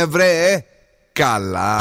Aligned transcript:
έγινε 0.00 0.04
βρε, 0.04 0.52
ε; 0.52 0.64
καλά. 1.12 1.80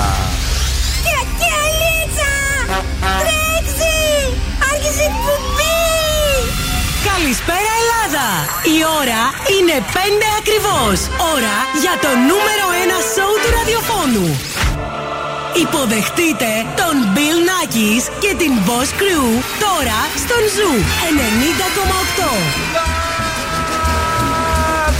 Καλησπέρα 7.11 7.71
Ελλάδα! 7.81 8.27
Η 8.75 8.77
ώρα 8.99 9.21
είναι 9.55 9.75
5 9.93 9.97
ακριβώς. 10.39 10.99
Ώρα 11.33 11.57
για 11.83 11.95
το 12.03 12.11
νούμερο 12.29 12.65
1 12.85 12.99
σόου 13.13 13.35
του 13.41 13.49
ραδιοφώνου. 13.57 14.27
Υποδεχτείτε 15.63 16.49
τον 16.79 16.95
Bill 17.15 17.39
Nakis 17.49 18.03
και 18.23 18.31
την 18.41 18.53
Boss 18.65 18.89
Crew 18.99 19.27
τώρα 19.65 19.99
στον 20.23 20.41
Zoo 20.55 20.73
90,8 22.95 23.08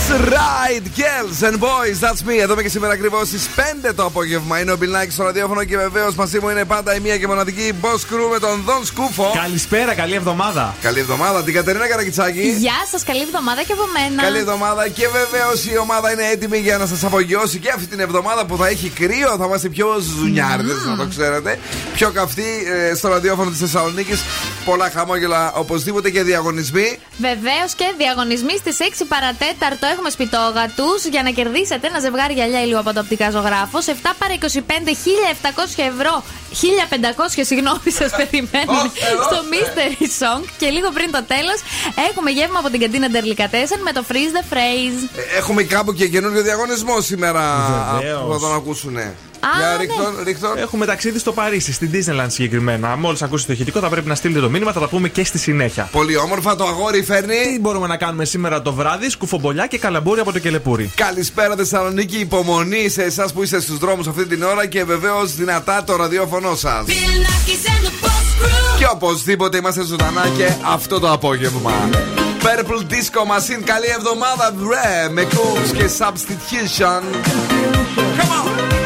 right, 0.09 0.83
girls 0.95 1.43
and 1.43 1.59
boys, 1.59 1.99
that's 1.99 2.21
me. 2.27 2.39
Εδώ 2.39 2.53
είμαι 2.53 2.61
και 2.61 2.69
σήμερα 2.69 2.93
ακριβώς 2.93 3.27
στις 3.27 3.49
5 3.55 3.93
το 3.95 4.05
απόγευμα. 4.05 4.59
Είναι 4.59 4.71
ο 4.71 4.77
Μπιλνάκη 4.77 5.11
στο 5.11 5.23
ραδιόφωνο 5.23 5.63
και 5.63 5.77
βεβαίως 5.77 6.15
μαζί 6.15 6.39
μου 6.39 6.49
είναι 6.49 6.65
πάντα 6.65 6.95
η 6.95 6.99
μία 6.99 7.17
και 7.17 7.27
μοναδική 7.27 7.73
boss 7.81 8.13
crew 8.13 8.29
με 8.31 8.39
τον 8.39 8.61
Δον 8.65 8.85
Σκούφο. 8.85 9.31
Καλησπέρα, 9.35 9.93
καλή 9.93 10.13
εβδομάδα. 10.13 10.75
Καλή 10.81 10.99
εβδομάδα, 10.99 11.43
την 11.43 11.53
Κατερίνα 11.53 11.87
Καρακιτσάκη. 11.87 12.49
Γεια 12.49 12.85
σας, 12.91 13.03
καλή 13.03 13.21
εβδομάδα 13.21 13.63
και 13.63 13.73
από 13.73 13.83
μένα. 13.93 14.21
Καλή 14.23 14.37
εβδομάδα 14.37 14.87
και 14.87 15.07
βεβαίως 15.07 15.65
η 15.65 15.77
ομάδα 15.77 16.11
είναι 16.11 16.25
έτοιμη 16.27 16.57
για 16.57 16.77
να 16.77 16.85
σας 16.85 17.03
απογειώσει 17.03 17.59
και 17.59 17.69
αυτή 17.75 17.87
την 17.87 17.99
εβδομάδα 17.99 18.45
που 18.45 18.57
θα 18.57 18.67
έχει 18.67 18.89
κρύο. 18.89 19.35
Θα 19.37 19.45
είμαστε 19.45 19.69
πιο 19.69 19.87
ζουνιάρδες, 19.99 20.77
mm. 20.85 20.89
να 20.89 20.95
το 20.97 21.05
ξέρετε. 21.09 21.59
Πιο 21.93 22.11
καυτή 22.11 22.47
ε, 22.89 22.95
στο 22.95 23.07
ραδιόφωνο 23.07 23.49
της 23.49 23.59
Θεσσαλονίκης. 23.59 24.23
Πολλά 24.65 24.89
χαμόγελα 24.89 25.51
οπωσδήποτε 25.53 26.09
και 26.09 26.23
διαγωνισμοί. 26.23 26.99
Βεβαίως 27.17 27.73
και 27.75 27.85
διαγωνισμοί 27.97 28.57
στις 28.57 28.77
6 28.99 29.03
παρατέταρτο 29.07 29.87
έχουμε 29.99 30.17
σπιτόγατου 30.17 30.89
για 31.13 31.23
να 31.23 31.31
κερδίσετε 31.37 31.87
ένα 31.87 31.99
ζευγάρι 31.99 32.33
γυαλιά 32.33 32.61
ηλίου 32.63 32.79
από 32.83 32.93
το 32.93 32.99
οπτικά 32.99 33.27
ζωγράφο. 33.35 33.79
7 33.85 33.91
παρα 34.19 34.33
25, 34.41 34.45
1700 35.77 35.91
ευρώ. 35.93 36.23
1500, 37.39 37.49
συγγνώμη, 37.49 37.89
σας 37.99 38.11
περιμένω. 38.19 38.79
στο 39.27 39.37
Mystery 39.51 40.05
Song. 40.21 40.43
Και 40.59 40.69
λίγο 40.69 40.89
πριν 40.97 41.11
το 41.11 41.23
τέλος 41.33 41.59
έχουμε 42.09 42.29
γεύμα 42.31 42.59
από 42.59 42.69
την 42.69 42.79
καντίνα 42.79 43.07
Ντερλικατέσεν 43.09 43.79
με 43.87 43.91
το 43.91 44.03
Freeze 44.09 44.33
the 44.37 44.43
Phrase. 44.53 44.99
Ε, 45.15 45.37
έχουμε 45.37 45.63
κάπου 45.63 45.93
και 45.93 46.07
καινούριο 46.07 46.41
διαγωνισμό 46.41 47.01
σήμερα 47.01 47.43
που 48.25 48.39
θα 48.39 48.61
τον 48.61 49.28
ακούσουν. 49.41 50.13
Για 50.13 50.23
ρίχτον, 50.23 50.57
Έχουμε 50.57 50.85
ταξίδι 50.85 51.19
στο 51.19 51.31
Παρίσι, 51.31 51.73
στην 51.73 51.91
Disneyland 51.93 52.27
συγκεκριμένα. 52.27 52.95
Μόλις 52.95 53.21
ακούσετε 53.21 53.47
το 53.47 53.53
ηχητικό, 53.53 53.79
θα 53.79 53.89
πρέπει 53.89 54.07
να 54.07 54.15
στείλετε 54.15 54.39
το 54.39 54.49
μήνυμα, 54.49 54.71
θα 54.71 54.79
τα 54.79 54.87
πούμε 54.87 55.09
και 55.09 55.23
στη 55.23 55.37
συνέχεια. 55.37 55.89
Πολύ 55.91 56.17
όμορφα 56.17 56.55
το 56.55 56.65
αγόρι 56.65 57.03
φέρνει. 57.03 57.35
Τι 57.53 57.59
μπορούμε 57.59 57.87
να 57.87 57.97
κάνουμε 57.97 58.25
σήμερα 58.25 58.61
το 58.61 58.73
βράδυ, 58.73 59.09
σκουφομπολιά 59.09 59.67
και 59.67 59.77
καλαμπούρι 59.77 60.19
από 60.19 60.31
το 60.31 60.39
κελεπούρι. 60.39 60.91
Καλησπέρα 60.95 61.55
Θεσσαλονίκη, 61.55 62.17
υπομονή 62.17 62.89
σε 62.89 63.03
εσάς 63.03 63.33
που 63.33 63.43
είστε 63.43 63.59
στους 63.61 63.77
δρόμους 63.77 64.07
αυτή 64.07 64.25
την 64.25 64.43
ώρα 64.43 64.65
και 64.65 64.83
βεβαίως 64.83 65.35
δυνατά 65.35 65.83
το 65.83 65.95
ραδιόφωνο 65.95 66.55
σας. 66.55 66.85
Και 68.77 68.85
οπωσδήποτε 68.91 69.57
είμαστε 69.57 69.83
ζωντανά 69.83 70.27
και 70.37 70.53
αυτό 70.65 70.99
το 70.99 71.11
απόγευμα. 71.11 71.89
Purple 72.41 72.91
Disco 72.91 73.21
Machine, 73.21 73.63
καλή 73.63 73.87
εβδομάδα, 73.97 74.53
βρε, 74.55 75.09
με 75.11 75.27
Cooks 75.31 75.77
και 75.77 75.89
Substitution. 75.99 77.01
Come 78.17 78.73
on! 78.73 78.78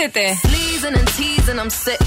συντονίζετε. 0.00 0.20
and 0.98 1.08
teasing, 1.16 1.58
I'm 1.58 1.70
sitting 1.84 1.99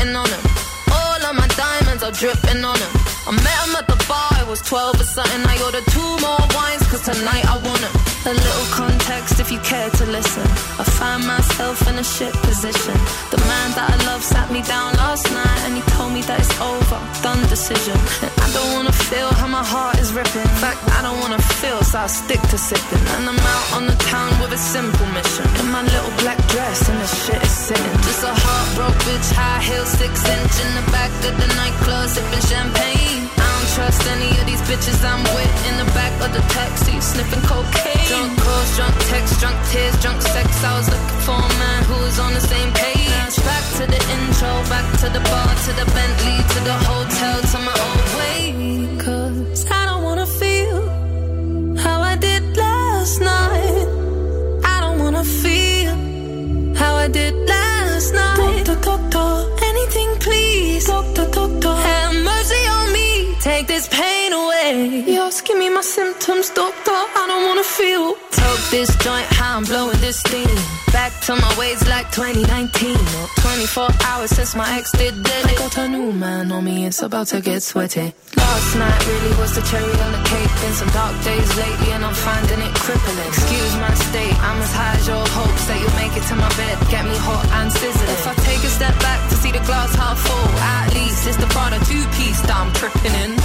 About 77.15 77.31
to 77.31 77.41
get 77.41 77.63
sweaty. 77.63 78.11
Last 78.35 78.75
night 78.75 79.01
really 79.07 79.35
was 79.39 79.55
the 79.55 79.63
cherry 79.71 79.97
on 80.03 80.11
the 80.19 80.23
cake. 80.27 80.51
Been 80.67 80.75
some 80.75 80.91
dark 80.91 81.15
days 81.23 81.51
lately, 81.63 81.91
and 81.95 82.03
I'm 82.03 82.19
finding 82.27 82.59
it 82.59 82.75
crippling. 82.83 83.29
Excuse 83.31 83.75
my 83.79 83.95
state, 84.11 84.35
I'm 84.43 84.59
as 84.59 84.73
high 84.75 84.99
as 84.99 85.07
your 85.07 85.23
hopes 85.23 85.65
that 85.71 85.79
you'll 85.79 85.95
make 86.03 86.11
it 86.19 86.27
to 86.27 86.35
my 86.35 86.51
bed. 86.59 86.75
Get 86.91 87.07
me 87.07 87.15
hot 87.23 87.47
and 87.63 87.71
sizzling. 87.71 88.11
If 88.19 88.27
I 88.27 88.35
take 88.43 88.63
a 88.67 88.73
step 88.79 88.99
back 88.99 89.21
to 89.31 89.35
see 89.39 89.53
the 89.55 89.63
glass 89.63 89.95
half 89.95 90.19
full, 90.27 90.49
at 90.59 90.91
least 90.91 91.23
it's 91.31 91.39
the 91.39 91.47
Prada 91.55 91.79
two 91.87 92.03
piece 92.19 92.41
that 92.51 92.59
I'm 92.59 92.75
tripping 92.75 93.15
in. 93.23 93.39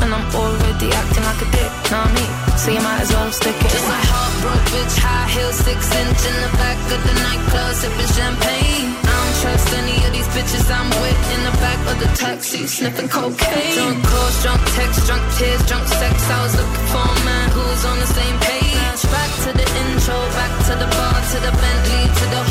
And 0.00 0.08
I'm 0.16 0.24
already 0.32 0.88
acting 0.88 1.24
like 1.28 1.40
a 1.44 1.48
dick, 1.52 1.72
know 1.92 2.00
what 2.00 2.08
I 2.08 2.16
mean? 2.16 2.32
So 2.56 2.66
you 2.72 2.80
might 2.80 3.04
as 3.04 3.12
well 3.12 3.28
stick 3.28 3.60
it. 3.60 3.68
Just 3.76 3.88
my 3.92 4.04
heart 4.08 4.32
broke, 4.40 4.66
bitch, 4.72 4.96
high 5.04 5.28
heels, 5.36 5.58
six 5.68 5.80
inch 5.84 6.22
in 6.32 6.36
the 6.48 6.52
back 6.56 6.80
of 6.96 7.00
the 7.04 7.14
nightclub, 7.28 7.72
sipping 7.76 8.12
champagne. 8.16 8.99
Trust 9.40 9.72
any 9.72 9.96
of 10.04 10.12
these 10.12 10.28
bitches 10.36 10.68
I'm 10.68 10.90
with 11.00 11.20
in 11.32 11.40
the 11.48 11.54
back 11.64 11.80
of 11.90 11.96
the 11.98 12.10
taxi, 12.14 12.66
sniffing 12.66 13.08
cocaine. 13.08 13.74
Drunk 13.74 14.04
calls, 14.04 14.42
drunk 14.42 14.60
texts, 14.76 15.06
drunk 15.06 15.24
tears, 15.38 15.62
drunk 15.66 15.88
sex. 15.88 16.14
I 16.28 16.42
was 16.44 16.54
looking 16.60 16.86
for 16.92 17.00
a 17.00 17.24
man 17.24 17.46
who 17.56 17.62
was 17.64 17.82
on 17.86 17.98
the 18.04 18.10
same 18.18 18.36
page. 18.44 19.00
Back 19.08 19.30
to 19.44 19.50
the 19.56 19.66
intro, 19.80 20.16
back 20.36 20.52
to 20.68 20.72
the 20.76 20.88
bar, 20.92 21.16
to 21.32 21.38
the 21.40 21.52
Bentley, 21.56 22.04
to 22.20 22.24
the 22.36 22.42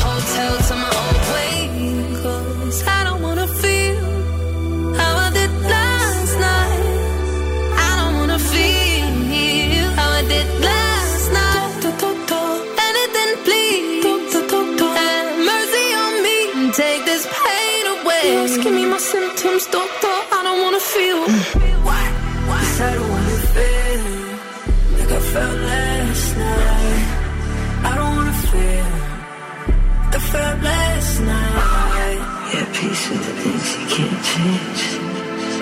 can't 34.08 34.24
change. 34.24 34.82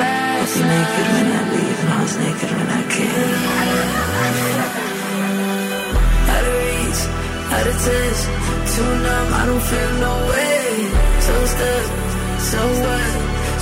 I 0.01 0.41
was 0.41 0.55
naked 0.71 1.07
when 1.15 1.27
I 1.39 1.43
leave 1.53 1.79
and 1.83 1.91
I 1.91 2.03
was 2.03 2.15
naked 2.23 2.51
when 2.57 2.69
I 2.69 2.83
came. 2.95 3.43
Out 6.35 6.45
of 6.49 6.55
reach, 6.63 7.01
out 7.57 7.67
of 7.71 7.77
touch, 7.85 8.21
too 8.73 8.93
numb, 9.05 9.29
I 9.35 9.43
don't 9.49 9.65
feel 9.71 9.93
no 10.07 10.13
way. 10.31 10.67
So 11.27 11.35
stuck, 11.53 11.87
so 12.51 12.61
what? 12.85 13.13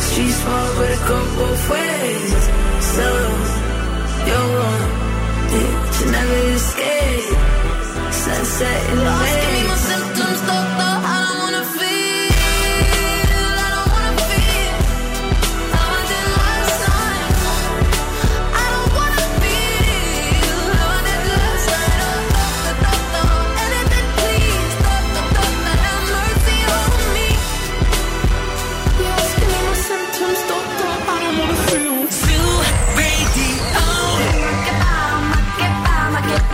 Street 0.07 0.35
small, 0.41 0.69
but 0.77 0.91
it 0.97 1.03
go 1.09 1.19
both 1.41 1.65
ways. 1.73 2.43
So, 2.95 3.07
you're 4.29 4.49
wrong, 4.57 4.85
yeah, 5.53 5.73
you 5.97 6.07
never 6.17 6.39
escape. 6.59 7.37
Sunset 8.13 8.81
in 8.91 8.97
the 8.99 9.05
Just 9.05 9.37
give 9.41 9.53
me 9.53 9.61
way. 9.63 9.69
my 9.69 9.77
symptoms, 9.89 10.41
doctor. 10.47 10.76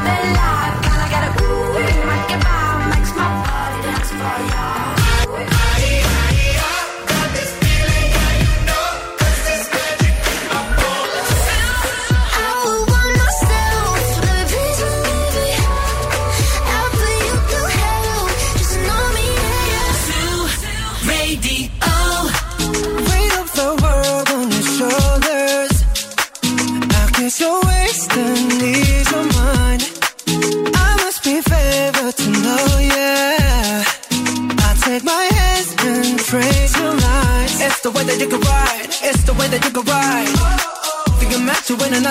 the 0.05 0.11
light. 0.11 0.52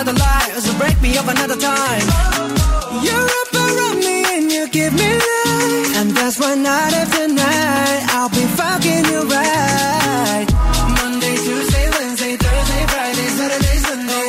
Another 0.02 0.18
life, 0.18 0.58
so 0.58 0.76
break 0.78 1.00
me 1.00 1.16
up 1.16 1.28
another 1.28 1.56
time. 1.56 2.06
You're 3.06 3.30
up 3.40 3.50
around 3.54 3.98
me 3.98 4.24
and 4.34 4.50
you 4.50 4.68
give 4.68 4.92
me 4.92 5.10
life, 5.14 5.96
and 5.98 6.10
that's 6.10 6.40
why 6.40 6.54
night 6.56 6.92
after 6.92 7.28
night 7.28 8.02
I'll 8.10 8.28
be 8.28 8.44
fucking 8.58 9.04
you 9.12 9.22
right. 9.30 10.46
Monday, 10.98 11.36
Tuesday, 11.46 11.86
Wednesday, 11.94 12.34
Thursday, 12.36 12.82
Friday, 12.92 13.28
Saturday, 13.38 13.76
Sunday. 13.86 14.28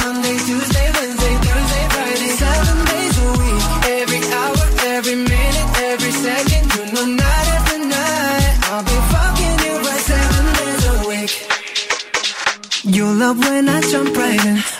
Monday, 0.00 0.36
Tuesday, 0.48 0.88
Wednesday, 0.96 1.34
Thursday, 1.44 1.84
Friday, 1.94 2.30
seven 2.40 2.78
days 2.90 3.16
a 3.20 3.28
week. 3.40 3.62
Every 4.00 4.22
hour, 4.40 4.64
every 4.96 5.16
minute, 5.16 5.68
every 5.90 6.12
second, 6.24 6.64
you 6.76 6.84
know 6.94 7.06
night 7.24 7.48
after 7.56 7.78
night 7.78 8.52
I'll 8.72 8.84
be 8.88 8.98
fucking 9.12 9.56
you 9.68 9.74
right 9.84 10.04
seven 10.12 10.44
days 10.58 10.82
a 10.92 10.96
week. 11.10 11.32
You 12.96 13.04
love 13.12 13.38
when 13.38 13.68
I 13.68 13.80
jump 13.82 14.16
right 14.16 14.44
in. 14.46 14.79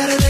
better 0.00 0.16
than 0.16 0.29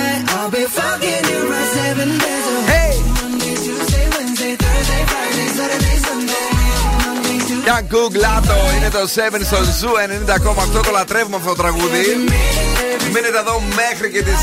Monday, 7.71 7.81
Tuesday. 7.81 7.81
Για 7.81 7.81
γκουγκλάτο 7.81 8.53
είναι 8.77 8.89
το 8.89 8.99
7 8.99 9.07
στο 9.43 9.57
Zoo 9.63 9.91
90,8 10.77 10.85
το 10.85 10.91
λατρεύουμε 10.91 11.35
αυτό 11.35 11.49
το 11.49 11.55
τραγούδι. 11.55 12.03
Μείνετε 13.13 13.37
εδώ 13.37 13.61
μέχρι 13.75 14.11
και 14.11 14.23
τις 14.23 14.39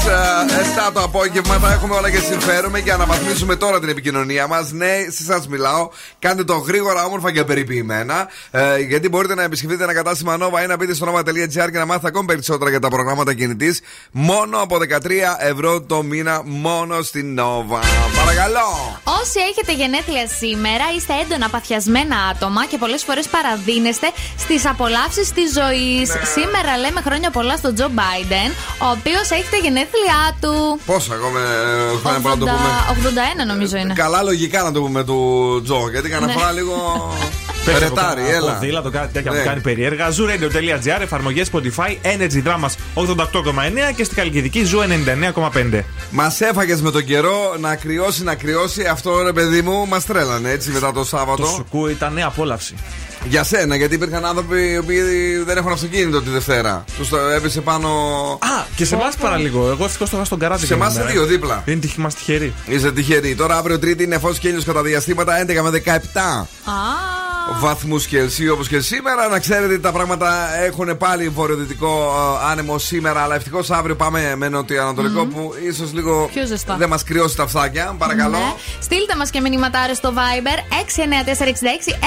7 0.88 0.92
το 0.92 1.02
απόγευμα. 1.02 1.58
Τα 1.58 1.72
έχουμε 1.72 1.94
όλα 1.94 2.10
και 2.10 2.18
συμφέρουμε 2.18 2.80
και 2.80 2.92
αναβαθμίσουμε 2.92 3.56
τώρα 3.56 3.80
την 3.80 3.88
επικοινωνία 3.88 4.46
μας. 4.46 4.72
Ναι, 4.72 4.92
σε 5.08 5.32
εσάς 5.32 5.42
μιλάω. 5.48 5.88
Κάντε 6.18 6.44
το 6.44 6.56
γρήγορα, 6.56 7.04
όμορφα 7.04 7.32
και 7.32 7.44
περιποιημένα. 7.44 8.28
Ε, 8.50 8.78
γιατί 8.78 9.08
μπορείτε 9.08 9.34
να 9.34 9.42
επισκεφτείτε 9.42 9.84
ένα 9.84 9.94
κατάστημα 9.94 10.36
Nova 10.40 10.62
ή 10.64 10.66
να 10.66 10.76
μπείτε 10.76 10.94
στο 10.94 11.12
nova.gr 11.12 11.70
και 11.70 11.78
να 11.78 11.86
μάθετε 11.86 12.06
ακόμη 12.06 12.26
περισσότερα 12.26 12.70
για 12.70 12.80
τα 12.80 12.88
προγράμματα 12.88 13.34
κινητής. 13.34 13.80
Μόνο 14.10 14.58
από 14.58 14.76
13 14.76 15.10
ευρώ 15.38 15.82
το 15.82 16.02
μήνα, 16.02 16.42
μόνο 16.44 17.02
στην 17.02 17.38
Nova. 17.40 17.80
Παρακαλώ! 18.16 19.00
Όσοι 19.04 19.40
έχετε 19.50 19.72
γενέθλια 19.72 20.26
σήμερα, 20.38 20.84
είστε 20.96 21.12
έντονα 21.22 21.48
παθιασμένα 21.48 22.16
άτομα 22.16 22.66
και 22.66 22.78
πολλές 22.78 23.04
φορές 23.04 23.17
παραδίνεστε 23.26 24.08
στις 24.38 24.66
απολαύσεις 24.66 25.32
της 25.36 25.48
ζωής. 25.58 26.08
Ναι. 26.08 26.20
Σήμερα 26.36 26.72
λέμε 26.82 27.00
χρόνια 27.06 27.30
πολλά 27.30 27.56
στον 27.56 27.74
Τζο 27.74 27.88
Μπάιντεν, 27.96 28.50
ο 28.86 28.86
οποίος 28.96 29.26
έχει 29.30 29.48
τα 29.54 29.56
γενέθλιά 29.64 30.22
του. 30.40 30.80
Πόσα 30.86 31.14
ακόμα 31.14 31.40
ε, 31.40 31.96
χρόνια 32.02 32.20
πολλά 32.20 32.34
να 32.34 32.40
το 32.40 32.46
πούμε. 32.46 32.68
81 33.42 33.46
νομίζω 33.52 33.76
είναι. 33.76 33.92
Καλά, 33.92 34.22
λογικά 34.22 34.62
να 34.62 34.72
το 34.72 34.80
πούμε 34.80 35.04
του 35.04 35.18
Τζο. 35.64 35.88
Γιατί 35.90 36.08
κανένα 36.08 36.32
Ναι. 36.32 36.38
φορά 36.38 36.52
λίγο. 36.52 36.74
Πες 37.64 37.78
Ρετάρι, 37.78 38.20
από- 38.22 38.30
έλα. 38.34 38.50
Από 38.50 38.60
δίλατο, 38.60 38.90
κάτι 38.90 39.12
τέτοια 39.12 39.30
Ναι. 39.30 39.38
που 39.38 39.44
κάνει 39.44 39.60
περίεργα. 39.60 40.08
Zooradio.gr, 40.08 41.00
εφαρμογές 41.00 41.50
Spotify, 41.52 41.96
Energy 42.02 42.42
Dramas 42.46 42.72
88,9 42.94 43.92
και 43.96 44.04
στην 44.04 44.16
Καλλικιδική 44.16 44.70
Zoo 44.72 44.82
99,5. 44.82 45.84
Μας 46.10 46.40
έφαγες 46.40 46.80
με 46.80 46.90
τον 46.90 47.04
καιρό 47.04 47.54
να 47.58 47.76
κρυώσει, 47.76 48.22
να 48.22 48.34
κρυώσει. 48.34 48.84
Αυτό 48.84 49.22
ρε 49.22 49.32
παιδί 49.32 49.62
μου 49.62 49.86
μας 49.88 50.04
τρέλανε 50.04 50.50
έτσι 50.50 50.70
μετά 50.70 50.92
το 50.92 51.04
Σάββατο. 51.04 51.42
Το 51.42 51.48
σουκού 51.48 51.86
ήταν 51.86 52.12
νέα 52.12 52.26
απόλαυση. 52.26 52.74
Για 53.28 53.44
σένα, 53.44 53.76
γιατί 53.76 53.94
υπήρχαν 53.94 54.24
άνθρωποι 54.24 54.70
οι 54.72 54.76
οποίοι 54.78 55.02
δεν 55.46 55.56
έχουν 55.56 55.72
αυτοκίνητο 55.72 56.22
τη 56.22 56.30
Δευτέρα. 56.30 56.84
Τους 56.98 57.08
το 57.08 57.16
έπεσε 57.16 57.60
πάνω. 57.60 57.88
Α, 58.32 58.64
και 58.76 58.84
σε 58.84 58.94
εμάς 58.94 59.16
παραλίγο. 59.16 59.68
Εγώ 59.70 59.84
ευτυχώς 59.84 60.10
το 60.10 60.16
είχα 60.16 60.24
στον 60.24 60.38
καράτη. 60.38 60.66
Σε 60.66 60.74
εμάς 60.74 60.88
εκείνη 60.92 61.06
τη 61.06 61.12
δύο 61.12 61.20
μέρα. 61.20 61.32
δίπλα. 61.32 61.62
Είναι 61.66 61.80
τυχη, 61.80 62.00
μας 62.00 62.14
τυχεροί. 62.14 62.52
Είσαι 62.66 62.92
τυχερή. 62.92 63.34
Τώρα 63.34 63.56
αύριο 63.56 63.78
Τρίτη 63.78 64.02
είναι 64.02 64.18
φως 64.18 64.38
και 64.38 64.48
ήλιος 64.48 64.64
κατά 64.64 64.82
διαστήματα 64.82 65.44
11 65.46 65.62
με 65.62 65.70
17 65.70 65.90
Α, 66.64 66.72
βαθμούς 67.52 68.06
Κελσίου 68.06 68.52
όπως 68.52 68.68
και 68.68 68.80
σήμερα. 68.80 69.28
Να 69.28 69.38
ξέρετε 69.38 69.72
ότι 69.72 69.82
τα 69.82 69.92
πράγματα 69.92 70.56
έχουν 70.64 70.96
πάλι 70.96 71.28
βορειοδυτικό 71.28 72.12
ε, 72.44 72.50
άνεμο 72.50 72.78
σήμερα, 72.78 73.20
αλλά 73.22 73.34
ευτυχώς 73.34 73.70
αύριο 73.70 73.96
πάμε 73.96 74.34
με 74.36 74.48
νοτιοανατολικό 74.48 75.24
που 75.26 75.54
ίσως 75.68 75.92
λίγο 75.92 76.28
Πιο 76.32 76.46
ζεστά. 76.46 76.76
δεν 76.78 76.88
μας 76.88 77.04
κρυώσει 77.04 77.36
τα 77.36 77.46
φθάκια. 77.46 77.94
Παρακαλώ. 77.98 78.36
ναι. 78.38 78.54
Στείλτε 78.80 79.16
μας 79.16 79.30
και 79.30 79.40
μηνυματάρες 79.40 79.94
στο 79.94 80.12
Viber 80.16 80.58
69466 80.72 80.82
99510 82.00 82.04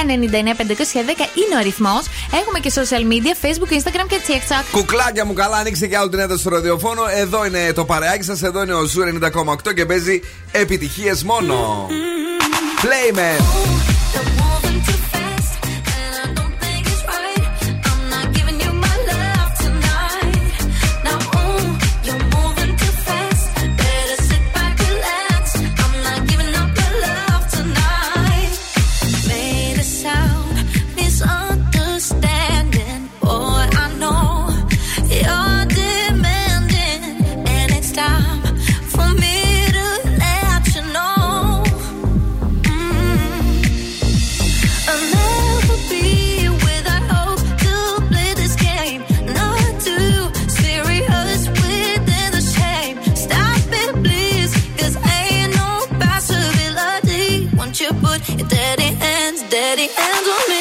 είναι 1.35 1.55
ο 1.55 1.57
αριθμός. 1.59 2.03
Έχουμε 2.41 2.59
και 2.59 2.71
social 2.75 3.03
media, 3.11 3.45
Facebook, 3.45 3.73
Instagram 3.73 4.05
και 4.07 4.17
TikTok. 4.27 4.65
Κουκλάκια 4.71 5.25
μου 5.25 5.33
καλά, 5.33 5.57
ανοίξτε 5.57 5.87
και 5.87 5.97
άλλο 5.97 6.09
την 6.09 6.19
ένταση 6.19 6.39
στο 6.39 6.49
ραδιοφόνο. 6.49 7.01
Εδώ 7.15 7.45
είναι 7.45 7.73
το 7.73 7.85
παρεάκι 7.85 8.23
σας, 8.23 8.43
εδώ 8.43 8.63
είναι 8.63 8.73
ο 8.73 8.83
Zoo 8.85 9.01
90,8 9.21 9.73
και 9.75 9.85
παίζει 9.85 10.21
επιτυχίες 10.51 11.23
μόνο. 11.23 11.87
Playmen. 12.81 13.90
Dirty 59.71 59.87
hands 59.87 60.27
on 60.27 60.49
me. 60.49 60.60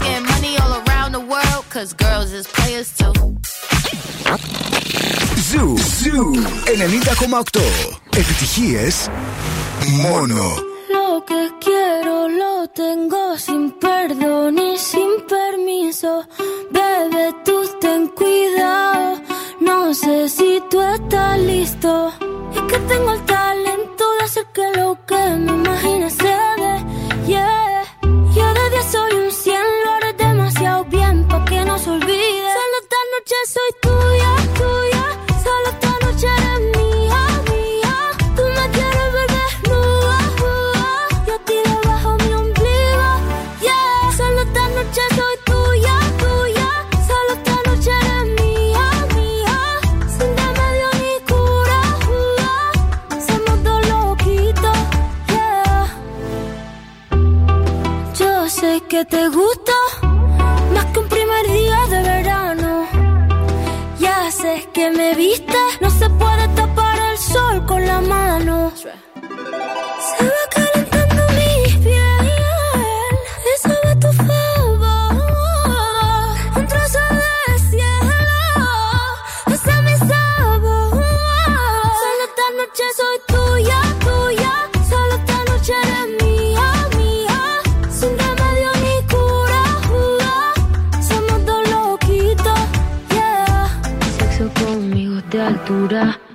getting 0.06 0.26
money 0.34 0.52
all 0.62 0.72
around 0.82 1.10
the 1.18 1.24
world, 1.32 1.64
cause 1.74 1.90
girls 2.04 2.30
is 2.38 2.46
players 2.56 2.88
too. 2.98 3.12
Ζου, 5.48 5.76
Ζου, 6.00 6.24
90,8. 6.66 7.60
Επιτυχίες 8.16 9.08
μόνο. 10.02 10.42
Lo 10.96 11.08
que 11.28 11.42
quiero 11.64 12.14
lo 12.40 12.54
tengo 12.82 13.22
sin 13.46 13.64
perdón 13.84 14.58
y 14.68 14.72
sin 14.88 15.10
permiso. 15.34 16.12
Bebé, 16.76 17.26
tú 17.44 17.56
ten 17.82 18.02
cuidado. 18.18 19.20
No 19.68 19.78
sé 20.00 20.16
si 20.36 20.50
tú 20.70 20.78
estás 20.94 21.34
listo. 21.50 21.92
Es 22.56 22.62
que 22.70 22.78
tengo 22.90 23.10
el 23.16 23.22
talento 23.36 24.04
de 24.16 24.20
hacer 24.26 24.46
que 24.56 24.66
lo 24.80 24.88
que 25.08 25.22
me 25.44 25.52
imagines 25.60 26.12
se 26.22 26.36
dé. 26.62 26.74
Yeah. 27.32 27.82
Yo 28.36 28.46
de 28.58 28.64
10 28.74 28.86
soy 28.94 29.12
un 29.22 29.30
100, 29.44 29.69
lo 30.81 30.87
haré 30.87 30.89
demasiado 30.89 30.89
bien 30.89 31.27
pa' 31.27 31.45
que 31.45 31.65
no 31.65 31.77
se 31.77 31.89
olvide. 31.89 32.53
Solo 32.57 32.77
esta 32.81 32.97
noche 33.13 33.35
soy 33.53 33.71
tuya, 33.81 34.31
tuya. 34.59 35.05
Solo 35.43 35.69
esta 35.69 35.91
noche 36.05 36.27
eres 36.27 36.59
mía, 36.75 37.21
mía. 37.49 37.95
Tú 38.35 38.43
me 38.43 38.65
quieres 38.75 39.07
ver 39.13 39.29
desnuda, 39.37 40.19
uh, 40.41 41.25
yo 41.27 41.33
a 41.33 41.39
ti 41.45 41.55
debajo 41.65 42.09
mi 42.17 42.33
ombligo, 42.33 43.09
yeah. 43.61 44.11
Solo 44.17 44.41
esta 44.41 44.63
noche 44.69 45.03
soy 45.17 45.35
tuya, 45.49 45.95
tuya. 46.21 46.69
Solo 47.07 47.31
esta 47.37 47.55
noche 47.67 47.91
eres 48.01 48.25
mía, 48.39 48.87
mía. 49.15 49.57
Sin 50.15 50.31
remedio 50.41 50.89
ni 51.01 51.13
cura, 51.29 51.81
uh, 52.07 53.19
somos 53.27 53.57
dos 53.63 53.81
loquitos, 53.87 54.77
yeah. 55.27 55.85
Yo 58.19 58.49
sé 58.49 58.81
que 58.89 59.05
te 59.05 59.27
gusta 59.29 59.70
no 65.81 65.89
se 65.89 66.09
puede 66.09 66.50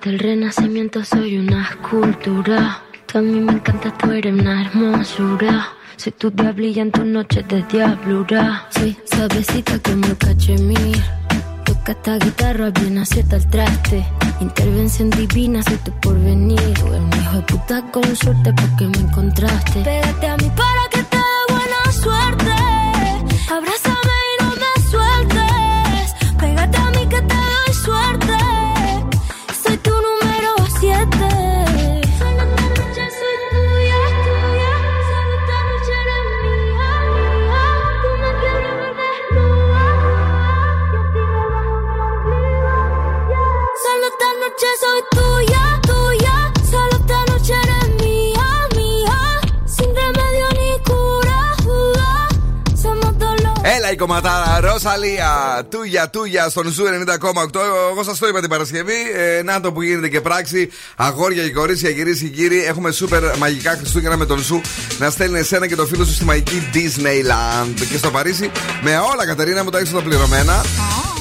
altura, 0.07 0.11
del 0.11 0.19
renacimiento 0.19 1.05
soy 1.05 1.39
una 1.39 1.63
escultura. 1.63 2.83
Tú 3.07 3.19
a 3.19 3.23
mí 3.23 3.41
me 3.41 3.53
encanta, 3.53 3.97
tú 3.97 4.11
eres 4.11 4.33
una 4.33 4.63
hermosura. 4.63 5.69
Soy 5.97 6.13
tu 6.13 6.31
diablilla 6.31 6.83
en 6.83 6.93
tus 6.93 7.05
noches 7.05 7.47
de 7.49 7.63
diablura. 7.65 8.67
Soy 8.71 8.97
suavecita 9.05 9.79
como 9.81 10.07
el 10.07 10.17
cachemir. 10.17 11.03
Toca 11.65 11.93
esta 11.93 12.19
guitarra 12.19 12.71
bien 12.71 12.99
acierta 12.99 13.37
el 13.37 13.51
traste. 13.51 14.05
Intervención 14.41 15.11
divina, 15.11 15.63
soy 15.63 15.77
tu 15.79 15.93
porvenir. 16.01 16.75
Tú 16.75 16.87
eres 16.87 17.01
un 17.01 17.21
hijo 17.21 17.37
de 17.37 17.43
puta 17.43 17.83
con 17.91 18.17
suerte 18.17 18.53
porque 18.53 18.87
me 18.87 19.09
encontraste. 19.09 19.83
Pégate 19.83 20.27
a 20.27 20.37
mí 20.37 20.51
para 20.57 20.76
Έλα 53.87 53.95
η 53.95 53.99
κομματάρα, 53.99 54.61
Rosalía. 54.61 55.63
Τούγια, 55.71 56.11
τούγια 56.11 56.49
στον 56.49 56.69
Zoo 56.69 56.85
90,8. 56.85 57.61
Εγώ 57.91 58.03
σας 58.03 58.19
το 58.19 58.27
είπα 58.27 58.41
την 58.41 58.49
Παρασκευή. 58.49 58.95
Ε, 59.17 59.43
να 59.43 59.61
το 59.61 59.73
που 59.73 59.83
γίνεται 59.83 60.09
και 60.09 60.21
πράξη. 60.21 60.71
Αγόρια 60.97 61.43
και 61.43 61.53
κορίτσια, 61.53 61.93
κυρίες 61.93 62.19
και 62.19 62.29
κύριοι. 62.29 62.65
Έχουμε 62.65 62.91
σούπερ 62.91 63.37
μαγικά 63.37 63.77
Χριστούγεννα 63.77 64.17
με 64.17 64.27
τον 64.27 64.39
Zoo 64.39 64.61
να 64.99 65.11
στέλνει 65.11 65.39
εσένα 65.39 65.67
και 65.67 65.77
το 65.77 65.87
φίλο 65.87 66.05
σου 66.05 66.13
στη 66.13 66.25
μαγική 66.25 66.71
Disneyland. 66.75 67.87
Και 67.91 67.97
στο 67.97 68.11
Παρίσι 68.11 68.51
με 68.83 68.99
όλα, 69.13 69.27
Κατερίνα 69.27 69.65
μου, 69.65 69.71
τα 69.71 69.79
έχεις 69.79 69.93
τα 69.93 70.03
πληρωμένα. 70.03 70.65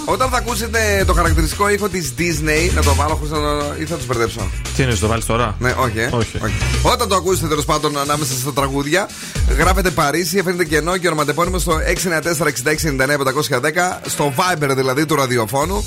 Όταν 0.05 0.29
θα 0.29 0.37
ακούσετε 0.37 1.03
το 1.07 1.13
χαρακτηριστικό 1.13 1.69
ήχο 1.69 1.89
της 1.89 2.13
Disney, 2.17 2.71
να 2.75 2.81
το 2.83 2.93
βάλω 2.95 3.15
χωρίς 3.15 3.29
να 3.29 3.37
το. 3.37 3.73
ή 3.79 3.85
θα 3.85 3.95
τους 3.95 4.05
μπερδέψω; 4.05 4.49
Τι 4.75 4.83
είναι, 4.83 4.95
το 4.95 5.07
βάλεις 5.07 5.25
τώρα; 5.25 5.55
Ναι, 5.59 5.75
όχι, 5.77 5.99
ε. 5.99 6.09
Όχι. 6.13 6.39
Όταν 6.81 7.07
το 7.07 7.15
ακούσετε 7.15 7.47
τέλος 7.47 7.65
πάντων 7.65 7.97
ανάμεσα 7.97 8.33
στα 8.33 8.53
τραγούδια, 8.53 9.09
γράφετε 9.57 9.89
Παρίσι, 9.91 10.39
αφήνετε 10.39 10.65
κενό 10.65 10.97
και 10.97 11.07
ονοματεπώνυμο 11.07 11.59
στο 11.59 11.77
694-6699-510, 11.77 13.99
στο 14.05 14.33
Viber 14.37 14.69
δηλαδή 14.75 15.05
του 15.05 15.15
ραδιοφώνου, 15.15 15.85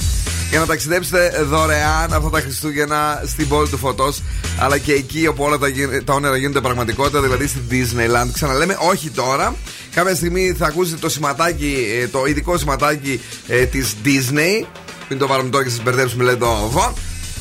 για 0.51 0.59
να 0.59 0.67
ταξιδέψετε 0.67 1.45
δωρεάν 1.49 2.13
αυτά 2.13 2.31
τα 2.31 2.41
Χριστούγεννα 2.41 3.23
στην 3.27 3.49
πόλη 3.49 3.69
του 3.69 3.79
φωτός, 3.79 4.23
αλλά 4.59 4.79
και 4.79 4.93
εκεί 4.93 5.27
όπου 5.27 5.45
όλα 5.45 5.59
τα, 5.59 5.69
γι- 5.69 6.03
τα 6.05 6.13
όνειρα 6.15 6.37
γίνονται 6.37 6.61
πραγματικότητα, 6.61 7.21
δηλαδή 7.21 7.47
στην 7.47 7.63
Disneyland. 7.71 8.29
Ξαναλέμε, 8.33 8.77
όχι 8.81 9.11
τώρα. 9.11 9.55
Κάποια 9.94 10.14
στιγμή 10.14 10.55
θα 10.59 10.66
ακούσετε 10.66 10.96
το 11.01 11.09
σηματάκι, 11.09 11.87
ε, 12.01 12.09
το 12.09 12.24
ειδικό 12.27 12.59
σηματάκι 12.59 13.20
ε, 13.46 13.64
της 13.64 13.94
Disney. 14.05 14.66
Μην 15.09 15.18
το 15.18 15.27
βάλουμε 15.27 15.51
τώρα 15.51 15.64
και 15.64 15.70
σας 15.70 15.83
μπερδέψουμε, 15.83 16.24
λέει 16.24 16.37
το 16.37 16.68
Βον 16.70 16.92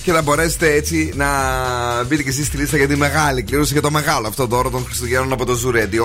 και 0.08 0.14
θα 0.14 0.22
μπορέσετε 0.22 0.74
έτσι 0.74 1.12
να 1.16 1.28
μπείτε 2.04 2.24
και 2.24 2.30
εσείς 2.30 2.48
στη 2.48 2.58
λίστα 2.58 2.78
για 2.78 2.88
τη 2.88 2.96
μεγάλη 2.96 3.44
κλήρωση 3.44 3.74
για 3.74 3.82
το 3.82 3.92
μεγάλο 3.92 4.28
αυτό 4.28 4.46
δώρο 4.46 4.70
των 4.70 4.86
Χριστουγέννων 4.86 5.32
από 5.32 5.46
το 5.46 5.60
Zoo 5.64 5.76
Radio. 5.76 6.04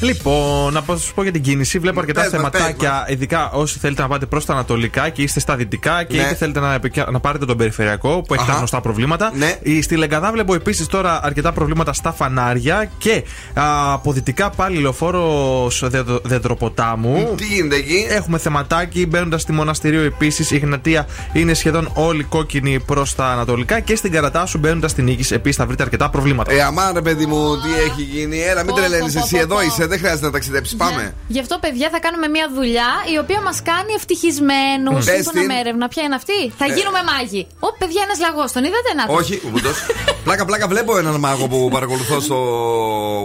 Λοιπόν, 0.00 0.72
να 0.72 0.82
πω- 0.82 0.96
σου 0.98 1.14
πω 1.14 1.22
για 1.22 1.32
την 1.32 1.42
κίνηση. 1.42 1.78
Βλέπω 1.78 2.00
αρκετά 2.00 2.20
Πες 2.22 2.30
μας, 2.32 2.40
θεματάκια, 2.40 3.06
ειδικά 3.08 3.50
όσοι 3.50 3.78
θέλετε 3.78 4.02
να 4.02 4.08
πάτε 4.08 4.26
προς 4.26 4.44
τα 4.44 4.52
ανατολικά 4.52 5.08
και 5.08 5.22
είστε 5.22 5.40
στα 5.40 5.56
δυτικά 5.56 6.04
και 6.04 6.16
Ναι. 6.16 6.22
είτε 6.22 6.34
θέλετε 6.34 6.60
να, 6.60 6.74
επικια- 6.74 7.08
να 7.10 7.20
πάρετε 7.20 7.44
τον 7.44 7.56
περιφερειακό 7.56 8.22
που 8.22 8.34
έχει 8.34 8.42
τα 8.44 8.48
Αχα. 8.50 8.58
γνωστά 8.58 8.80
προβλήματα. 8.80 9.32
Ναι. 9.34 9.56
Η- 9.62 9.82
Στη 9.82 9.96
Λεγκαδά 9.96 10.32
βλέπω 10.32 10.54
επίσης 10.54 10.86
τώρα 10.86 11.20
αρκετά 11.22 11.52
προβλήματα 11.52 11.92
στα 11.92 12.12
φανάρια 12.12 12.90
και 12.98 13.24
α, 13.54 13.92
από 13.92 14.12
δυτικά 14.12 14.50
πάλι 14.50 14.78
λεωφόρος 14.78 15.84
Δεντροποτάμου. 16.22 17.34
Τι 17.36 17.44
γίνεται 17.44 17.76
εκεί; 17.76 18.06
Έχουμε 18.08 18.38
θεματάκι 18.38 19.06
μπαίνοντας 19.06 19.42
στη 19.42 19.52
μοναστηρίο 19.52 20.02
επίσης. 20.02 20.50
Η 20.50 20.58
Γνατία 20.58 21.06
είναι 21.32 21.54
σχεδόν 21.54 21.90
όλη 21.94 22.22
κόκκινη 22.24 22.80
προς 22.80 23.14
τα 23.14 23.26
ανατολικά 23.26 23.80
και 23.80 23.96
στην 23.96 24.12
Καρατάσου 24.12 24.58
μπαίνοντας 24.58 24.90
στην 24.90 25.04
νίκη 25.04 25.34
επίσης 25.34 25.56
θα 25.56 25.66
βρείτε 25.66 25.82
αρκετά 25.82 26.10
προβλήματα. 26.10 26.52
Ε, 26.52 26.62
αμά 26.62 26.90
ρε 26.94 27.00
παιδί 27.00 27.26
μου, 27.26 27.56
τι 27.56 27.68
έχει 27.90 28.02
γίνει. 28.02 28.38
Έλα, 28.40 28.64
μην 28.64 28.74
Πω, 28.74 28.80
τρελαίνεις 28.80 29.12
πω, 29.14 29.20
πω, 29.20 29.24
εσύ 29.26 29.34
πω, 29.34 29.40
εδώ 29.40 29.54
πω. 29.54 29.60
είσαι, 29.60 29.86
δεν 29.88 29.98
χρειάζεται 29.98 30.26
να 30.26 30.32
ταξιδέψεις. 30.32 30.76
Πάμε. 30.76 31.14
Γι' 31.28 31.40
αυτό, 31.44 31.58
παιδιά, 31.64 31.88
θα 31.94 31.98
κάνουμε 32.04 32.28
μια 32.28 32.46
δουλειά 32.54 32.90
η 33.14 33.16
οποία 33.22 33.40
μας 33.46 33.58
κάνει 33.70 33.92
ευτυχισμένους. 33.98 35.04
Πες 35.04 35.14
Σύμφωνα 35.14 35.40
την. 35.40 35.46
με 35.52 35.56
έρευνα, 35.62 35.88
ποια 35.88 36.02
είναι 36.06 36.14
αυτή; 36.14 36.38
Θα 36.60 36.66
γίνουμε 36.76 37.00
μάγοι. 37.10 37.42
Ω, 37.66 37.68
παιδιά, 37.80 38.00
ένας 38.06 38.18
λαγός, 38.24 38.52
τον 38.52 38.62
είδατε 38.68 38.90
να 38.98 39.02
το. 39.06 39.12
Όχι, 39.20 39.34
ούτως. 39.54 39.76
πλάκα, 40.24 40.44
πλάκα, 40.44 40.66
βλέπω 40.72 40.98
έναν 40.98 41.14
μάγο 41.26 41.46
που 41.52 41.68
παρακολουθώ 41.72 42.16
στο. 42.20 42.38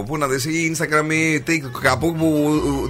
Πού 0.06 0.16
να 0.18 0.26
δεις, 0.26 0.44
ή 0.44 0.76
Instagram 0.76 1.06
ή 1.12 1.44
TikTok 1.48 1.78
κάπου 1.88 2.14
που 2.18 2.28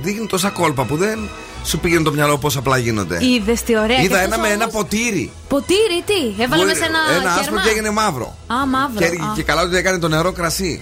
δείχνει 0.03 0.27
τόσα 0.27 0.49
κόλπα 0.51 0.85
που 0.85 0.97
δεν 0.97 1.19
σου 1.65 1.79
πήγαινε 1.79 2.03
το 2.03 2.13
μυαλό 2.13 2.39
πώς 2.39 2.57
απλά 2.57 2.77
γίνονται. 2.79 3.19
Είδες 3.25 3.63
τι 3.63 3.79
ωραία. 3.79 3.99
Είδα 4.01 4.09
Και 4.19 4.25
ένα 4.25 4.35
αυτός 4.35 4.39
με 4.39 4.49
ένα 4.55 4.65
όμως- 4.65 4.75
ποτήρι. 4.75 5.31
Ποτήρι, 5.49 6.03
τι; 6.07 6.43
Έβαλες 6.43 6.65
Που- 6.65 6.71
μέσα 6.73 6.85
ένα. 6.85 6.99
Ένα 7.21 7.31
άσπρο 7.31 7.45
κέρμα; 7.45 7.63
και 7.63 7.69
έγινε 7.71 7.91
μαύρο. 7.91 8.37
Α, 8.47 8.67
μαύρο. 8.67 8.99
Και, 8.99 9.05
Α. 9.05 9.33
και 9.35 9.43
καλά 9.43 9.63
ότι 9.63 9.77
έκανε 9.77 9.99
το 9.99 10.09
νερό 10.09 10.33
κρασί. 10.33 10.81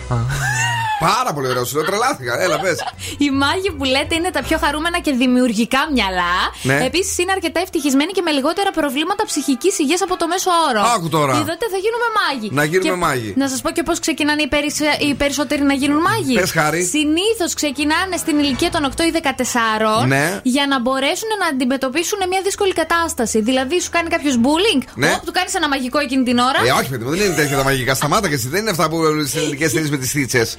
Πάρα 1.11 1.31
πολύ 1.35 1.49
ωραίο, 1.53 1.65
σου 1.65 1.75
λέω 1.77 1.85
τρελάθηκα. 1.85 2.33
Έλα, 2.45 2.57
πες. 2.65 2.79
Οι 3.19 3.31
μάγοι 3.31 3.71
που 3.77 3.85
λέτε 3.85 4.15
είναι 4.19 4.31
τα 4.37 4.43
πιο 4.47 4.57
χαρούμενα 4.65 4.99
και 5.05 5.13
δημιουργικά 5.23 5.81
μυαλά. 5.95 6.35
Ναι. 6.63 6.79
Επίσης 6.89 7.19
είναι 7.19 7.33
αρκετά 7.33 7.61
ευτυχισμένοι 7.61 8.13
και 8.17 8.23
με 8.27 8.31
λιγότερα 8.31 8.71
προβλήματα 8.71 9.23
ψυχικής 9.31 9.79
υγείας 9.79 10.03
από 10.07 10.17
το 10.17 10.27
μέσο 10.33 10.51
όρο. 10.69 10.83
Άκου 10.95 11.09
τώρα. 11.09 11.33
Είδατε, 11.41 11.65
θα 11.75 11.79
γίνουμε 11.85 12.09
μάγοι. 12.19 12.49
Να 12.59 12.65
γίνουμε 12.65 12.89
Και 12.91 12.97
μάγοι. 13.07 13.31
Να 13.37 13.47
σας 13.49 13.61
πω 13.61 13.71
και 13.71 13.83
πώς 13.83 13.99
ξεκινάνε 13.99 14.43
οι, 14.43 14.49
περισ- 14.55 15.01
οι 15.09 15.15
περισσότεροι 15.15 15.63
να 15.63 15.75
γίνουν 15.75 16.01
μάγοι. 16.09 16.35
Πες, 16.35 16.51
Χάρη. 16.53 16.83
Συνήθως 16.85 17.51
ξεκινάνε 17.55 18.17
στην 18.17 18.39
ηλικία 18.39 18.71
των 18.71 18.83
8 18.85 19.03
ή 19.09 19.11
14 19.11 20.07
Ναι. 20.07 20.41
για 20.43 20.65
να 20.67 20.81
μπορέσουν 20.81 21.29
να 21.43 21.47
αντιμετωπίσουν 21.53 22.19
μια 22.29 22.41
δύσκολη 22.45 22.73
κατάσταση. 22.73 23.41
Δηλαδή, 23.41 23.81
σου 23.81 23.91
κάνει 23.91 24.09
κάποιος 24.09 24.35
bullying, 24.45 24.83
Ναι. 24.95 25.09
Ω, 25.09 25.21
του 25.25 25.33
κάνεις 25.33 25.55
ένα 25.55 25.69
μαγικό 25.69 25.99
εκείνη 25.99 26.25
την 26.25 26.39
ώρα. 26.39 26.61
Ε, 26.67 26.71
όχι, 26.81 26.89
παιδί 26.91 27.05
μου, 27.05 27.11
δεν 27.11 27.21
είναι 27.27 27.35
τέτοια 27.35 27.57
τα 27.57 27.65
μαγικά. 27.65 27.95
Σταμάτα 27.95 28.29
και 28.29 28.35
εσύ. 28.35 28.49
Δεν 28.49 28.61
είναι 28.61 28.71
αυτά 28.71 28.89
που 28.89 28.97
στι 29.27 29.39
ελληνικέ 29.39 29.69
ταινίε 29.71 29.91
με 29.91 29.97
τις 29.97 30.11
θίτσε. 30.11 30.47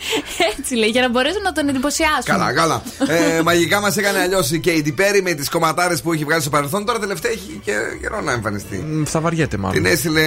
Έτσι 0.60 0.76
λέει, 0.76 0.90
για 0.90 1.02
να 1.02 1.10
μπορέσουν 1.10 1.42
να 1.42 1.52
τον 1.52 1.68
εντυπωσιάσουν. 1.70 2.24
Καλά, 2.24 2.54
καλά. 2.54 2.82
Ε, 3.08 3.42
μαγικά 3.42 3.80
μας 3.82 3.98
έκανε 3.98 4.20
αλλιώς 4.20 4.52
η 4.52 4.62
Katy 4.66 4.88
Perry 5.00 5.22
με 5.24 5.34
τις 5.34 5.50
κομματάρες 5.50 6.02
που 6.02 6.14
έχει 6.14 6.24
βγάλει 6.24 6.42
στο 6.42 6.50
παρελθόν. 6.50 6.86
Τώρα 6.86 7.00
τελευταία 7.00 7.32
έχει 7.32 7.62
και 7.64 7.72
καιρό 8.02 8.22
να 8.22 8.32
εμφανιστεί. 8.32 8.76
Μ, 8.76 9.04
Θα 9.04 9.20
βαριέται 9.20 9.58
μάλλον. 9.58 9.76
Την 9.84 9.86
έστειλε 9.92 10.22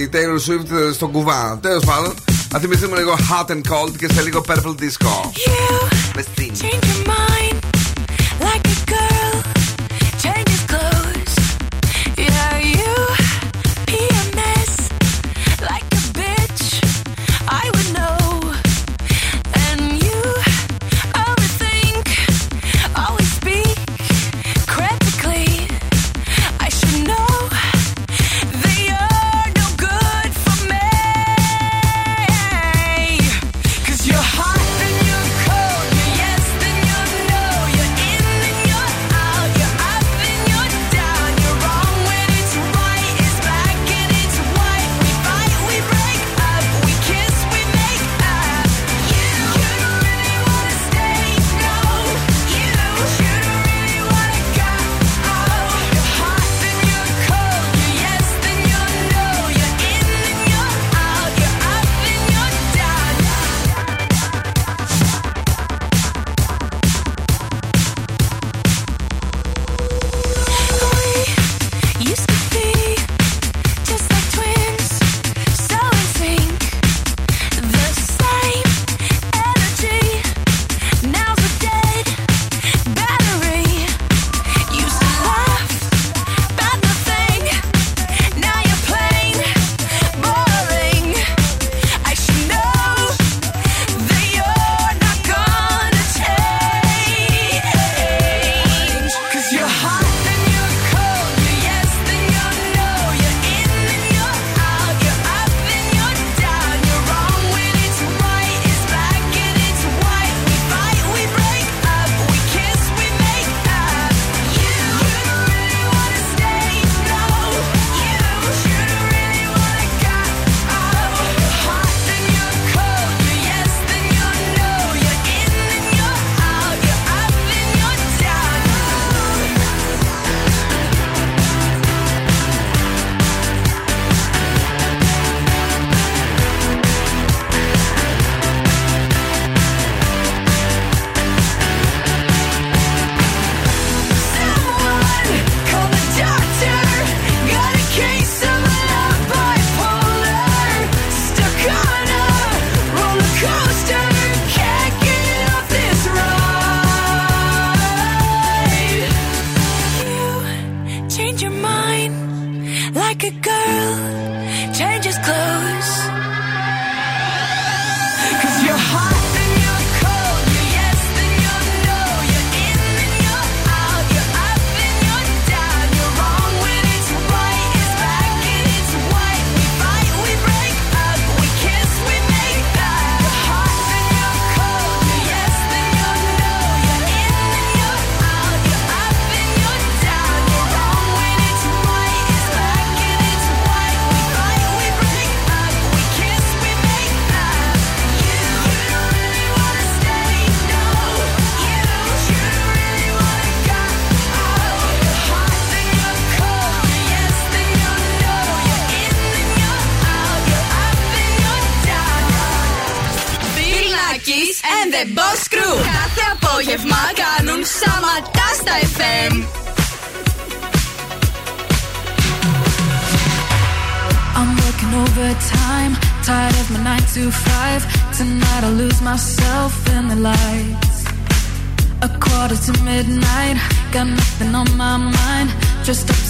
η 0.00 0.10
Taylor 0.12 0.50
Swift 0.50 0.92
στον 0.94 1.10
κουβά. 1.12 1.58
Τέλος 1.62 1.84
πάντων, 1.84 2.14
θα 2.48 2.58
θυμηθούμε 2.58 2.98
λίγο 2.98 3.16
hot 3.30 3.50
and 3.50 3.60
cold 3.72 3.96
και 3.98 4.08
σε 4.14 4.22
λίγο 4.22 4.44
purple 4.48 4.74
disco. 4.82 5.30
Με 6.14 6.24
steam. 6.34 6.42
Change 6.62 6.84
your 6.90 7.08
mind 7.12 7.56
like 8.40 8.66
a 8.66 8.90
girl 8.90 9.05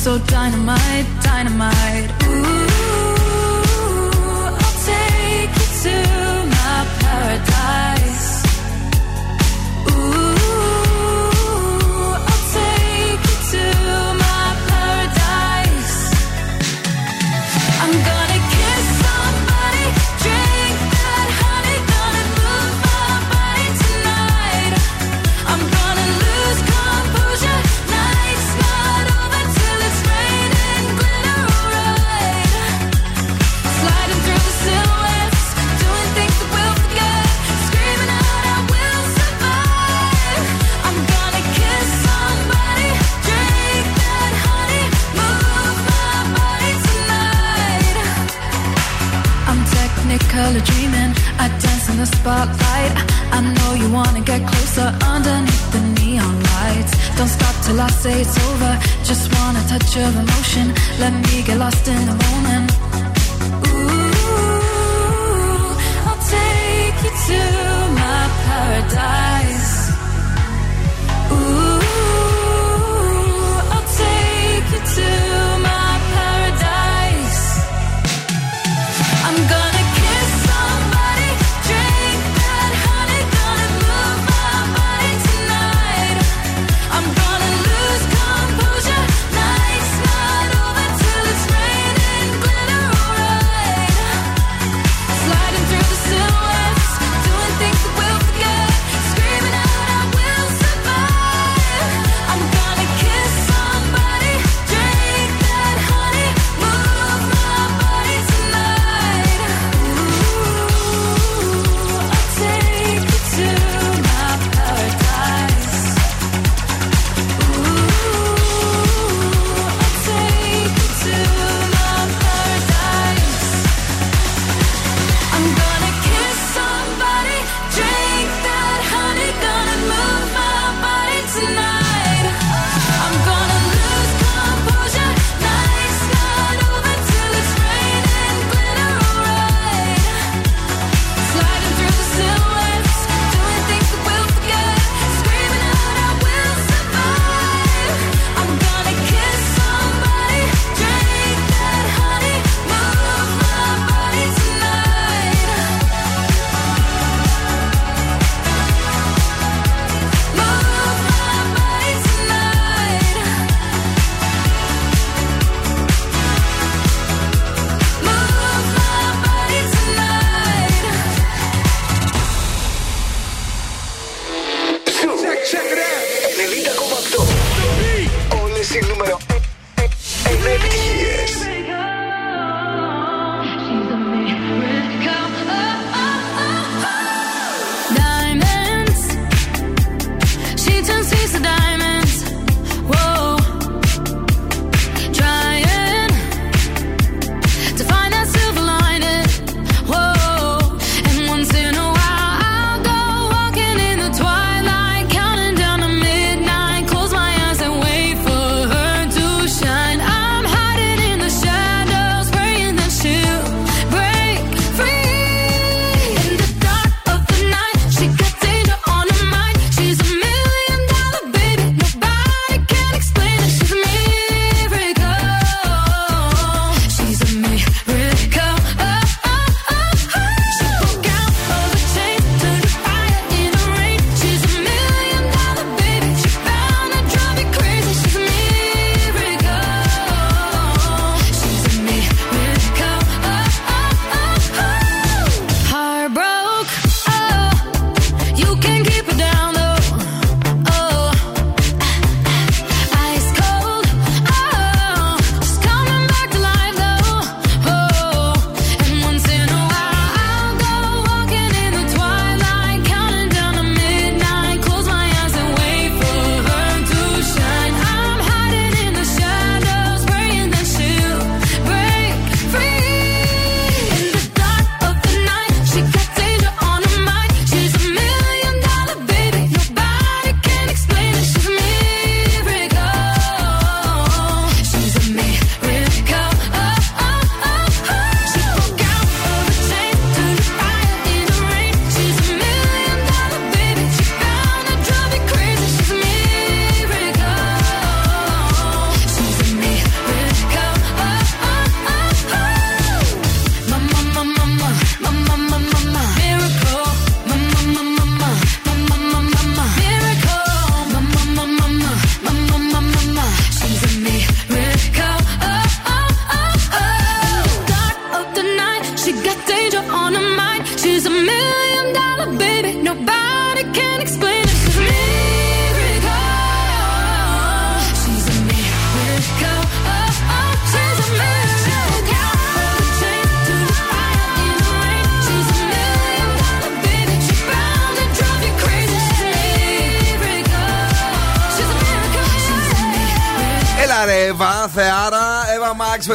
so 0.06 0.18
dynamite, 0.18 1.04
dynamite. 1.20 2.25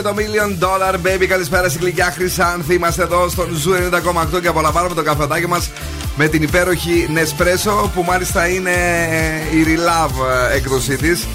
Με 0.03 0.09
το 0.09 0.15
Million 0.17 0.63
Dollar 0.63 0.93
Baby. 0.93 1.25
Καλησπέρα 1.25 1.69
στην 1.69 1.81
γλυκιά 1.81 2.11
Χρυσάνθη. 2.11 2.73
Είμαστε 2.73 3.03
εδώ 3.03 3.29
στον 3.29 3.55
Zoo 3.55 3.71
90,8 4.35 4.41
και 4.41 4.47
απολαμβάνουμε 4.47 4.93
το 4.95 5.03
καφετάκι 5.03 5.47
μας 5.47 5.69
με 6.15 6.27
την 6.27 6.43
υπέροχη 6.43 7.07
Nespresso 7.11 7.91
που 7.95 8.03
μάλιστα 8.03 8.47
είναι 8.47 8.71
ε, 9.51 9.57
η 9.57 9.65
Relove 9.67 10.49
ε, 10.51 10.55
έκδοσή 10.55 10.95
της. 10.95 11.27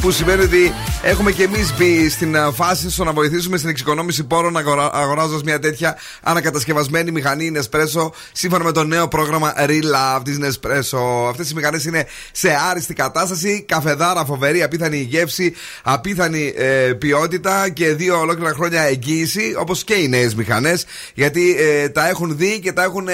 Που 0.00 0.10
σημαίνει 0.10 0.42
ότι 0.42 0.74
έχουμε 1.02 1.32
και 1.32 1.42
εμείς 1.42 1.74
μπει 1.76 2.08
στην 2.08 2.34
ε, 2.34 2.50
φάση 2.54 2.90
στο 2.90 3.04
να 3.04 3.12
βοηθήσουμε 3.12 3.56
στην 3.56 3.68
εξοικονόμηση 3.68 4.24
πόρων 4.24 4.56
αγοράζοντας 4.92 5.42
μια 5.42 5.58
τέτοια 5.58 5.96
ανακατασκευασμένη 6.22 7.10
μηχανή 7.10 7.52
Nespresso 7.56 8.10
σύμφωνα 8.32 8.64
με 8.64 8.72
το 8.72 8.84
νέο 8.84 9.08
πρόγραμμα 9.08 9.54
Relove 9.56 10.20
της 10.24 10.38
Nespresso. 10.42 11.28
Αυτές 11.28 11.50
οι 11.50 11.54
μηχανές 11.54 11.84
είναι 11.84 12.06
σε 12.32 12.58
άριστη 12.70 12.94
κατάσταση, 12.94 13.64
καφεδάρα 13.68 14.24
φοβερή, 14.24 14.62
απίθανη 14.62 14.96
γεύση, 14.96 15.54
απίθανη 15.82 16.52
ε, 16.56 16.92
ποιότητα 16.92 17.68
και 17.68 17.94
δύο 17.94 18.18
ολόκληρα 18.20 18.52
χρόνια 18.52 18.82
εγγύηση, 18.82 19.54
όπως 19.58 19.84
και 19.84 19.94
οι 19.94 20.08
νέες 20.08 20.34
μηχανές, 20.34 20.86
γιατί 21.14 21.56
ε, 21.58 21.88
τα 21.88 22.08
έχουν 22.08 22.36
δει 22.36 22.60
και 22.60 22.72
τα 22.72 22.82
έχουν 22.82 23.08
ε, 23.08 23.12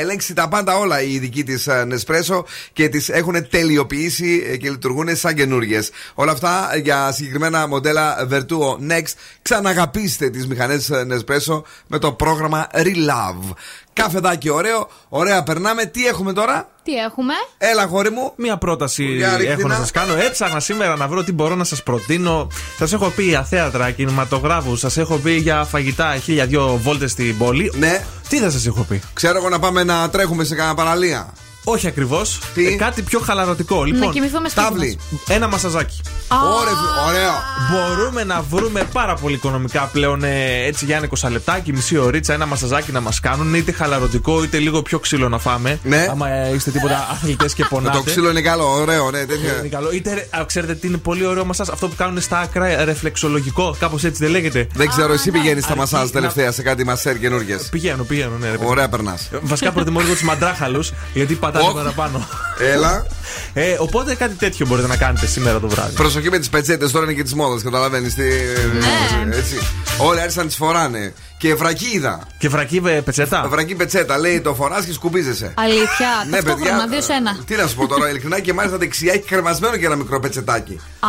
ελέγξει 0.00 0.34
τα 0.34 0.48
πάντα 0.48 0.76
όλα 0.76 1.02
οι 1.02 1.12
ειδικοί 1.12 1.44
της 1.44 1.68
Nespresso 1.68 2.42
και 2.72 2.88
τις 2.88 3.08
έχουν 3.08 3.48
τελειοποιήσει 3.48 4.46
ε, 4.50 4.56
και 4.56 4.70
λειτουργούν 4.70 5.16
σαν 5.16 5.34
καινούριε. 5.34 5.80
Όλα 6.14 6.32
αυτά 6.32 6.70
για 6.82 7.12
συγκεκριμένα 7.20 7.68
μοντέλα 7.68 8.28
Vertuo 8.30 8.90
Next. 8.90 9.12
Ξαναγαπήστε 9.42 10.30
τις 10.30 10.46
μηχανές 10.46 10.90
Nespresso 10.92 11.62
με 11.86 11.98
το 11.98 12.12
πρόγραμμα 12.12 12.66
Relove. 12.74 13.54
Καφεδάκι 13.92 14.48
ωραίο, 14.50 14.88
ωραία 15.08 15.42
περνάμε. 15.42 15.84
Τι 15.84 16.06
έχουμε 16.06 16.32
τώρα; 16.32 16.68
Τι 16.82 16.94
έχουμε; 16.94 17.34
Έλα, 17.58 17.84
γόρι 17.84 18.10
μου. 18.10 18.32
Μία 18.36 18.56
πρόταση 18.56 19.04
Για 19.04 19.36
ρίχτη 19.36 19.52
έχω 19.52 19.68
να 19.68 19.74
να. 19.74 19.80
σας 19.80 19.90
κάνω. 19.90 20.14
Έψαχνα 20.14 20.60
σήμερα 20.60 20.96
να 20.96 21.08
βρω 21.08 21.24
τι 21.24 21.32
μπορώ 21.32 21.54
να 21.54 21.64
σας 21.64 21.82
προτείνω. 21.82 22.48
Σας 22.78 22.92
έχω 22.92 23.08
πει 23.08 23.22
για 23.22 23.44
θέατρα, 23.44 23.90
κινηματογράφους, 23.90 24.78
σας 24.80 24.96
έχω 24.96 25.16
πει 25.16 25.32
για 25.32 25.64
φαγητά 25.64 26.16
χίλια 26.16 26.46
δυο 26.46 26.76
βόλτες 26.82 27.10
στην 27.10 27.38
πόλη. 27.38 27.72
Ναι. 27.78 28.04
Τι 28.28 28.38
θα 28.38 28.50
σας 28.50 28.66
έχω 28.66 28.82
πει; 28.82 29.02
Ξέρω 29.12 29.38
εγώ 29.38 29.48
να 29.48 29.58
πάμε 29.58 29.84
να 29.84 30.10
τρέχουμε 30.10 30.44
σε 30.44 30.54
κανένα 30.54 30.74
παραλία. 30.74 31.32
Όχι 31.64 31.86
ακριβώς. 31.86 32.38
Τι; 32.54 32.76
κάτι 32.76 33.02
πιο 33.02 33.18
χαλαρωτικό. 33.20 33.84
Λοιπόν, 33.84 34.06
να 34.06 34.12
κοιμηθούμε 34.12 34.48
σπίτι 34.48 34.66
Τάβλη. 34.66 34.98
ένα 35.28 35.48
μασαζάκι. 35.48 36.00
Ωραία, 36.28 36.72
ωραίο. 37.08 37.32
Μπορούμε 37.70 38.24
να 38.24 38.42
βρούμε 38.50 38.82
πάρα 38.92 39.14
πολύ 39.14 39.34
οικονομικά 39.34 39.80
πλέον 39.92 40.24
ε, 40.24 40.64
έτσι 40.66 40.84
για 40.84 40.96
ένα 40.96 41.08
20 41.20 41.30
λεπτάκι, 41.30 41.72
μισή 41.72 41.96
ωρίτσα, 41.96 42.32
ένα 42.32 42.46
μασαζάκι 42.46 42.92
να 42.92 43.00
μας 43.00 43.20
κάνουν, 43.20 43.54
είτε 43.54 43.72
χαλαρωτικό 43.72 44.42
είτε 44.42 44.58
λίγο 44.58 44.82
πιο 44.82 44.98
ξύλο 44.98 45.28
να 45.28 45.38
φάμε. 45.38 45.78
Ναι. 45.82 46.06
Άμα 46.10 46.28
ε, 46.30 46.54
είστε 46.54 46.70
τίποτα 46.70 47.08
αθλητές 47.12 47.54
και 47.54 47.62
Με 47.62 47.68
πονάτε. 47.70 47.96
το 47.96 48.02
ξύλο 48.02 48.30
είναι 48.30 48.40
καλό, 48.40 48.64
ωραίο, 48.70 49.10
ναι, 49.10 49.18
Είναι 49.18 49.26
τέτοια. 49.26 49.68
καλό. 49.70 49.90
Είτε, 49.92 50.14
ρε, 50.14 50.26
α, 50.40 50.44
ξέρετε 50.46 50.74
τι 50.74 50.86
είναι 50.86 50.96
πολύ 50.96 51.26
ωραίο 51.26 51.44
μασάζ, 51.44 51.68
αυτό 51.68 51.88
που 51.88 51.94
κάνουν 51.96 52.20
στα 52.20 52.38
άκρα, 52.38 52.66
ε, 52.66 52.84
ρεφλεξολογικό, 52.84 53.76
κάπως 53.78 54.04
έτσι 54.04 54.22
δεν 54.22 54.30
λέγεται. 54.32 54.66
Δεν 54.74 54.88
ξέρω, 54.88 55.12
εσύ 55.12 55.30
πηγαίνεις 55.30 55.62
στα 55.64 55.72
Αρκεί 55.72 55.80
μασάζ 55.82 56.02
να- 56.04 56.10
τελευταία 56.10 56.52
σε 56.52 56.62
κάτι 56.62 56.84
μασέρ 56.84 57.18
καινούργιες. 57.18 57.68
Πηγαίνω, 57.70 58.02
πηγαίνω, 58.04 58.36
ναι, 58.38 58.46
ρε, 58.50 58.56
παιδί. 58.56 58.64
Ωραία, 58.70 58.88
περνάς. 58.88 59.28
Βασικά 59.42 59.72
προτιμώ 59.72 60.00
λίγο 60.00 60.12
τους 60.12 60.22
μαντράχαλους, 60.22 60.92
γιατί 61.14 61.34
πατάνε 61.34 61.59
Οχ. 61.62 61.74
παραπάνω. 61.74 62.26
Έλα. 62.58 63.06
Ε, 63.52 63.76
οπότε 63.78 64.14
κάτι 64.14 64.34
τέτοιο 64.34 64.66
μπορείτε 64.66 64.86
να 64.88 64.96
κάνετε 64.96 65.26
σήμερα 65.26 65.60
το 65.60 65.68
βράδυ. 65.68 65.94
Προσοχή 65.94 66.30
με 66.30 66.38
τις 66.38 66.48
πετσέτες, 66.48 66.90
τώρα 66.90 67.04
είναι 67.04 67.14
και 67.14 67.22
τη 67.22 67.34
μόδα, 67.34 67.62
καταλαβαίνεις. 67.62 68.14
Τι... 68.14 68.22
Ναι. 68.22 69.36
Έτσι. 69.36 69.58
Όλοι 69.98 70.20
άρχισαν 70.20 70.42
να 70.42 70.48
τις 70.48 70.56
φοράνε. 70.56 71.12
Και 71.40 71.54
βρακίδα. 71.54 72.26
Και 72.38 72.48
βρακή 72.48 72.82
ε, 72.86 73.00
πετσέτα. 73.00 73.48
Βρακή 73.48 73.74
πετσέτα. 73.74 74.18
Λέει 74.18 74.40
το 74.40 74.54
φορά 74.54 74.84
και 74.84 74.92
σκουπίζεσαι. 74.92 75.54
Αλήθεια. 75.56 76.08
Ναι, 76.30 76.42
Ταυτόχρονα, 76.42 76.86
δύο 76.86 77.00
σε 77.00 77.12
ένα. 77.12 77.38
Τι 77.46 77.56
να 77.56 77.66
σου 77.66 77.76
πω 77.76 77.86
τώρα, 77.86 78.08
ειλικρινά 78.08 78.40
και 78.40 78.52
μάλιστα 78.52 78.78
δεξιά 78.78 79.12
έχει 79.12 79.22
κρεμασμένο 79.22 79.76
και 79.76 79.86
ένα 79.86 79.96
μικρό 79.96 80.20
πετσετάκι. 80.20 80.80
Α, 81.00 81.08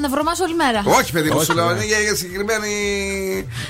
να 0.00 0.08
βρωμάσω 0.08 0.44
όλη 0.44 0.54
μέρα. 0.54 0.82
Όχι, 0.84 1.12
παιδί 1.12 1.28
μου, 1.30 1.36
Όχι, 1.36 1.44
σου 1.44 1.54
λέω, 1.54 1.66
ναι. 1.66 1.72
είναι 1.72 1.84
για, 1.84 1.98
για 1.98 2.14
συγκεκριμένη 2.14 2.72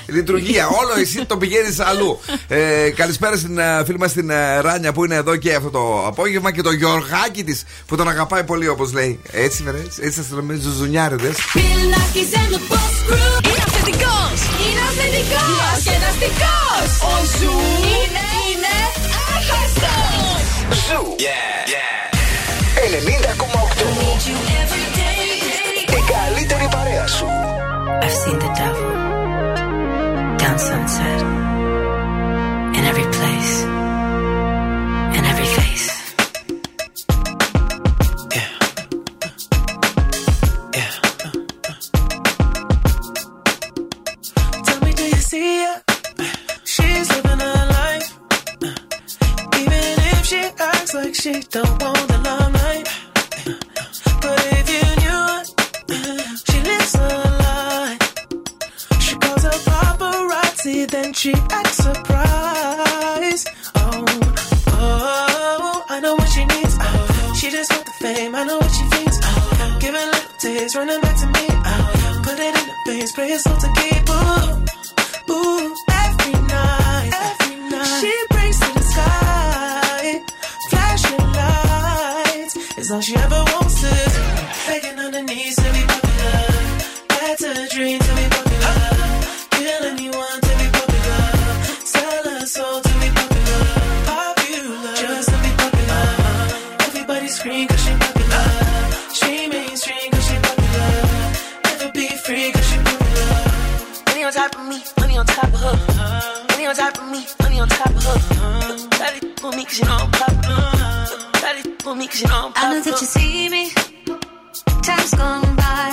λειτουργία. 0.07 0.67
Όλο 0.67 1.01
εσύ 1.01 1.25
το 1.27 1.37
πηγαίνεις 1.37 1.81
αλλού. 1.81 2.21
Ε, 2.49 2.91
καλησπέρα 2.91 3.37
στην 3.37 3.59
ε, 3.59 3.85
φίλη 3.85 3.99
μας 3.99 4.13
την 4.13 4.31
ε, 4.31 4.61
Ράνια 4.61 4.93
που 4.93 5.05
είναι 5.05 5.15
εδώ 5.15 5.37
και 5.37 5.55
αυτό 5.55 5.71
το 5.71 6.07
απόγευμα 6.07 6.53
και 6.53 6.63
το 6.63 6.73
Γιωργάκι 6.73 7.45
της 7.45 7.65
που 7.87 7.97
τον 7.97 8.09
αγαπάει 8.09 8.45
πολύ 8.45 8.69
όπως 8.69 8.93
λέει. 8.93 9.21
Έτσι, 9.33 9.63
βέβαια, 9.63 9.83
έτσι, 9.83 10.01
έτσι 10.03 10.19
θα 10.19 10.25
στείλουμε 10.25 10.55
ζουζουνιάριδε. 10.55 11.33
Πιλνάκης 13.85 13.91
and 13.91 13.91
the 13.91 13.95
Boss 14.03 14.41
Crew. 14.43 14.65
Είναι 14.65 14.83
αυθεντικός. 14.89 15.43
Είναι 15.43 15.43
αυθεντικός. 15.43 15.49
Διασκεδαστικός. 15.59 16.89
Ο 17.09 17.15
Zoo 17.37 17.55
είναι, 17.97 18.27
είναι 18.49 18.75
άχαστος. 19.35 20.45
Zoo. 20.85 21.03
90,8. 22.93 23.87
Need 24.01 24.23
you 24.29 24.39
every 24.63 24.87
day. 25.01 25.29
Η 25.99 26.03
καλύτερη 26.15 26.69
παρέα 26.71 27.07
σου. 27.07 27.27
I've 28.05 28.17
seen 28.23 28.39
the 28.45 28.51
devil 28.61 28.91
down 30.43 30.59
sunset 30.69 31.21
in 32.77 32.83
every 32.91 33.09
place, 33.17 33.53
see 45.33 45.65
her? 45.65 45.83
She's 46.65 47.09
living 47.15 47.41
her 47.47 47.67
life. 47.79 48.09
Even 49.61 49.85
if 50.13 50.23
she 50.31 50.43
acts 50.71 50.93
like 50.93 51.15
she 51.15 51.33
don't 51.57 51.77
want 51.83 52.07
the 52.13 52.19
limelight. 52.29 52.87
But 54.25 54.41
if 54.59 54.67
you 54.75 54.85
knew 55.01 55.23
her, 55.33 55.43
she 56.49 56.59
lives 56.69 56.95
a 56.97 57.09
lie. 57.45 57.99
She 59.05 59.15
calls 59.23 59.45
her 59.49 59.59
paparazzi, 59.69 60.79
then 60.95 61.15
she 61.15 61.33
acts 61.59 61.79
surprised. 61.89 63.47
Oh, 63.75 64.05
oh, 64.81 65.85
I 65.95 65.97
know 66.03 66.15
what 66.15 66.29
she 66.29 66.45
needs. 66.45 66.77
Oh, 66.79 67.35
she 67.39 67.51
just 67.51 67.73
want 67.73 67.87
the 67.87 67.97
fame. 68.05 68.35
I 68.35 68.45
know 68.45 68.59
what 68.59 68.73
she 68.79 68.85
thinks. 68.95 69.19
Oh, 69.23 69.79
give 69.81 69.95
it 69.95 70.07
little 70.13 70.37
taste, 70.45 70.75
running 70.77 71.01
back 71.01 71.17
to 71.23 71.27
me. 71.37 71.47
Oh, 71.71 72.21
put 72.23 72.39
it 72.39 72.55
in 72.61 72.65
the 72.71 72.77
face, 72.87 73.13
pray 73.13 73.29
it's 73.33 73.45
to 73.45 73.69
keep. 73.79 74.11
Ooh, 74.11 74.82
all 75.45 75.73
she 78.01 78.13
paints 78.31 78.59
to 78.61 78.71
the 78.75 78.83
sky 78.93 80.23
splashing 80.67 81.27
lights 81.41 82.57
It's 82.79 82.91
not 82.91 83.05
she 83.05 83.17
ever 83.17 83.45
wants 83.53 83.83
is 83.83 84.15
begging 84.67 84.99
on 84.99 85.13
her 85.13 85.23
knees 85.23 85.57
to 85.57 85.69
be 85.77 85.83
popular. 85.93 86.39
That's 87.09 87.43
a 87.43 87.69
dream 87.75 87.99
to 87.99 88.15
be 88.15 88.23
popular. 88.23 88.42
Top 105.35 105.53
of 105.53 105.61
her. 105.61 106.47
Money 106.51 106.67
on 106.67 106.75
top 106.77 106.99
of 106.99 107.09
me, 107.11 107.27
money 107.43 107.61
on 107.61 107.69
top 107.69 107.91
of 107.91 108.29
her. 108.39 108.89
Daddy 108.99 109.21
for 109.41 109.53
me 109.53 109.65
cause 109.65 109.79
you 109.81 109.85
know 109.87 109.99
I'm 110.01 110.11
popular. 110.11 110.73
Daddy 111.43 111.63
for 111.83 111.95
me 111.97 112.07
cause 112.09 112.21
you 112.23 112.29
know 112.29 112.35
I'm 112.35 112.53
I 112.57 112.75
know 112.75 112.79
popular. 112.79 112.83
that 112.85 113.01
you 113.01 113.07
see 113.07 113.49
me. 113.49 113.65
Time's 114.83 115.15
gone 115.15 115.57
by. 115.57 115.91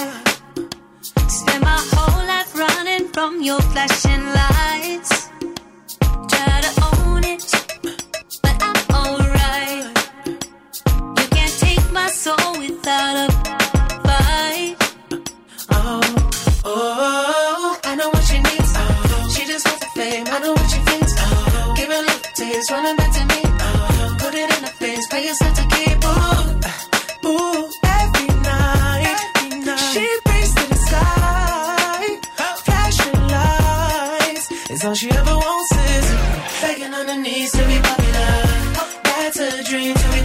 Spend 1.27 1.61
my 1.63 1.79
whole 1.93 2.25
life 2.27 2.55
running 2.57 3.07
from 3.09 3.41
your 3.41 3.61
flashing 3.71 4.23
lights. 4.39 5.29
Try 6.31 6.61
to 6.65 6.71
own 6.89 7.23
it, 7.23 7.43
but 8.43 8.55
I'm 8.67 8.79
alright. 9.01 9.85
You 11.19 11.27
can't 11.35 11.55
take 11.59 11.91
my 11.91 12.07
soul 12.09 12.51
without 12.59 13.15
a 13.28 13.28
It's 22.59 22.69
running 22.69 22.97
back 22.97 23.13
to 23.13 23.23
me. 23.31 23.41
Uh, 23.45 24.15
put 24.19 24.35
it 24.35 24.49
in 24.53 24.61
the 24.65 24.71
face, 24.81 25.07
pay 25.07 25.25
yourself 25.25 25.53
to 25.59 25.65
keep. 25.73 25.97
Ooh, 26.03 26.59
uh, 26.67 27.29
ooh, 27.31 27.71
every 27.99 28.27
night. 28.51 29.15
Every 29.15 29.59
night. 29.63 29.91
She 29.93 30.05
prays 30.25 30.53
to 30.55 30.63
the 30.67 30.75
sky. 30.75 32.19
Flashing 32.65 33.21
lights. 33.31 34.51
It's 34.71 34.83
all 34.83 34.93
she 34.93 35.09
ever 35.09 35.35
wants 35.37 35.71
is 35.71 36.07
begging 36.59 36.93
on 36.93 37.07
her 37.07 37.21
knees 37.23 37.51
to 37.53 37.63
be 37.63 37.79
popular. 37.79 38.31
That's 39.05 39.39
a 39.39 39.63
dream 39.63 39.95
to 39.95 40.07
be 40.11 40.18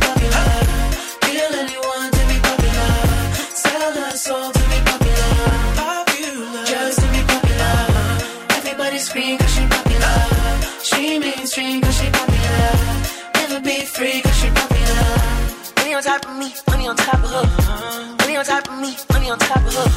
money 16.85 16.91
on 16.91 16.97
top 16.97 17.25
of 17.25 17.31
her. 17.31 18.17
Money 18.19 18.37
on 18.37 18.45
top 18.45 18.69
of 18.69 18.79
me, 18.79 18.97
money 19.13 19.31
on 19.31 19.39
top 19.39 19.57
of 19.57 19.75
her. 19.75 19.89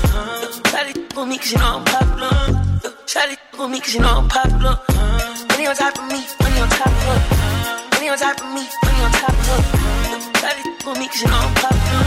Shawty 0.71 1.17
with 1.17 1.27
me 1.27 1.38
cause 1.38 1.51
you 1.51 1.57
know 1.59 1.77
I'm 1.77 1.83
popular. 1.83 2.29
Shawty 3.05 3.35
with 3.59 3.71
me 3.71 3.79
cause 3.81 3.93
you 3.93 3.99
know 3.99 4.17
I'm 4.19 4.29
popular. 4.29 4.79
Money 5.49 5.67
on 5.67 5.75
top 5.75 5.97
of 5.97 6.07
me, 6.07 6.23
money 6.39 6.59
on 6.61 6.69
top 6.69 6.88
of 6.88 7.03
her. 7.03 7.19
Money 7.91 8.09
on 8.09 8.17
top 8.17 8.39
of 8.39 8.47
me, 8.55 8.63
money 8.83 9.01
on 9.03 9.11
top 9.11 9.29
of 9.29 9.47
her. 9.47 9.61
Shawty 10.39 10.63
with 10.88 10.99
me 10.99 11.07
cause 11.07 11.21
you 11.21 11.27
know 11.27 11.43
I'm 11.43 11.53
popular. 11.59 12.05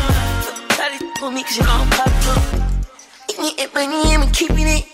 Shawty 0.76 0.98
with 1.20 1.34
me 1.34 1.42
cause 1.42 1.56
you 1.58 1.64
know 1.64 1.76
I'm 1.76 1.90
popular. 1.90 2.38
Eating 3.28 3.52
it, 3.58 3.74
money, 3.74 4.14
I'm 4.14 4.32
keeping 4.32 4.68
it. 4.68 4.84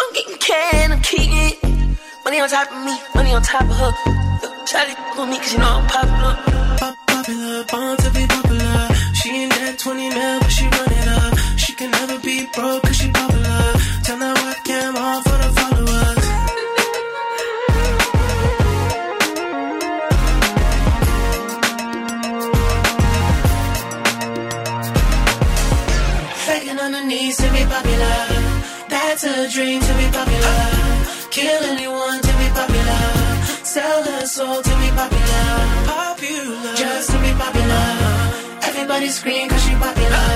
I'm 0.00 0.12
getting 0.14 0.38
can, 0.38 0.92
I'm 0.92 1.02
keeping 1.02 1.30
it. 1.30 1.62
Money 2.24 2.40
on 2.40 2.48
top 2.48 2.72
of 2.72 2.84
me, 2.84 2.98
money 3.14 3.32
on 3.34 3.42
top 3.42 3.62
of 3.62 3.76
her. 3.76 3.92
Shawty 4.66 4.94
with 5.16 5.28
me 5.28 5.38
cause 5.38 5.52
you 5.52 5.58
know 5.60 5.78
I'm 5.78 5.86
popular. 5.86 6.34
Pop- 6.78 7.06
popular, 7.06 7.64
born 7.70 7.96
to 7.96 8.10
be 8.10 8.26
popular. 8.26 8.95
She 9.26 9.32
ain't 9.32 9.50
that 9.54 9.76
20 9.76 10.08
mil, 10.08 10.38
but 10.38 10.52
she 10.52 10.64
run 10.70 10.86
it 10.86 11.08
up. 11.08 11.58
She 11.58 11.72
can 11.74 11.90
never 11.90 12.16
be 12.20 12.46
broke 12.54 12.84
cause 12.84 12.94
she 12.94 13.10
popular. 13.10 13.74
Turn 14.06 14.20
that 14.22 14.36
webcam 14.38 14.94
on 14.94 15.18
for 15.26 15.36
the 15.42 15.50
followers. 15.58 16.22
Begging 26.46 26.78
on 26.78 26.92
her 26.94 27.04
knees 27.04 27.36
to 27.38 27.50
be 27.50 27.66
popular. 27.66 28.18
That's 28.86 29.24
a 29.24 29.50
dream 29.50 29.80
to 29.82 29.92
be 29.98 30.06
popular. 30.14 30.60
Kill 31.34 31.62
anyone 31.74 32.22
to 32.22 32.32
be 32.38 32.48
popular. 32.54 33.02
Sell 33.74 34.04
her 34.04 34.24
soul 34.26 34.62
to 34.62 34.74
be 34.82 34.88
popular. 34.94 35.46
Popular. 35.90 36.76
Just 36.76 37.10
to 37.10 37.18
be 37.18 37.32
popular. 37.34 38.05
Everybody 38.95 39.09
scream 39.09 39.49
cause 39.49 39.63
she 39.65 39.73
popular. 39.85 40.27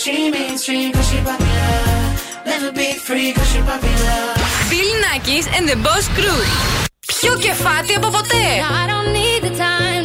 She 0.00 0.30
mainstream 0.30 0.92
cause 0.92 1.08
she 1.10 1.18
popular. 1.28 1.72
Never 2.44 2.70
be 2.70 2.88
free 3.06 3.32
cause 3.32 3.48
she 3.50 3.60
popular. 3.70 4.18
Bill 4.70 4.90
Nackis 5.04 5.46
and 5.56 5.64
the 5.70 5.76
Boss 5.84 6.06
Crew. 6.16 6.42
Πιο 7.06 7.36
κεφάτι 7.36 7.94
από 7.94 8.08
ποτέ. 8.08 8.46
I 8.80 8.84
don't 8.90 9.10
need 9.18 9.40
the 9.48 9.54
time 9.66 9.95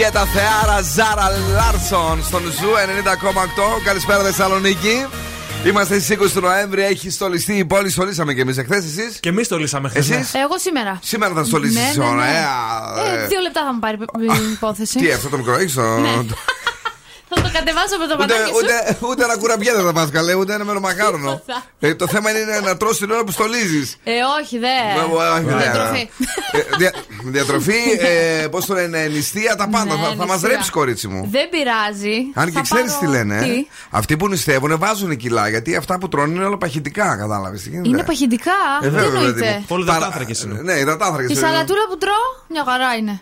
Love. 0.00 0.10
David 0.10 0.12
Guetta, 0.12 0.24
Θεάρα, 0.34 0.82
Zara 0.82 1.30
Larsson 1.54 2.24
στον 2.24 2.42
Zoo 2.42 2.68
90,8. 3.78 3.84
Καλησπέρα 3.84 4.22
Θεσσαλονίκη. 4.22 5.06
Είμαστε 5.64 6.00
στις 6.00 6.18
20 6.18 6.30
του 6.34 6.40
Νοέμβρη, 6.40 6.82
έχει 6.82 7.10
στολιστεί 7.10 7.54
η 7.54 7.64
πόλη. 7.64 7.90
Στολίσαμε 7.90 8.34
και 8.34 8.40
εμείς 8.40 8.58
εχθές, 8.58 8.84
εσείς; 8.84 9.20
Και 9.20 9.28
εμείς 9.28 9.46
στολίσαμε 9.46 9.88
χθες. 9.88 10.10
Εσείς; 10.10 10.34
Εγώ 10.34 10.58
σήμερα. 10.58 10.98
Σήμερα 11.02 11.34
θα 11.34 11.44
στολίσεις. 11.44 11.96
Ναι, 11.96 12.04
ναι, 12.04 12.10
ναι. 12.10 12.14
Ωραία. 12.14 13.22
Ε, 13.22 13.26
δύο 13.26 13.40
λεπτά 13.40 13.62
θα 13.64 13.72
μου 13.72 13.78
πάρει 13.78 13.96
η 13.96 14.50
υπόθεση. 14.52 14.98
Τι, 14.98 15.12
αυτό 15.12 15.28
το 15.28 15.36
μικρό 15.36 15.54
έχεις 15.54 15.74
το. 15.74 15.82
Ναι. 15.82 16.08
Θα 17.34 17.40
το 17.42 17.50
κατεβάσω 17.52 17.98
με 17.98 18.06
το 18.06 18.14
Ούτε, 18.20 18.26
μανάκι 18.34 18.48
σου. 18.50 18.56
ούτε, 18.62 19.06
ούτε 19.06 19.24
ένα 19.24 19.36
κουραμπιέ 19.38 19.72
δεν 19.74 19.84
θα 19.84 19.92
μα 19.92 20.06
καλέ, 20.12 20.34
ούτε 20.34 20.54
ένα 20.54 20.64
μελομακάρονο. 20.64 21.30
Τίποτα. 21.30 21.62
ε, 21.80 21.94
το 21.94 22.06
θέμα 22.06 22.30
είναι 22.30 22.60
να 22.64 22.76
τρως 22.76 22.89
εσύ 22.89 22.98
την 23.00 23.10
ώρα 23.10 23.24
που 23.24 23.30
στολίζεις. 23.30 23.96
Ε, 24.04 24.12
όχι, 24.40 24.58
δε. 24.58 24.66
Ναι, 25.40 25.54
Διατροφή. 25.62 26.08
διατροφή, 27.24 27.78
ε, 28.00 28.46
πώς 28.46 28.66
το 28.66 28.74
λένε, 28.74 29.06
νηστεία, 29.06 29.56
τα 29.56 29.68
πάντα. 29.68 29.84
Ναι, 29.94 30.00
θα 30.02 30.14
θα 30.18 30.26
μα 30.26 30.32
νηστεία. 30.32 30.48
ρέψει, 30.48 30.70
κορίτσι 30.70 31.08
μου. 31.08 31.28
Δεν 31.30 31.48
πειράζει. 31.48 32.16
Αν 32.34 32.44
και 32.46 32.52
Θα 32.52 32.60
ξέρεις 32.60 32.92
πάρω- 32.92 33.00
τι 33.00 33.06
λένε, 33.16 33.36
ε. 33.36 33.40
Τι; 33.42 33.66
αυτοί 33.90 34.16
που 34.16 34.28
νηστεύουν 34.28 34.78
βάζουν 34.78 35.16
κιλά 35.16 35.48
γιατί 35.48 35.76
αυτά 35.76 35.98
που 35.98 36.08
τρώνε 36.08 36.34
είναι 36.34 36.44
όλα 36.44 36.58
παχυτικά, 36.58 37.16
κατάλαβε. 37.16 37.58
Είναι 37.82 38.02
παχυντικά. 38.04 38.52
Ε, 38.82 38.84
Τι 38.84 38.90
βέβαια, 38.90 39.10
παιδί 39.10 39.16
εννοείται; 39.26 39.56
μου. 39.58 39.64
Πολύ 39.68 39.84
Παρα- 39.84 39.98
υδατάνθρακες 39.98 40.42
είναι. 40.42 40.60
Ναι, 40.62 40.78
υδατάνθρακε. 40.78 41.32
Η 41.32 41.36
σαλατούλα 41.36 41.86
που 41.90 41.98
τρώω, 41.98 42.28
μια 42.48 42.64
χαρά 42.68 42.94
είναι. 42.94 43.20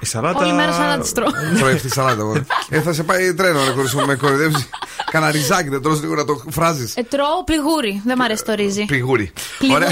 Η 0.00 0.06
σαλάτα. 0.06 0.38
Όλη 0.44 0.52
μέρα 0.52 0.72
σαλάτα 0.72 1.06
τρώω. 1.14 1.28
Τρώει 1.58 1.72
αυτή 1.74 1.86
τη 1.88 1.92
σαλάτα. 1.92 2.20
εγώ. 2.20 2.34
ε, 2.68 2.80
θα 2.80 2.92
σε 2.92 3.02
πάει 3.02 3.34
τρένο 3.34 3.60
να 3.64 3.70
κορίσουμε 3.70 4.04
με 4.06 4.14
κοροϊδεύσει. 4.14 4.68
Καναριζάκι, 5.10 5.68
δεν 5.68 5.82
τρως 5.82 6.00
λίγο 6.00 6.14
να 6.14 6.24
το 6.24 6.42
φράζεις. 6.50 6.96
Ε, 6.96 7.02
τρώω 7.02 7.44
πληγούρι. 7.44 8.02
Δεν 8.04 8.16
μ' 8.18 8.22
αρέσει 8.22 8.44
το 8.44 8.54
ρύζι. 8.54 8.84
Πληγούρι. 8.84 9.32
Πληγούρι. 9.58 9.84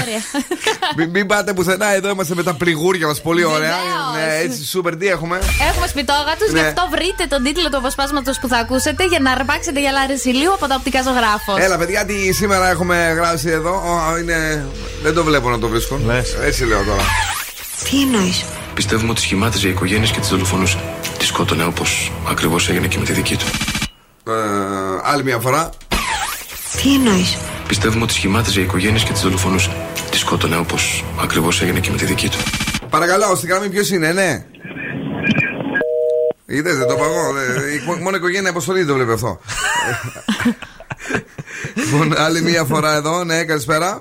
Μην, 0.97 1.09
μην 1.09 1.27
πάτε 1.27 1.53
πουθενά, 1.53 1.93
εδώ 1.93 2.09
είμαστε 2.09 2.35
με 2.35 2.43
τα 2.43 2.53
πληγούρια 2.53 3.07
μας. 3.07 3.21
Πολύ 3.21 3.43
ωραία. 3.43 3.57
Βεβαίως. 3.59 4.27
Ναι, 4.27 4.37
έτσι, 4.43 4.65
σούπερ, 4.65 4.95
τι 4.97 5.07
έχουμε; 5.07 5.39
Έχουμε 5.69 5.87
σπιτόγατου, 5.87 6.51
Ναι. 6.51 6.59
γι' 6.59 6.65
αυτό 6.65 6.87
βρείτε 6.91 7.25
τον 7.29 7.43
τίτλο 7.43 7.69
του 7.69 7.77
αποσπάσματος 7.77 8.39
που 8.39 8.47
θα 8.47 8.57
ακούσετε 8.57 9.05
για 9.05 9.19
να 9.19 9.31
αρπάξετε 9.31 9.79
γυαλά 9.79 10.05
ρεσιλίου 10.07 10.53
από 10.53 10.67
τα 10.67 10.75
οπτικά 10.77 11.01
ζωγράφος. 11.01 11.57
Έλα, 11.59 11.77
παιδιά, 11.77 12.05
τι 12.05 12.33
σήμερα 12.33 12.69
έχουμε 12.69 13.13
γράψει 13.15 13.49
εδώ. 13.49 13.71
Ω, 13.71 14.17
είναι... 14.17 14.65
Δεν 15.03 15.13
το 15.13 15.23
βλέπω 15.23 15.49
να 15.49 15.59
το 15.59 15.67
βρίσκω. 15.67 15.99
Έτσι 16.45 16.65
λέω 16.65 16.83
τώρα. 16.83 17.03
Τι 17.83 18.01
εννοείς; 18.01 18.45
Πιστεύουμε 18.73 19.11
ότι 19.11 19.21
σχημάτιζε 19.21 19.67
οι 19.67 19.71
οικογένειες 19.71 20.11
και 20.11 20.19
τις 20.19 20.29
δολοφονούσε. 20.29 20.79
Της 21.17 21.27
σκότωνε 21.27 21.63
όπως 21.65 22.11
ακριβώς 22.29 22.69
έγινε 22.69 22.87
και 22.87 22.97
με 22.97 23.05
τη 23.05 23.13
δική 23.13 23.37
του. 23.37 23.45
Ε, 24.31 24.33
άλλη 25.03 25.23
μια 25.23 25.39
φορά. 25.39 25.69
Τι 26.81 26.93
εννοείς; 26.93 27.37
Πιστεύουμε 27.67 28.03
ότι 28.03 28.13
σχημάτιζε 28.13 28.59
οι 28.59 28.63
οικογένειες 28.63 29.03
και 29.03 29.11
τις 29.11 29.21
δολοφονούσε. 29.21 29.71
Της 30.11 30.19
σκότωνε 30.19 30.57
όπως 30.57 31.03
ακριβώς 31.21 31.61
έγινε 31.61 31.79
και 31.79 31.91
με 31.91 31.97
τη 31.97 32.05
δική 32.05 32.29
του. 32.29 32.37
Παρακαλώ, 32.89 33.35
στην 33.35 33.49
γραμμή 33.49 33.69
ποιος 33.69 33.89
είναι, 33.89 34.11
ναι. 34.11 34.45
Είδες, 36.45 36.77
δεν 36.77 36.87
το 36.87 36.93
είπα 36.93 37.03
εγώ. 37.05 37.37
Ε, 37.37 37.73
η- 37.73 38.01
Μόνο 38.01 38.15
η 38.15 38.19
οικογένεια 38.19 38.49
αποστολή 38.49 38.77
δεν 38.79 38.87
το 38.87 38.93
βλέπει 38.93 39.11
αυτό. 39.11 39.39
λοιπόν, 41.91 42.17
άλλη 42.19 42.41
μια 42.41 42.63
φορά 42.63 42.95
εδώ, 42.95 43.23
ναι, 43.23 43.43
καλησπέρα. 43.43 43.99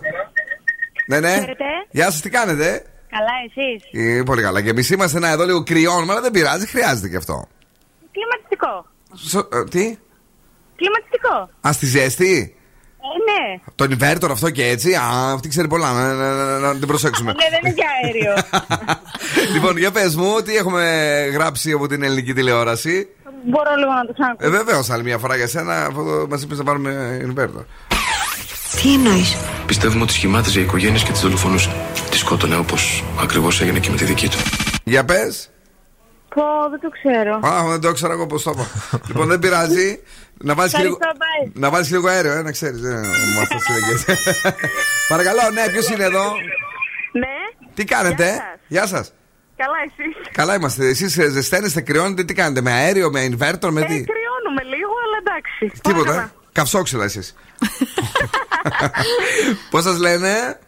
Ναι, 1.06 1.20
ναι. 1.20 1.28
Χαίρετε. 1.32 1.64
Γεια 1.90 2.10
σας, 2.10 2.20
τι 2.20 2.30
κάνετε; 2.30 2.82
Καλά, 3.10 3.34
εσείς; 3.46 3.82
Ε, 4.18 4.22
πολύ 4.22 4.42
καλά. 4.42 4.62
Και 4.62 4.68
εμείς 4.70 4.90
είμαστε 4.90 5.18
να 5.18 5.28
εδώ 5.30 5.44
λίγο 5.44 5.62
κρυώνουμε, 5.62 6.12
αλλά 6.12 6.20
δεν 6.20 6.30
πειράζει, 6.30 6.66
χρειάζεται 6.66 7.08
και 7.08 7.16
αυτό. 7.16 7.46
Κλιματιστικό. 8.12 8.86
Σο- 9.14 9.48
ε, 9.56 9.64
τι, 9.64 9.98
Κλιματιστικό. 10.76 11.50
Α 11.68 11.72
στη 11.72 11.86
ζέστη; 11.86 12.52
Ε, 13.00 13.16
ναι. 13.30 13.60
Τον 13.74 13.96
inverter 13.98 14.28
αυτό 14.30 14.50
και 14.50 14.66
έτσι; 14.66 14.94
Α, 14.94 15.32
αυτή 15.32 15.48
ξέρει 15.48 15.68
πολλά. 15.68 15.92
Να, 15.92 16.12
να, 16.14 16.34
να, 16.34 16.58
να 16.58 16.76
την 16.78 16.86
προσέξουμε. 16.86 17.32
Ναι, 17.32 17.44
δεν 17.50 17.60
είναι 17.64 17.74
για 17.74 17.86
αέριο. 18.02 18.34
λοιπόν, 19.54 19.76
για 19.76 19.90
πες 19.90 20.16
μου, 20.16 20.40
τι 20.44 20.56
έχουμε 20.56 20.82
γράψει 21.32 21.72
από 21.72 21.86
την 21.88 22.02
ελληνική 22.02 22.32
τηλεόραση; 22.34 23.08
Μπορώ 23.44 23.70
λίγο 23.78 23.92
να 23.92 24.04
το 24.06 24.12
ξανακούσω. 24.12 24.48
Ε, 24.48 24.50
βεβαίως, 24.50 24.90
άλλη 24.90 25.02
μια 25.02 25.18
φορά 25.18 25.36
για 25.36 25.46
σένα, 25.46 25.84
αφού 25.86 26.26
μας 26.28 26.42
είπες 26.42 26.58
να 26.58 26.64
πάρουμε 26.64 27.20
inverter. 27.28 27.64
Τι 28.82 28.92
εννοείς; 28.92 29.36
Πιστεύουμε 29.66 30.02
ότι 30.02 30.12
σχημάτιζε 30.12 30.60
οι 30.60 30.62
οικογένειες 30.62 31.02
και 31.02 31.12
τις 31.12 31.20
δολοφονούσε. 31.20 31.70
Τη 32.18 32.24
σκότωνε 32.24 32.56
όπω 32.56 32.74
ακριβώς 33.20 33.60
έγινε 33.60 33.78
και 33.78 33.90
με 33.90 33.96
τη 33.96 34.04
δική 34.04 34.28
του. 34.28 34.36
Για 34.84 35.04
πες. 35.04 35.50
Πω, 36.34 36.42
δεν 36.70 36.80
το 36.80 36.88
ξέρω. 36.88 37.34
Α, 37.52 37.68
δεν 37.70 37.80
το 37.80 37.88
ήξερα 37.88 38.12
εγώ 38.12 38.26
πώ 38.26 38.40
το 38.40 38.50
είπα. 38.54 38.66
λοιπόν, 39.08 39.28
δεν 39.28 39.38
πειράζει. 39.38 40.00
Να 40.38 40.54
βάζεις 40.54 40.74
και, 40.74 40.82
λίγο... 40.82 40.98
Ευχαριστώ, 41.00 41.50
bye. 41.54 41.60
να 41.60 41.70
βάζεις 41.70 41.90
λίγο 41.92 42.08
αέριο, 42.08 42.32
ε, 42.32 42.42
να 42.42 42.52
ξέρεις. 42.52 42.80
Παρακαλώ, 45.08 45.40
ναι, 45.52 45.68
ποιος 45.72 45.88
είναι 45.88 46.04
εδώ; 46.04 46.32
Ναι. 47.12 47.36
Τι 47.74 47.84
κάνετε, 47.84 48.24
Γεια 48.66 48.82
ε; 48.82 48.86
σας. 48.86 48.90
Γεια 48.96 48.96
σας. 48.96 49.12
Καλά, 49.56 49.76
εσείς. 49.84 50.16
Καλά 50.32 50.54
είμαστε. 50.54 50.86
Εσείς 50.86 51.12
ζεσταίνεστε, 51.12 51.80
κρυώνετε, 51.80 52.24
τι 52.24 52.34
κάνετε, 52.34 52.60
με 52.60 52.72
αέριο, 52.72 53.10
με 53.10 53.20
inverter, 53.24 53.68
με 53.70 53.80
Ε, 53.80 53.84
τι; 53.84 54.04
κρυώνουμε 54.04 54.62
λίγο, 54.62 54.92
αλλά 55.04 55.18
εντάξει. 55.20 55.80
Τίποτα. 55.82 56.12
Όλα 56.12 56.22
ε; 56.22 56.30
Καυσόξυλα 56.52 57.04
εσείς. 57.04 57.34
Πώς 59.70 59.82
σας 59.82 59.98
λένε, 59.98 60.58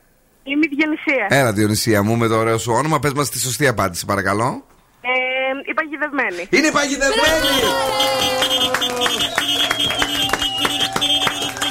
Είμαι 0.51 0.67
η 0.71 0.75
Διονυσία. 0.77 1.27
Έλα, 1.29 1.53
Διονυσία 1.53 2.03
μου, 2.03 2.17
με 2.17 2.29
το 2.29 2.37
ωραίο 2.37 2.59
σου 2.59 2.73
όνομα. 2.73 2.99
Πες 2.99 3.13
μας 3.13 3.31
τη 3.31 3.39
σωστή 3.39 3.67
απάντηση, 3.67 4.05
παρακαλώ. 4.07 4.65
Ε, 5.01 5.71
η 5.71 5.75
παγιδευμένη. 5.75 6.47
Είναι 6.51 6.71
παγιδευμένη! 6.71 7.47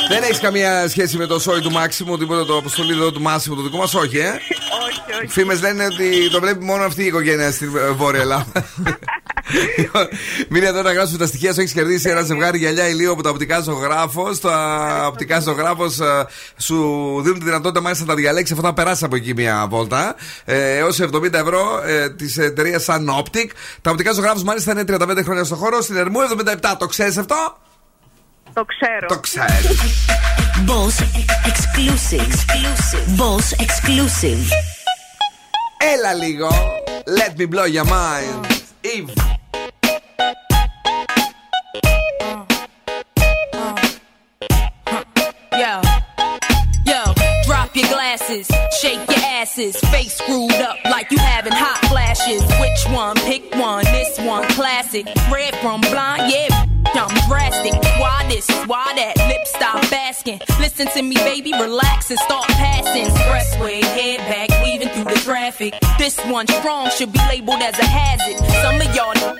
Δεν 0.10 0.24
έχεις 0.24 0.40
καμία 0.40 0.88
σχέση 0.88 1.18
με 1.18 1.26
το 1.26 1.40
σόι 1.40 1.62
του 1.62 1.72
Μάξιμου, 1.72 2.18
τίποτα 2.18 2.46
το 2.46 2.58
αποστολή 2.58 2.92
εδώ 2.92 3.12
του 3.12 3.22
Μάσιμου, 3.22 3.56
το 3.56 3.62
δικό 3.62 3.78
μας, 3.78 3.94
όχι, 3.94 4.18
ε; 4.18 4.30
όχι, 4.30 5.22
όχι. 5.22 5.28
Φήμες 5.28 5.62
λένε 5.62 5.86
ότι 5.86 6.30
το 6.30 6.40
βλέπει 6.40 6.64
μόνο 6.64 6.84
αυτή 6.84 7.04
η 7.04 7.06
οικογένεια 7.06 7.52
στην 7.52 7.76
ε, 7.78 7.90
Βόρεια 7.90 8.22
Ελλάδα. 8.22 8.52
Λοιπόν, 9.78 10.08
Μείνε 10.50 10.66
εδώ 10.68 10.82
να 10.82 10.94
γράψουμε 10.94 11.18
τα 11.18 11.26
στοιχεία 11.26 11.54
σου. 11.54 11.60
Έχεις 11.60 11.74
κερδίσει 11.74 12.10
ένα 12.10 12.22
ζευγάρι 12.22 12.58
γυαλιά 12.58 12.88
ηλίου 12.88 13.12
από 13.12 13.24
τα 13.24 13.30
οπτικά 13.30 13.60
ζωγράφος. 13.60 14.40
Τα 14.40 15.06
οπτικά 15.08 15.40
ζωγράφος 15.40 16.00
σου 16.58 16.76
δίνουν 17.24 17.40
τη 17.40 17.46
δυνατότητα 17.46 17.82
μάλιστα 17.82 18.06
να 18.06 18.10
τα 18.14 18.20
διαλέξεις 18.20 18.58
αφού 18.58 18.66
θα 18.66 18.74
περάσει 18.74 19.06
από 19.06 19.16
εκεί 19.16 19.34
μια 19.34 19.66
βόλτα. 19.70 20.16
Ε, 20.46 20.78
Έως 20.78 21.00
70 21.02 21.34
ευρώ 21.34 21.82
ε, 21.86 22.10
της 22.10 22.38
εταιρείας 22.38 22.86
Sun 22.90 23.06
Optic. 23.20 23.48
Τα 23.82 23.92
οπτικά 23.92 24.12
ζωγράφος 24.14 24.44
μάλιστα 24.44 24.72
είναι 24.72 24.84
35 24.88 25.18
χρόνια 25.24 25.44
στο 25.44 25.56
χώρο. 25.56 25.82
Στην 25.82 25.96
Ερμού 25.96 26.20
77. 26.46 26.56
Το 26.80 26.86
ξέρεις 26.86 27.18
αυτό; 27.18 27.58
Το 28.54 28.66
ξέρω. 28.66 29.08
Το 29.08 29.20
ξέρεις. 29.20 29.80
Boss 30.68 31.04
exclusive. 31.52 32.34
Boss 33.18 33.64
exclusive. 33.66 34.46
Έλα 35.94 36.14
λίγο. 36.14 36.48
Let 37.18 37.40
me 37.42 37.46
blow 37.56 37.66
your 37.76 37.86
mind. 37.86 38.46
Eve. 38.82 39.39
Glasses, 48.20 48.48
shake 48.80 49.00
your 49.10 49.26
asses, 49.26 49.76
face 49.92 50.18
screwed 50.18 50.52
up 50.52 50.78
like 50.86 51.12
you 51.12 51.18
having 51.18 51.54
hot 51.54 51.80
flashes. 51.90 52.42
Which 52.60 52.96
one? 52.96 53.16
Pick 53.18 53.56
one. 53.56 53.84
This 53.86 54.20
one, 54.20 54.44
classic. 54.50 55.08
Red 55.32 55.56
from 55.58 55.82
blind, 55.82 56.32
yeah. 56.32 56.66
I'm 56.94 57.30
drastic. 57.30 57.74
Why 58.00 58.26
this? 58.30 58.50
Why 58.66 58.94
that? 58.96 59.18
Lip 59.28 59.46
stop 59.46 59.92
asking. 59.94 60.40
Listen 60.60 60.88
to 60.88 61.02
me, 61.02 61.16
baby, 61.16 61.52
relax 61.54 62.10
and 62.10 62.20
start 62.20 62.48
passing. 62.48 63.06
Expressway, 63.06 63.82
head 63.82 64.20
back, 64.28 64.64
weaving 64.64 64.90
through 64.90 65.14
the 65.14 65.20
traffic. 65.22 65.76
This 65.98 66.20
one 66.26 66.48
strong 66.48 66.90
should 66.90 67.14
be 67.14 67.20
labeled 67.30 67.62
as 67.62 67.78
a 67.80 67.86
hazard. 67.86 68.38
Some 68.62 68.76
of 68.82 68.96
y'all 68.96 69.14
know 69.16 69.40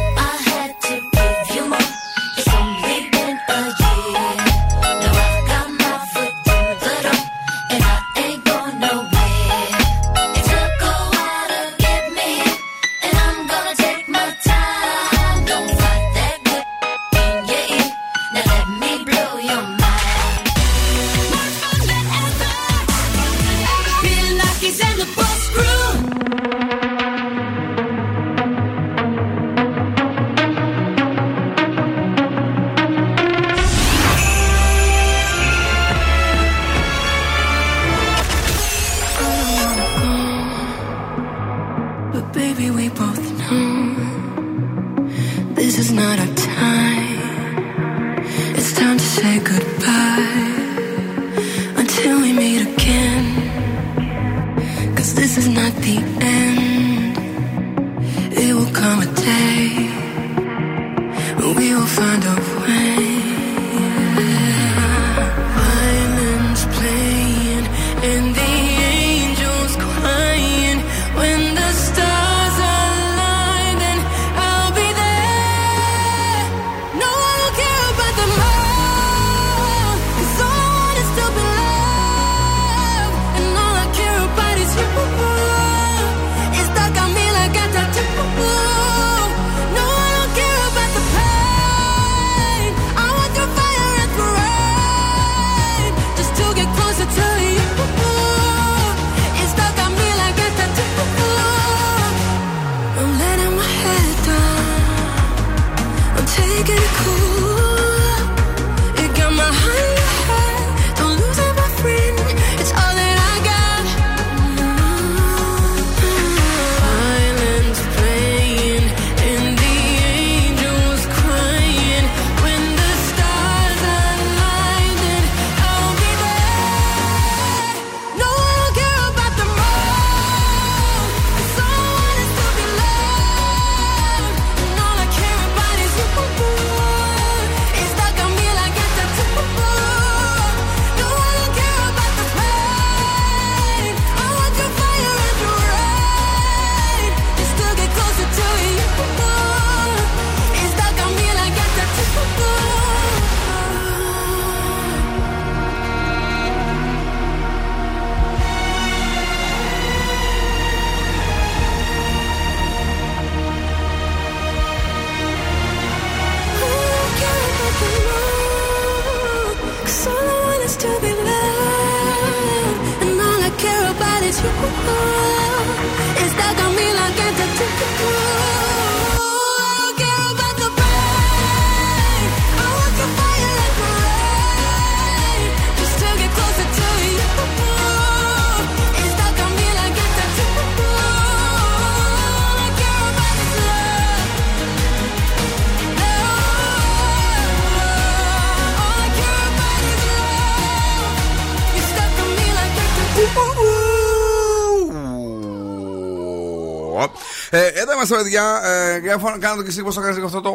Είμαστε, 208.01 208.15
παιδιά. 208.23 208.61
Ε, 208.63 208.97
για 208.99 209.17
φω- 209.17 209.37
κάνε 209.39 209.55
το 209.55 209.61
και 209.61 209.69
εσύ 209.69 209.81
πώ 209.83 209.93
το 209.93 210.01
κάνει 210.01 210.21
αυτό 210.25 210.41
το. 210.41 210.53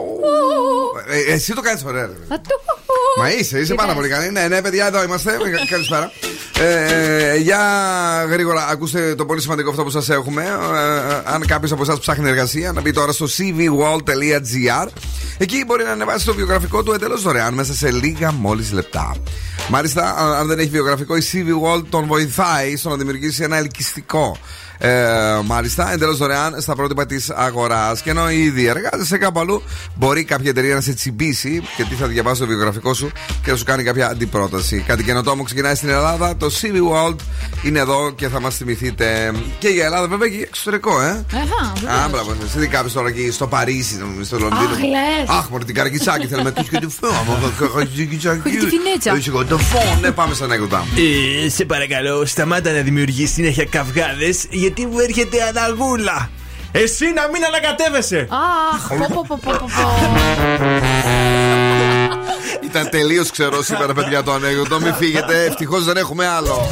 Ε, 1.08 1.32
εσύ 1.32 1.52
το 1.54 1.60
κάνεις 1.60 1.84
ωραία. 1.84 2.06
ρε. 2.06 2.12
Μα 3.18 3.30
είσαι, 3.32 3.58
είσαι 3.58 3.74
πάρα 3.74 3.94
πολύ 3.94 4.08
καλή. 4.08 4.30
Ναι, 4.30 4.46
ναι, 4.48 4.62
παιδιά, 4.62 4.86
εδώ 4.86 5.02
είμαστε. 5.02 5.30
Ε, 5.32 5.66
Καλησπέρα. 5.70 6.10
Ε, 6.58 7.30
ε, 7.32 7.36
για 7.36 7.58
γρήγορα, 8.30 8.66
ακούστε 8.70 9.14
το 9.14 9.24
πολύ 9.26 9.40
σημαντικό 9.40 9.70
αυτό 9.70 9.82
που 9.84 9.90
σας 9.90 10.08
έχουμε. 10.08 10.42
Ε, 10.42 11.12
ε, 11.12 11.22
αν 11.24 11.46
κάποιος 11.46 11.72
από 11.72 11.82
εσάς 11.82 11.98
ψάχνει 11.98 12.28
εργασία, 12.28 12.72
να 12.72 12.80
μπει 12.80 12.92
τώρα 12.92 13.12
στο 13.12 13.26
cvwall.gr. 13.38 14.86
Εκεί 15.38 15.64
μπορεί 15.66 15.84
να 15.84 15.90
ανεβάσει 15.90 16.26
το 16.26 16.34
βιογραφικό 16.34 16.82
του 16.82 16.92
εντελώς 16.92 17.22
δωρεάν 17.22 17.54
μέσα 17.54 17.74
σε 17.74 17.90
λίγα 17.90 18.32
μόλις 18.32 18.72
λεπτά. 18.72 19.14
Μάλιστα, 19.68 20.14
αν- 20.18 20.32
αν 20.32 20.46
δεν 20.46 20.58
έχει 20.58 20.68
βιογραφικό, 20.68 21.16
η 21.16 21.22
CV 21.32 21.46
Wall 21.66 21.82
τον 21.88 22.06
βοηθάει 22.06 22.76
στο 22.76 22.88
να 22.88 22.96
δημιουργήσει 22.96 23.42
ένα 23.42 23.56
ελκυστικό 23.56 24.36
ε, 24.78 24.90
μάλιστα, 25.44 25.92
εντελώς 25.92 26.16
δωρεάν 26.16 26.60
στα 26.60 26.74
πρότυπα 26.74 27.06
της 27.06 27.30
αγοράς. 27.30 28.02
Και 28.02 28.10
ενώ 28.10 28.30
ήδη 28.30 28.66
εργάζεσαι 28.66 29.18
κάπου 29.18 29.40
αλλού, 29.40 29.62
μπορεί 29.94 30.24
κάποια 30.24 30.50
εταιρεία 30.50 30.74
να 30.74 30.80
σε 30.80 30.92
τσιμπήσει 30.94 31.62
και 31.76 31.84
τι 31.84 31.94
θα 31.94 32.06
διαβάσει 32.06 32.40
το 32.40 32.46
βιογραφικό 32.46 32.94
σου 32.94 33.10
και 33.42 33.50
να 33.50 33.56
σου 33.56 33.64
κάνει 33.64 33.82
κάποια 33.82 34.08
αντιπρόταση. 34.08 34.84
Κάτι 34.86 35.04
καινοτόμο 35.04 35.42
ξεκινάει 35.42 35.74
στην 35.74 35.88
Ελλάδα. 35.88 36.36
Το 36.36 36.46
CV 36.60 36.74
World 36.74 37.16
είναι 37.62 37.78
εδώ 37.78 38.10
και 38.10 38.28
θα 38.28 38.40
μας 38.40 38.56
θυμηθείτε 38.56 39.32
και 39.58 39.68
για 39.68 39.84
Ελλάδα, 39.84 40.08
βέβαια 40.08 40.28
και 40.28 40.34
για 40.36 40.44
εξωτερικό, 40.48 41.00
ε. 41.00 41.24
Αχα, 41.34 42.02
Α, 42.04 42.08
μπράβο. 42.08 42.34
Σε 42.52 42.58
δει 42.58 42.66
κάποιος 42.66 42.92
τώρα 42.92 43.08
εκεί 43.08 43.30
στο 43.30 43.46
Παρίσι, 43.46 43.98
στο 44.22 44.38
Λονδίνο. 44.38 44.70
Αχ, 44.70 44.78
λες. 44.78 45.28
Αχ, 45.28 45.48
μωρή 45.48 45.64
την 45.64 45.74
καρακιτσάκι 45.74 46.26
θέλουμε 46.26 46.50
τους 46.50 46.68
και 46.68 46.78
του 46.78 46.90
φάμα. 46.90 47.38
τη 48.58 48.66
φινέτσα. 48.66 49.22
Εγώ 49.28 49.44
το 49.44 49.58
φόν, 49.58 50.00
ναι, 50.00 50.10
πάμε 50.10 50.34
σαν 50.34 50.50
έκδοτα. 50.50 50.84
Ε, 51.44 51.48
σε 51.48 51.64
παρακαλώ, 51.64 52.26
σταμάτα 52.26 52.72
να 52.72 52.80
δημιουργείς 52.80 53.32
συνέχεια 53.32 53.64
καυγάδες, 53.64 54.44
γιατί 54.66 54.86
μου 54.86 54.98
έρχεται 54.98 55.42
αναγούλα. 55.42 56.30
Εσύ 56.72 57.12
να 57.12 57.28
μην 57.28 57.44
ανακατεύεσαι! 57.44 58.28
Αχ, 58.74 58.88
πω, 58.88 59.06
πω, 59.14 59.24
πω, 59.28 59.38
πω, 59.42 59.52
πω, 59.58 59.66
πω. 59.76 59.88
Ήταν 62.64 62.90
τελείως 62.90 63.30
ξερό 63.30 63.62
σήμερα, 63.62 63.92
παιδιά, 63.94 64.22
το 64.22 64.32
ανέκδοτο. 64.32 64.80
Μην 64.80 64.94
φύγετε. 64.94 65.44
Ευτυχώς 65.44 65.84
δεν 65.84 65.96
έχουμε 65.96 66.26
άλλο. 66.26 66.68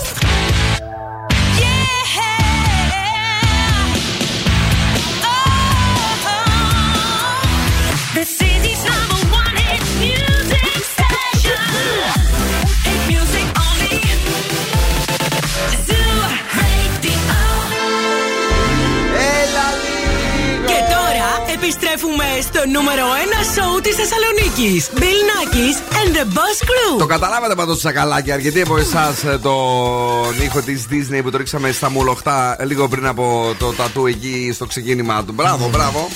Νούμερο 22.72 23.04
1 23.04 23.44
σοου 23.54 23.80
της 23.80 23.94
Θεσσαλονίκης. 23.94 24.90
Bill 24.94 25.20
Nackis 25.30 25.76
and 25.98 26.10
the 26.16 26.24
Boss 26.36 26.58
Crew. 26.68 26.98
Το 26.98 27.06
καταλάβατε 27.06 27.54
πάντως 27.54 27.80
σακαλάκι. 27.80 28.32
Αρκετοί 28.32 28.60
από 28.60 28.76
εσάς 28.76 29.14
τον 29.42 30.42
ήχο 30.44 30.60
της 30.60 30.86
Disney 30.90 31.20
που 31.22 31.30
το 31.30 31.36
ρίξαμε 31.36 31.72
στα 31.72 31.90
μουλοχτά 31.90 32.56
λίγο 32.64 32.88
πριν 32.88 33.06
από 33.06 33.54
το 33.58 33.72
τατού 33.72 34.06
εκεί 34.06 34.50
στο 34.54 34.66
ξεκίνημά 34.66 35.24
του. 35.24 35.32
Μπράβο, 35.32 35.68
μπράβο. 35.68 36.08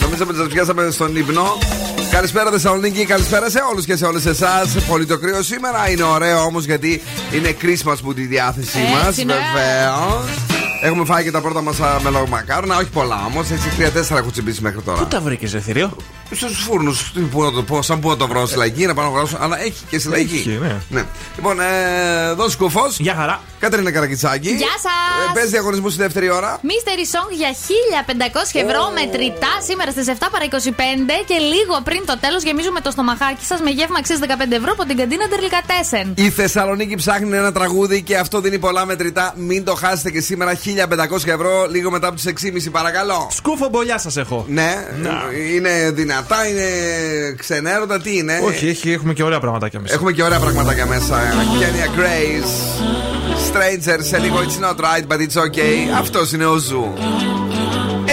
Νομίζαμε 0.00 0.30
ότι 0.30 0.40
σας 0.40 0.48
πιάσαμε 0.48 0.90
στον 0.90 1.16
ύπνο. 1.16 1.58
Καλησπέρα 2.10 2.50
Θεσσαλονίκη, 2.50 3.04
καλησπέρα 3.04 3.50
σε 3.50 3.58
όλους 3.70 3.84
και 3.84 3.96
σε 3.96 4.04
όλες 4.04 4.26
εσάς. 4.26 4.74
Πολύ 4.88 5.06
το 5.06 5.18
κρύο 5.18 5.42
σήμερα 5.42 5.90
είναι 5.90 6.02
ωραίο 6.02 6.42
όμως 6.42 6.64
γιατί 6.64 7.02
είναι 7.32 7.56
Christmas 7.62 7.96
που 8.02 8.14
τη 8.14 8.22
διάθεσή 8.22 8.78
μας. 8.78 9.08
Έτσι, 9.08 9.24
ναι. 9.24 9.34
Βεβαίως. 9.34 10.55
Έχουμε 10.80 11.04
φάει 11.04 11.24
και 11.24 11.30
τα 11.30 11.40
πρώτα 11.40 11.62
μας 11.62 11.76
μελομακάρονα, 12.02 12.76
όχι 12.76 12.88
πολλά 12.90 13.24
όμως. 13.26 13.50
Έτσι, 13.50 13.68
τρία-τέσσερα 13.68 14.18
έχω 14.18 14.30
τσιμπήσει 14.30 14.62
μέχρι 14.62 14.80
τώρα. 14.82 14.98
Πού 14.98 15.06
τα 15.06 15.20
βρήκες, 15.20 15.50
Ζεθήριο; 15.50 15.96
Στους 16.30 16.58
φούρνους. 16.58 17.12
Πού 17.30 17.42
να 17.42 17.52
το 17.52 17.62
πω, 17.62 17.82
σαν 17.82 18.00
πού 18.00 18.08
να 18.08 18.16
το 18.16 18.26
βρω, 18.26 18.46
στη 18.46 18.56
λαϊκή, 18.56 18.86
να 18.86 18.94
πάω 18.94 19.04
να 19.04 19.10
βρω. 19.10 19.38
Αλλά 19.40 19.62
έχει 19.62 19.84
και 19.90 19.98
στη 19.98 20.08
λαϊκή. 20.08 20.34
Έχει, 20.36 20.58
ναι. 20.60 20.80
Ναι. 20.88 21.04
Λοιπόν, 21.36 21.60
ε, 21.60 22.32
δώσ' 22.32 22.56
κουφός. 22.56 22.98
Γεια 22.98 23.14
χαρά. 23.14 23.40
Κατρίνα 23.58 23.90
Καρακιτσάκη. 23.92 24.48
Γεια 24.48 24.74
ε, 24.76 24.80
σας. 24.86 25.32
Πε 25.34 25.42
διαγωνισμό 25.48 25.88
στη 25.88 26.02
δεύτερη 26.02 26.30
ώρα. 26.30 26.60
Mystery 26.62 27.04
Song 27.14 27.30
για 27.40 27.50
1500 28.52 28.64
ευρώ 28.64 28.82
oh. 28.88 28.94
μετρητά 29.00 29.52
σήμερα 29.68 29.90
στις 29.90 30.06
7 30.08 30.12
παρα 30.32 30.44
25 30.50 30.58
και 31.26 31.34
λίγο 31.52 31.74
πριν 31.84 32.00
το 32.06 32.18
τέλος 32.18 32.42
γεμίζουμε 32.42 32.80
το 32.80 32.90
στομαχάκι 32.90 33.44
σας 33.44 33.60
με 33.60 33.70
γεύμα 33.70 33.98
615 34.48 34.52
ευρώ 34.52 34.70
από 34.72 34.84
την 34.84 34.96
καντίνα 34.96 35.28
Τερλικατέσεν. 35.28 36.06
Η 36.14 36.30
Θεσσαλονίκη 36.30 36.94
ψάχνει 36.94 37.36
ένα 37.36 37.52
τραγούδι 37.52 38.02
και 38.02 38.16
αυτό 38.16 38.40
δίνει 38.40 38.58
πολλά 38.58 38.86
μετρητά. 38.86 39.34
Μην 39.36 39.64
το 39.64 39.74
χάσετε 39.74 40.10
και 40.10 40.20
σήμερα 40.20 40.52
1500 40.54 41.26
ευρώ 41.26 41.66
λίγο 41.70 41.90
μετά 41.90 42.06
από 42.06 42.16
τις 42.16 42.26
6.30 42.66 42.70
παρακαλώ. 42.70 43.28
Σκούφο 43.30 43.68
μπολιά 43.68 43.98
σας 43.98 44.16
έχω. 44.16 44.44
Ναι, 44.48 44.86
Να. 45.02 45.22
είναι 45.54 45.90
δυνατά, 45.90 46.48
είναι 46.48 46.68
ξενέρωτα, 47.38 48.00
τι 48.00 48.16
είναι; 48.16 48.40
Όχι, 48.44 48.68
έχει, 48.68 48.90
έχουμε 48.90 49.12
και 49.12 49.22
ωραία 49.22 49.40
πραγματάκια 49.40 49.80
μέσα. 49.80 49.94
Έχουμε 49.94 50.12
και 50.12 50.22
ωραία 50.22 50.38
πραγματάκια 50.38 50.86
μέσα. 50.86 51.20
Kenya 51.58 51.86
Grace. 51.96 52.76
Strangers 53.56 53.98
σε 54.00 54.18
λίγο 54.18 54.38
It's 54.38 54.60
not 54.60 54.80
right 54.80 55.06
but 55.08 55.20
it's 55.20 55.36
okay 55.36 55.98
Αυτό 55.98 56.20
είναι 56.34 56.44
ο 56.44 56.56
Zoo 56.56 56.92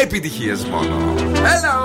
Επιτυχίες 0.01 0.55
μόνο 0.71 1.13
Hello 1.33 1.83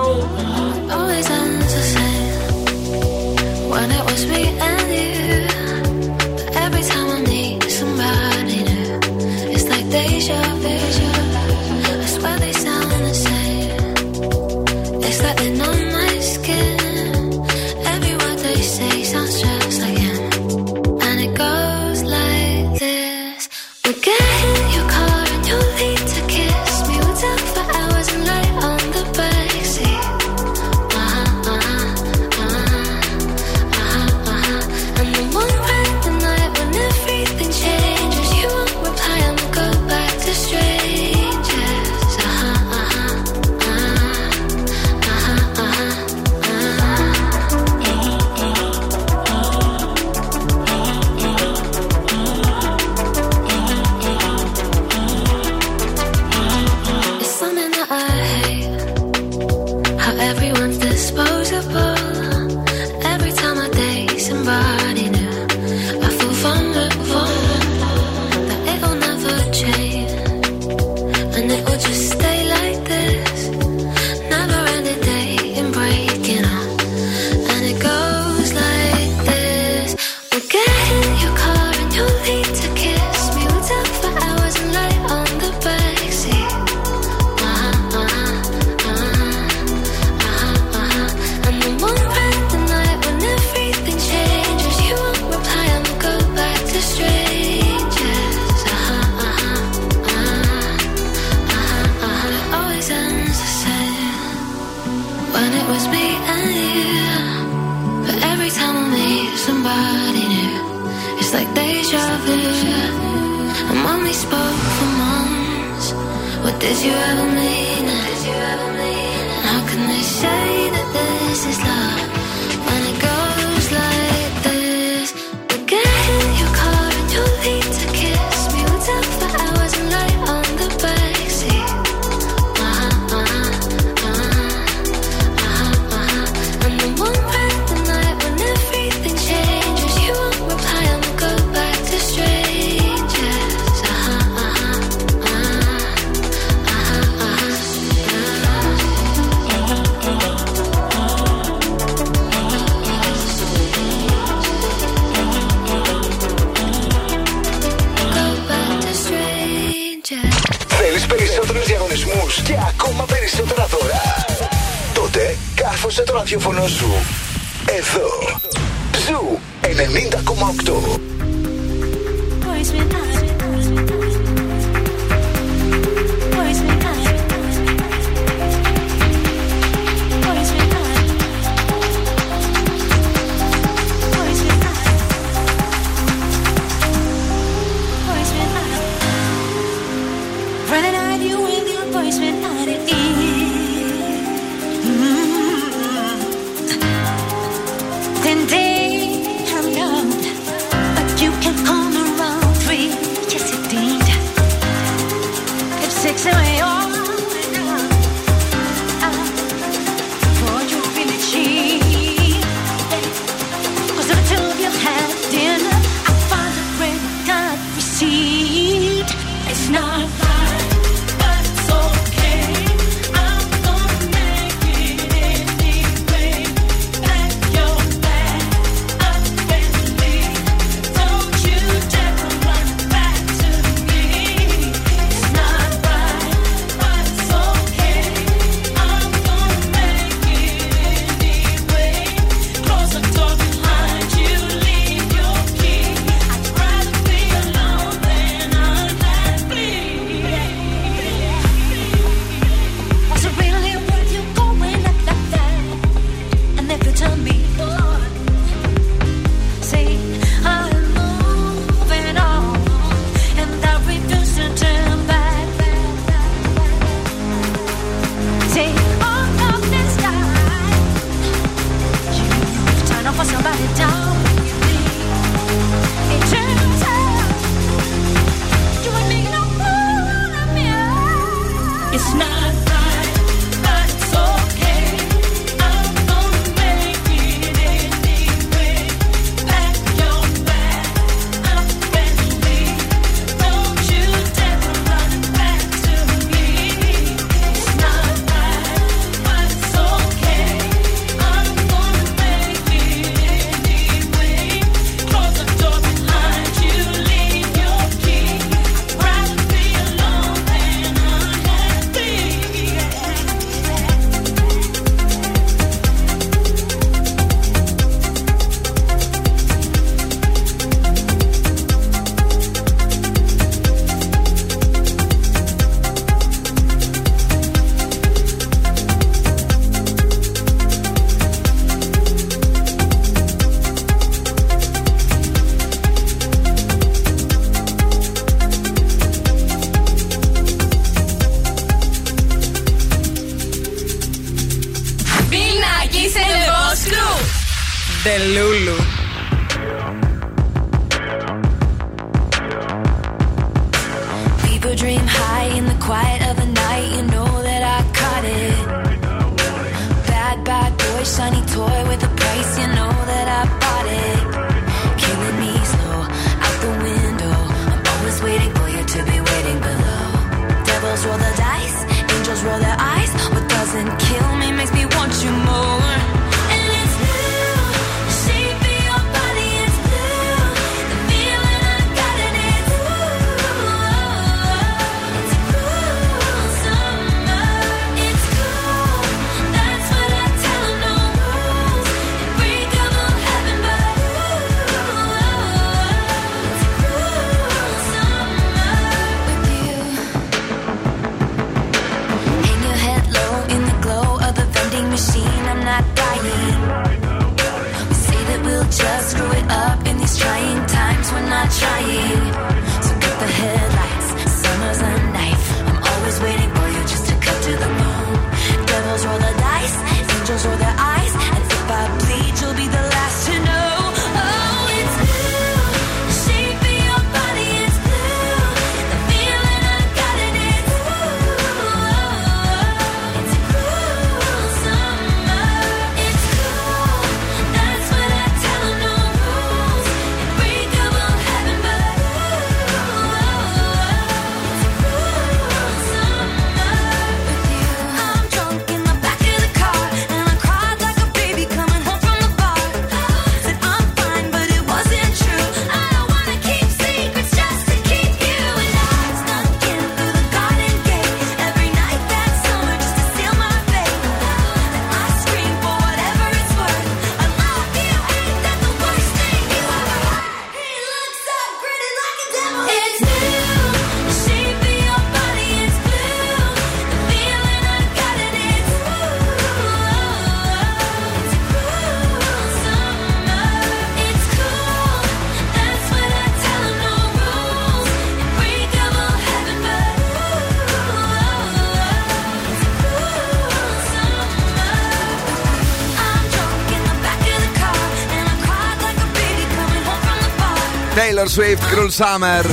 Taylor 501.19 501.31
Swift, 501.39 501.63
Cruel 501.73 501.91
Summer. 501.91 502.45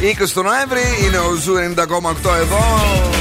20 0.00 0.30
του 0.34 0.42
Νοέμβρη 0.42 0.82
είναι 1.04 1.18
ο 1.18 1.34
Zoo 1.34 1.54
90,8 1.54 2.34
εδώ 2.40 2.64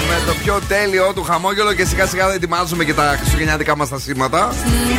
με 0.10 0.18
το 0.28 0.34
πιο 0.44 0.60
τέλειο 0.68 1.14
του 1.14 1.24
χαμόγελο 1.24 1.74
και 1.74 1.86
σιγά 1.86 2.06
σιγά 2.06 2.34
ετοιμάζουμε 2.34 2.84
και 2.84 2.94
τα 2.94 3.16
χριστουγεννιάτικα 3.18 3.76
μας 3.76 3.90
τα 3.90 4.00
σήματα. 4.00 4.50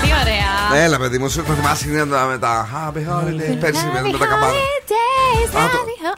Τι 0.02 0.08
ωραία. 0.20 0.82
Έλα, 0.84 0.98
παιδί 0.98 1.18
μου, 1.18 1.28
σου 1.28 1.44
θα 1.46 1.54
θυμάσαι 1.54 2.06
με 2.30 2.38
τα 2.38 2.68
Happy 2.72 2.98
Holiday. 2.98 3.56
Πέρσι 3.60 3.84
με 3.84 4.18
τα 4.18 4.26
καμπάνα. 4.26 4.54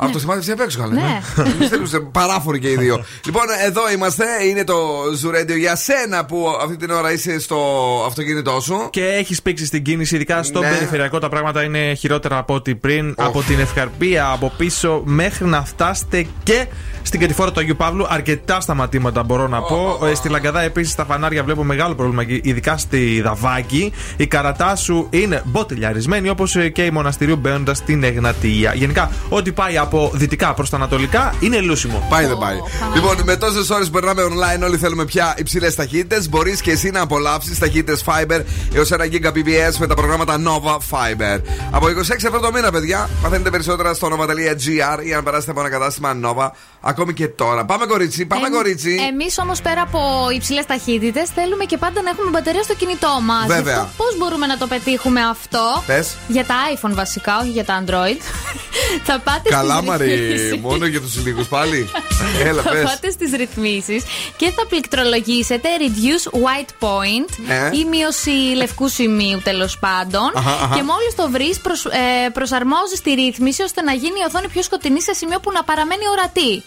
Ναι. 0.00 0.06
Αυτοσημάδευση 0.06 0.50
απ' 0.50 0.60
έξω, 0.60 0.78
καλά. 0.78 0.92
Ναι. 0.92 1.20
ναι. 1.58 1.98
Παράφοροι 2.12 2.58
και 2.58 2.70
οι 2.70 2.76
δύο. 2.76 3.04
λοιπόν, 3.24 3.44
εδώ 3.66 3.90
είμαστε. 3.90 4.24
Είναι 4.48 4.64
το 4.64 4.78
Zoo 5.16 5.31
Radio 5.31 5.56
για 5.56 5.76
σένα 5.76 6.24
που 6.24 6.46
αυτή 6.62 6.76
την 6.76 6.90
ώρα 6.90 7.12
είσαι 7.12 7.38
στο 7.38 7.58
αυτοκίνητό 8.06 8.60
σου. 8.60 8.88
Και 8.90 9.04
έχεις 9.04 9.42
πήξει 9.42 9.66
στην 9.66 9.82
κίνηση, 9.82 10.14
ειδικά 10.14 10.42
στο 10.42 10.60
ναι. 10.60 10.68
περιφερειακό. 10.68 11.18
Τα 11.18 11.28
πράγματα 11.28 11.62
είναι 11.62 11.94
χειρότερα 11.94 12.38
από 12.38 12.54
ό,τι 12.54 12.74
πριν. 12.74 13.14
Από 13.18 13.42
την 13.42 13.60
ευκαρπία, 13.60 14.30
από 14.30 14.52
πίσω, 14.56 15.02
μέχρι 15.04 15.46
να 15.46 15.64
φτάσετε 15.64 16.26
και 16.42 16.66
στην 17.02 17.20
κατηφόρα 17.20 17.52
του 17.52 17.60
Αγίου 17.60 17.76
Παύλου, 17.76 18.06
αρκετά 18.08 18.60
σταματήματα 18.60 19.22
μπορώ 19.22 19.48
να 19.48 19.60
πω. 19.60 19.98
Oh, 20.00 20.04
oh, 20.04 20.08
oh. 20.08 20.16
Στη 20.16 20.28
Λαγκαδά 20.28 20.60
επίσης 20.62 20.92
στα 20.92 21.04
φανάρια 21.04 21.44
βλέπω 21.44 21.64
μεγάλο 21.64 21.94
πρόβλημα, 21.94 22.22
ειδικά 22.42 22.76
στη 22.76 23.20
Δαβάκη. 23.20 23.92
Η 24.16 24.26
καρατά 24.26 24.76
σου 24.76 25.06
είναι 25.10 25.42
μποτελιαρισμένη, 25.44 26.28
όπως 26.28 26.56
ε, 26.56 26.68
και 26.68 26.84
η 26.84 26.90
μοναστηρίου 26.90 27.36
μπαίνοντας 27.36 27.76
στην 27.76 28.04
Εγνατία. 28.04 28.74
Γενικά, 28.74 29.10
ό,τι 29.28 29.52
πάει 29.52 29.78
από 29.78 30.10
δυτικά 30.14 30.54
προς 30.54 30.70
τα 30.70 30.76
ανατολικά 30.76 31.34
είναι 31.40 31.60
λούσιμο. 31.60 32.06
Πάει 32.10 32.26
δεν 32.26 32.38
πάει. 32.38 32.56
Λοιπόν, 32.94 33.16
με 33.24 33.36
τόσες 33.36 33.70
ώρες 33.70 33.90
περνάμε 33.90 34.22
online, 34.22 34.62
όλοι 34.62 34.76
θέλουμε 34.76 35.04
πια 35.04 35.34
υψηλές 35.36 35.74
ταχύτητες. 35.74 36.28
Μπορείς 36.28 36.60
και 36.60 36.70
εσύ 36.70 36.90
να 36.90 37.00
απολαύσεις 37.00 37.58
ταχύτητες 37.58 38.04
Fiber 38.06 38.40
έως 38.74 38.90
1 38.90 38.96
Gbps 38.96 39.76
με 39.78 39.86
τα 39.86 39.94
προγράμματα 39.94 40.36
Nova 40.36 40.74
Fiber. 40.74 41.40
Από 41.70 41.86
26 41.86 41.90
ευρώ 42.16 42.40
το 42.40 42.52
μήνα, 42.52 42.70
παιδιά, 42.70 43.08
μαθαίνετε 43.22 43.50
περισσότερα 43.50 43.94
στο 43.94 44.08
nova.gr 44.08 45.06
ή 45.06 45.14
αν 45.14 45.24
περάσετε 45.24 45.50
από 45.50 45.60
ένα 45.60 45.68
κατάστημα 45.68 46.16
Nova 46.22 46.50
Ακόμη 46.92 47.12
και 47.12 47.28
τώρα. 47.28 47.64
Πάμε 47.64 47.86
κορίτσι, 47.86 48.26
πάμε 48.26 48.48
κορίτσι. 48.48 48.96
Εμείς 49.10 49.38
όμως 49.38 49.60
πέρα 49.60 49.82
από 49.82 50.00
υψηλές 50.34 50.66
ταχύτητες 50.66 51.28
θέλουμε 51.30 51.64
και 51.64 51.76
πάντα 51.78 52.02
να 52.02 52.10
έχουμε 52.10 52.30
μπαταρία 52.30 52.62
στο 52.62 52.74
κινητό 52.74 53.18
μας. 53.22 53.46
Βέβαια. 53.46 53.88
Πώς 53.96 54.16
μπορούμε 54.18 54.46
να 54.46 54.56
το 54.58 54.66
πετύχουμε 54.66 55.20
αυτό; 55.20 55.82
Πες. 55.86 56.16
Για 56.28 56.44
τα 56.44 56.54
iPhone 56.74 56.94
βασικά, 56.94 57.38
όχι 57.40 57.48
για 57.50 57.64
τα 57.64 57.84
Android. 57.84 58.20
Θα 59.08 59.18
πάτε 59.24 59.48
Καλά, 59.48 59.76
στις 59.76 59.88
Μαρή, 59.88 60.14
ρυθμίσεις. 60.14 60.56
μόνο 60.60 60.86
για 60.86 61.00
τους 61.00 61.24
λίγους 61.24 61.46
πάλι. 61.48 61.90
Έλα, 62.48 62.62
θα 62.62 62.70
πες. 62.70 62.82
πάτε 62.82 63.10
στις 63.10 63.30
ρυθμίσεις 63.32 64.04
και 64.36 64.50
θα 64.56 64.66
πληκτρολογήσετε 64.66 65.68
reduce 65.82 66.30
white 66.44 66.70
point 66.86 67.28
Ε. 67.48 67.76
ή 67.78 67.84
μείωση 67.84 68.30
λευκού 68.56 68.88
σημείου 68.88 69.40
τέλος 69.44 69.78
πάντων. 69.78 70.30
Αχα, 70.34 70.50
αχα. 70.50 70.74
Και 70.74 70.82
μόλις 70.82 71.14
το 71.16 71.30
βρεις, 71.30 71.60
προσ, 71.60 71.84
ε, 71.84 72.28
προσαρμόζεις 72.32 73.00
τη 73.02 73.10
ρύθμιση 73.12 73.62
ώστε 73.62 73.82
να 73.82 73.92
γίνει 73.92 74.18
η 74.22 74.24
οθόνη 74.26 74.48
πιο 74.48 74.62
σκοτεινή 74.62 75.02
σε 75.02 75.12
σημείο 75.12 75.40
που 75.40 75.52
να 75.52 75.64
παραμένει 75.64 76.02
ορατή. 76.12 76.62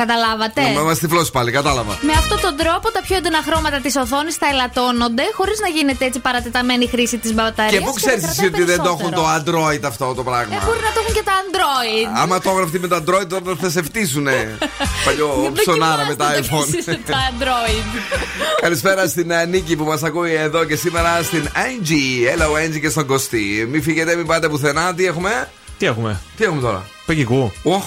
Καταλάβατε; 0.00 0.60
Να 0.62 0.80
είμαστε 0.80 1.06
τυφλώσει 1.06 1.30
πάλι, 1.30 1.50
κατάλαβα. 1.50 1.98
Με 2.08 2.12
αυτόν 2.12 2.40
τον 2.40 2.56
τρόπο 2.56 2.86
τα 2.96 3.00
πιο 3.06 3.16
έντονα 3.16 3.40
χρώματα 3.46 3.78
της 3.84 3.94
οθόνης 3.96 4.34
θα 4.36 4.46
ελαττώνονται 4.52 5.22
χωρίς 5.38 5.58
να 5.64 5.68
γίνεται 5.76 6.04
έτσι 6.04 6.18
παρατεταμένη 6.18 6.86
χρήση 6.86 7.16
της 7.18 7.32
μπαταρίας. 7.34 7.72
Και 7.72 7.86
πού 7.86 7.92
ξέρεις 7.92 8.24
εσύ 8.28 8.46
ότι 8.46 8.62
δεν 8.64 8.78
το 8.82 8.88
έχουν 8.98 9.10
το 9.20 9.24
Android 9.36 9.82
αυτό 9.92 10.14
το 10.14 10.22
πράγμα; 10.22 10.54
Ε, 10.54 10.64
μπορεί 10.66 10.80
να 10.88 10.92
το 10.94 11.00
έχουν 11.02 11.14
και 11.14 11.22
τα 11.30 11.32
Android. 11.44 12.08
Άμα 12.22 12.40
το 12.40 12.48
έχουν 12.50 12.62
αυτοί 12.62 12.78
με 12.78 12.88
το 12.88 12.96
Android, 12.96 13.26
τώρα 13.28 13.42
θα 13.60 13.70
σε 13.70 13.82
φτύσουνε. 13.82 14.58
Παλιό 15.04 15.52
ψωνάρα 15.52 16.04
με 16.06 16.14
τα 16.14 16.26
Δοκιμάστε 16.34 16.78
iPhone. 16.92 16.98
τα 17.10 17.18
Android. 17.32 17.84
Καλησπέρα 18.64 19.06
στην 19.08 19.30
ε, 19.30 19.44
Νίκη 19.44 19.76
που 19.76 19.84
μας 19.84 20.02
ακούει 20.02 20.32
εδώ 20.34 20.64
και 20.64 20.76
σήμερα 20.76 21.22
στην 21.22 21.48
Angie. 21.54 22.18
Hello 22.32 22.66
Angie 22.66 22.80
και 22.80 22.88
στον 22.88 23.06
Κωστή. 23.06 23.68
Μην 23.70 23.82
φύγετε, 23.82 24.16
μην 24.16 24.26
πάτε 24.26 24.48
πουθενά. 24.48 24.94
Τι 24.94 25.06
έχουμε, 25.06 25.48
Τι 25.78 25.86
έχουμε; 25.86 26.20
τι 26.36 26.44
έχουμε 26.44 26.60
τώρα; 26.60 26.84
Παγικού. 27.06 27.52
Οχ, 27.62 27.84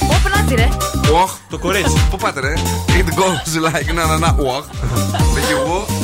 Όπου 0.00 0.28
να 0.36 0.42
τη 0.48 0.54
ρε. 0.54 0.68
οχ. 1.22 1.30
Το 1.50 1.58
κορίτσι. 1.58 2.06
Πού 2.10 2.16
πάτε, 2.16 2.40
ρε. 2.40 2.52
It 2.86 3.08
goes 3.18 3.64
like 3.72 3.94
να, 3.94 4.06
να, 4.06 4.18
να. 4.18 4.36
Οχ. 4.38 4.64
Παγικού. 5.34 6.03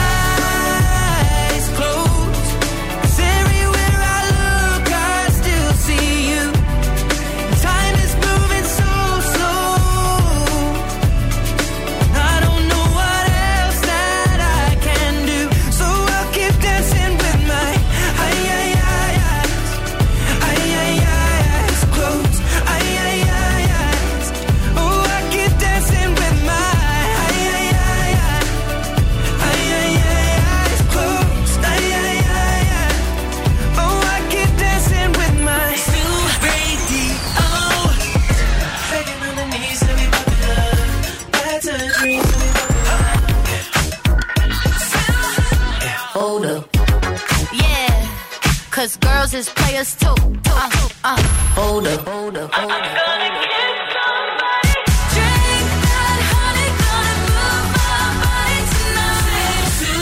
players 49.71 49.95
too. 49.95 50.15
Uh, 50.47 50.69
uh, 51.03 51.17
hold 51.55 51.87
up, 51.87 52.07
hold 52.07 52.37
up, 52.37 52.53
hold 52.53 52.71
up. 52.71 52.81
I'm 52.81 52.97
gonna 52.97 53.29
kiss 53.47 53.77
somebody. 53.95 54.73
Drink 55.13 55.67
that 55.87 56.19
honey, 56.31 56.69
gonna 56.81 57.15
move 57.37 57.67
my 57.79 58.05
body 58.23 58.59
tonight. 58.75 59.71
To 59.79 59.93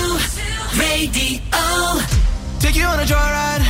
radio. 0.82 1.36
Take 2.60 2.76
you 2.76 2.86
on 2.86 3.00
a 3.00 3.08
joyride, 3.14 3.64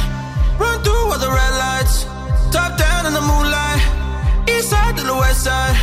run 0.59 0.77
through 0.83 1.11
all 1.11 1.19
the 1.19 1.31
red 1.39 1.53
lights. 1.63 2.05
Top 2.51 2.77
down 2.77 3.05
in 3.07 3.13
the 3.13 3.21
moonlight, 3.31 3.81
east 4.49 4.69
side 4.69 4.95
to 4.97 5.03
the 5.03 5.15
west 5.15 5.43
side. 5.43 5.77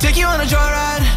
Take 0.00 0.16
you 0.16 0.26
on 0.26 0.40
a 0.40 0.44
joyride 0.44 1.15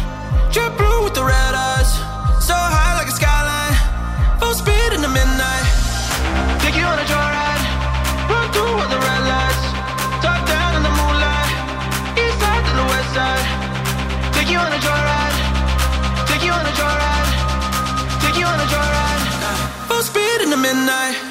full 19.88 20.02
speed 20.02 20.40
in 20.42 20.50
the 20.50 20.56
midnight. 20.56 21.29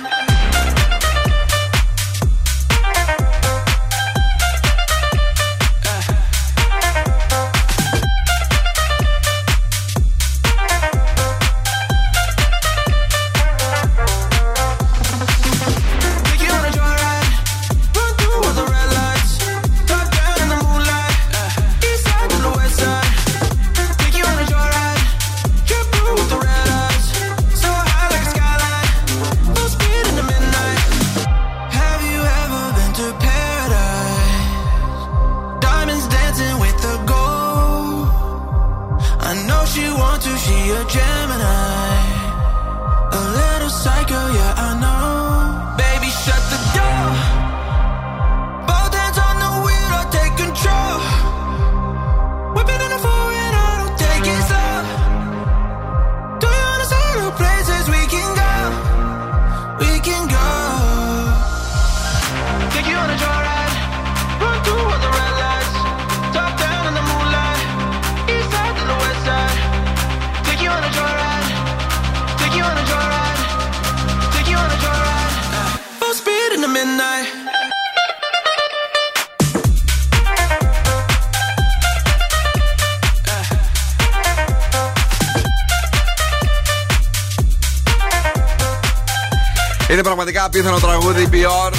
Είναι 89.92 90.02
πραγματικά 90.04 90.44
απίθανο 90.44 90.80
τραγούδι 90.80 91.30
Bior 91.32 91.74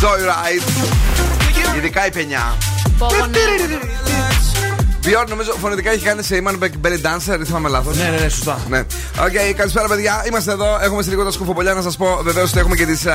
Joyride 0.00 0.86
Ειδικά 1.76 2.06
η 2.06 2.10
πενιά. 2.10 2.56
Bior 5.04 5.26
νομίζω 5.28 5.54
φωνητικά 5.60 5.90
έχει 5.90 6.04
κάνει 6.04 6.22
σε 6.22 6.42
Iman 6.44 6.64
Back 6.64 6.70
Belly 6.86 7.00
Dancer 7.02 7.40
Ή 7.40 7.44
θυμάμαι 7.44 7.68
λάθος. 7.68 7.96
Ναι, 7.96 8.04
ναι, 8.04 8.18
ναι, 8.18 8.28
σωστά. 8.28 8.58
Ναι. 8.68 8.82
Okay, 9.16 9.52
καλησπέρα, 9.56 9.88
παιδιά. 9.88 10.24
Είμαστε 10.28 10.52
εδώ. 10.52 10.78
Έχουμε 10.82 11.02
σε 11.02 11.10
λίγο 11.10 11.24
τα 11.24 11.30
σκουφοπολιά 11.30 11.74
να 11.74 11.82
σας 11.82 11.96
πω 11.96 12.20
βεβαίως 12.22 12.50
ότι 12.50 12.58
έχουμε 12.58 12.76
και 12.76 12.86
τις 12.86 13.06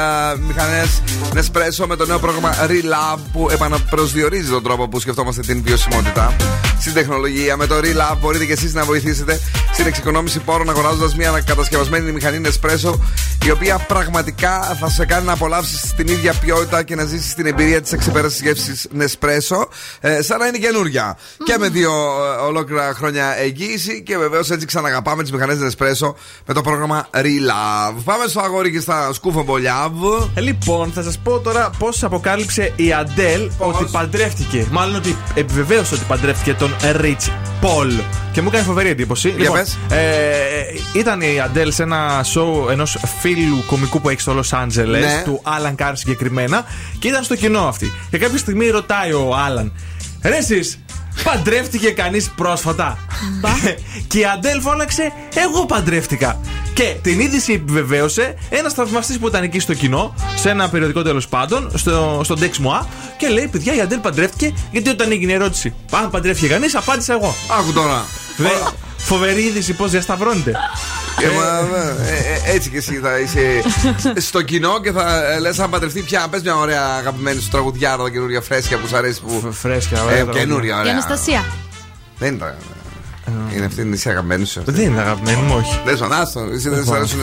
μηχανές 0.48 1.02
Nespresso 1.34 1.86
με 1.88 1.96
το 1.96 2.06
νέο 2.06 2.20
πρόγραμμα 2.20 2.54
Relab 2.68 3.18
που 3.32 3.48
επαναπροσδιορίζει 3.52 4.50
τον 4.50 4.64
τρόπο 4.64 4.88
που 4.88 5.00
σκεφτόμαστε 5.00 5.42
την 5.42 5.62
βιωσιμότητα 5.64 6.36
στην 6.80 6.94
τεχνολογία. 6.94 7.58
Με 7.58 7.68
το 7.68 7.76
Relab 7.78 8.18
μπορείτε 8.20 8.46
και 8.46 8.52
εσείς 8.52 8.74
να 8.74 8.84
βοηθήσετε 8.84 9.40
στην 9.74 9.88
εξοικονόμηση 9.88 10.40
πόρων 10.40 10.70
αγοράζοντας 10.70 11.16
μια 11.16 11.44
κατασκευασμένη 11.46 12.12
μηχανή 12.12 12.42
Nespresso 12.46 12.94
η 13.46 13.52
οποία 13.52 13.78
πραγματικά 13.78 14.62
θα 14.80 14.90
σε 14.90 15.06
κάνει 15.06 15.26
να 15.26 15.32
απολαύσεις 15.32 15.94
την 15.96 16.08
ίδια 16.08 16.34
ποιότητα 16.34 16.84
και 16.84 16.96
να 16.96 17.04
ζήσεις 17.06 17.34
την 17.34 17.46
εμπειρία 17.46 17.82
της 17.82 17.92
εξυπέραση 17.92 18.44
γεύσης 18.44 18.88
Nespresso 19.00 19.66
ε, 20.00 20.22
σαν 20.22 20.40
να 20.40 20.48
είναι 20.48 20.58
καινούρια. 20.58 21.18
Και 21.44 21.58
με 21.60 21.70
δύο 21.70 21.92
ε, 21.92 22.42
ολόκληρα 22.42 22.94
χρόνια 22.94 23.36
εγγύηση 23.38 24.04
και 24.04 24.18
βεβαίως 24.18 24.50
έτσι 24.50 24.66
ξαναγαπάμε 24.66 25.22
τις 25.22 25.32
μηχανές 25.32 25.58
Nespresso 25.62 25.87
με 26.46 26.54
το 26.54 26.62
πρόγραμμα 26.62 27.08
Relove. 27.14 28.02
Πάμε 28.04 28.28
στο 28.28 28.40
αγόρι 28.42 28.72
και 28.72 28.80
στα 28.80 29.14
σκούφο 29.14 29.44
μπολιάβ. 29.44 29.92
Ε, 30.34 30.42
λοιπόν, 30.42 30.92
θα 30.92 31.04
σας 31.04 31.18
πω 31.18 31.40
τώρα 31.40 31.70
πώς 31.78 32.04
αποκάλυψε 32.04 32.74
η 32.76 32.94
Αντέλ 32.94 33.50
ότι 33.58 33.86
παντρεύτηκε. 33.92 34.68
Μάλλον 34.72 34.96
ότι 34.96 35.18
επιβεβαίωσε 35.34 35.94
ότι 35.94 36.04
παντρεύτηκε 36.08 36.54
τον 36.54 36.76
Rich 37.02 37.30
Paul. 37.62 38.02
Και 38.32 38.42
μου 38.42 38.48
έκανε 38.52 38.64
φοβερή 38.64 38.90
εντύπωση. 38.90 39.30
Για 39.30 39.38
λοιπόν, 39.40 39.60
ε, 39.90 40.00
ήταν 40.94 41.22
η 41.22 41.40
Αντέλ 41.40 41.72
σε 41.72 41.84
ένα 41.84 42.26
σόου 42.34 42.70
ενός 42.72 42.98
φίλου 43.20 43.64
κωμικού 43.68 44.02
που 44.02 44.10
έχει 44.10 44.22
στο 44.22 44.34
Λος 44.34 44.44
Άντζελες, 44.52 45.00
Ναι. 45.00 45.22
του 45.26 45.40
Άλαν 45.44 45.76
Καρ 45.76 45.96
συγκεκριμένα, 45.96 46.66
και 47.00 47.08
ήταν 47.08 47.24
στο 47.24 47.36
κοινό 47.36 47.68
αυτή. 47.68 47.92
Και 48.10 48.18
κάποια 48.18 48.38
στιγμή 48.38 48.70
ρωτάει 48.70 49.12
ο 49.14 49.36
Άλαν, 49.46 49.72
Ρε 50.22 50.38
εσείς, 50.38 50.80
παντρεύτηκε 51.24 51.92
κανείς 51.92 52.30
πρόσφατα. 52.36 52.98
και 54.08 54.20
η 54.20 54.26
Αντέλ 54.26 54.62
φώναξε, 54.62 55.12
εγώ 55.36 55.66
παντρεύτηκα. 55.66 56.40
Και 56.74 56.96
την 57.02 57.20
είδηση 57.20 57.54
επιβεβαίωσε 57.54 58.36
ένας 58.50 58.74
θαυμαστής 58.74 59.18
που 59.18 59.28
ήταν 59.28 59.44
εκεί 59.44 59.60
στο 59.60 59.74
κοινό, 59.74 60.14
σε 60.36 60.50
ένα 60.50 60.70
περιοδικό 60.70 61.02
τέλος 61.02 61.28
πάντων, 61.28 61.72
στο, 61.74 62.22
στο 62.24 62.36
DeuxMoi, 62.40 62.86
και 63.18 63.28
λέει: 63.28 63.48
Παιδιά, 63.48 63.76
η 63.76 63.82
Αντέλ 63.82 64.00
παντρεύτηκε, 64.00 64.54
γιατί 64.72 64.90
όταν 64.90 65.12
έγινε 65.12 65.32
η 65.32 65.36
ερώτηση, 65.36 65.74
αν 65.92 66.10
παντρεύτηκε 66.10 66.48
κανείς, 66.48 66.76
απάντησα 66.76 67.14
εγώ. 67.14 67.36
Άκου 67.60 67.74
τώρα. 67.74 68.06
Δε, 69.08 69.14
φοβερή 69.14 69.42
είδηση 69.42 69.74
πώς 69.74 69.92
διασταυρώνεται. 69.92 70.52
Ε, 71.22 71.28
μα, 71.36 71.78
ε, 72.06 72.50
ε, 72.50 72.56
έτσι 72.56 72.70
και 72.70 72.78
εσύ 72.78 73.00
θα 73.04 73.20
είσαι 73.20 73.62
στο 74.16 74.42
κοινό 74.42 74.82
και 74.82 74.92
θα 74.92 75.22
λες 75.42 75.60
αν 75.60 75.70
παντρευτεί 75.70 76.02
πια. 76.02 76.28
Πες 76.30 76.42
μια 76.42 76.56
ωραία 76.56 76.84
αγαπημένη 76.84 77.42
σου 77.42 77.50
τραγουδιάρα, 77.50 78.04
τα 78.04 78.10
καινούργια 78.10 78.42
φρέσκια 78.42 78.78
που 78.78 78.88
σου 78.88 78.96
αρέσει. 78.98 79.22
Που... 79.22 79.52
Φρέσκια, 79.52 79.98
Ε, 80.00 80.02
ωραία. 80.04 80.24
καινούρια, 80.24 80.76
Η 80.76 80.80
ωραία. 80.80 80.92
Αναστασία. 80.92 81.46
Δεν 82.18 82.34
ήταν. 82.34 82.56
Είναι 83.56 83.66
αυτή 83.66 83.82
η 83.82 83.84
νησί 83.84 84.10
αγαπημένη 84.10 84.46
σου. 84.46 84.62
Δεν 84.66 84.86
είναι 84.86 85.00
αγαπημένη 85.02 85.42
μου, 85.42 85.56
όχι. 85.58 85.82
Δεν 85.86 85.98
σου 85.98 86.08
άστο. 86.12 86.40
Εσύ 86.54 86.70
δεν 86.70 86.86
σου 86.86 86.94
αρέσουν 86.94 87.20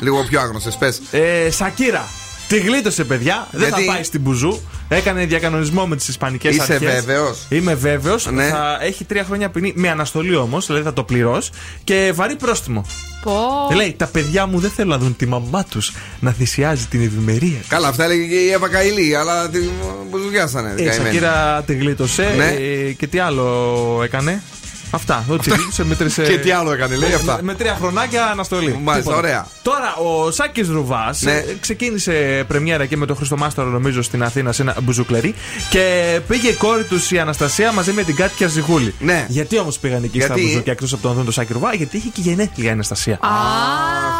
λίγο 0.00 0.24
πιο 0.28 0.40
άγνωστες. 0.40 0.76
Πες. 0.76 1.00
Ε, 1.10 1.50
Σακύρα. 1.50 2.04
Τη 2.48 2.58
γλίτωσε, 2.58 3.04
παιδιά. 3.04 3.46
Δεν 3.50 3.68
Γιατί; 3.68 3.84
θα 3.84 3.92
πάει 3.92 4.02
στην 4.02 4.20
Μπουζού. 4.20 4.60
Έκανε 4.88 5.24
διακανονισμό 5.24 5.86
με 5.86 5.96
τις 5.96 6.08
Ισπανικές 6.08 6.54
Είσαι 6.56 6.72
αρχές. 6.72 7.04
βέβαιος; 7.04 7.46
Είμαι 7.48 7.74
βέβαιος. 7.74 8.26
Ναι. 8.30 8.48
Θα 8.48 8.78
έχει 8.80 9.04
τρία 9.04 9.24
χρόνια 9.24 9.50
ποινή 9.50 9.72
με 9.76 9.88
αναστολή 9.90 10.36
όμως, 10.36 10.66
δηλαδή 10.66 10.84
θα 10.84 10.92
το 10.92 11.02
πληρώσεις. 11.02 11.50
Και 11.84 12.12
βαρύ 12.14 12.36
πρόστιμο. 12.36 12.84
Πω. 13.22 13.32
Λέει, 13.74 13.94
τα 13.98 14.06
παιδιά 14.06 14.46
μου 14.46 14.58
δεν 14.58 14.70
θέλουν 14.70 14.90
να 14.90 14.98
δουν 14.98 15.16
τη 15.16 15.26
μαμά 15.26 15.64
τους 15.64 15.92
να 16.20 16.30
θυσιάζει 16.30 16.84
την 16.84 17.02
ευημερία. 17.02 17.58
Καλά, 17.68 17.88
αυτά 17.88 18.04
έλεγε 18.04 18.26
και 18.26 18.34
η 18.34 18.50
Εύα 18.50 18.68
Καηλή, 18.68 19.16
αλλά 19.16 19.48
την 19.48 19.70
μπουζουριάσανε. 20.10 20.74
Ε, 20.78 20.82
Η 20.84 20.90
Σακύρα 20.92 21.62
τη 21.66 21.74
γλίτωσε. 21.74 22.34
Ναι. 22.36 22.46
ε, 22.50 22.92
και 22.92 23.06
τι 23.06 23.18
άλλο 23.18 24.00
έκανε; 24.04 24.42
Αυτά. 24.90 25.24
Ότι 25.28 25.50
τη 25.50 25.56
γλίτωσε 25.56 25.84
με 25.84 25.94
τρεις, 25.94 26.18
ε, 26.18 26.22
Και 26.22 26.38
τι 26.38 26.50
άλλο 26.50 26.72
έκανε, 26.72 26.96
λέει 26.96 27.08
με- 27.08 27.14
αυτά. 27.14 27.38
Με, 27.42 27.54
τρία 27.54 27.74
χρονάκια 27.80 28.26
αναστολή. 28.26 28.78
Μάλιστα, 28.82 29.10
Τίποτα. 29.10 29.16
ωραία. 29.16 29.46
Τώρα 29.62 29.94
ο 29.96 30.30
Σάκης 30.30 30.68
Ρουβάς 30.68 31.20
Ναι. 31.22 31.44
ξεκίνησε 31.60 32.44
πρεμιέρα 32.48 32.86
και 32.86 32.96
με 32.96 33.06
τον 33.06 33.16
Χριστομάστορο, 33.16 33.68
νομίζω, 33.68 34.02
στην 34.02 34.22
Αθήνα 34.22 34.52
σε 34.52 34.62
ένα 34.62 34.74
μπουζουκλερί. 34.82 35.34
Και 35.70 36.20
πήγε 36.28 36.48
η 36.48 36.52
κόρη 36.52 36.82
τους 36.84 37.10
η 37.10 37.18
Αναστασία 37.18 37.72
μαζί 37.72 37.92
με 37.92 38.02
την 38.02 38.14
Κάτια 38.16 38.48
Ζιγούλη. 38.48 38.94
Ναι. 39.00 39.26
Γιατί 39.28 39.58
όμως 39.58 39.78
πήγαν 39.78 40.02
εκεί 40.02 40.20
στα 40.20 40.26
Γιατί; 40.34 40.42
μπουζούκια 40.50 40.72
εκτός 40.72 40.92
από 40.92 41.02
τον 41.02 41.14
δουν 41.14 41.24
τον 41.24 41.32
Σάκη 41.32 41.52
Ρουβά, 41.52 41.74
γιατί 41.74 41.96
είχε 41.96 42.08
και 42.08 42.20
γενέθλια 42.20 42.68
η 42.68 42.72
Αναστασία. 42.72 43.18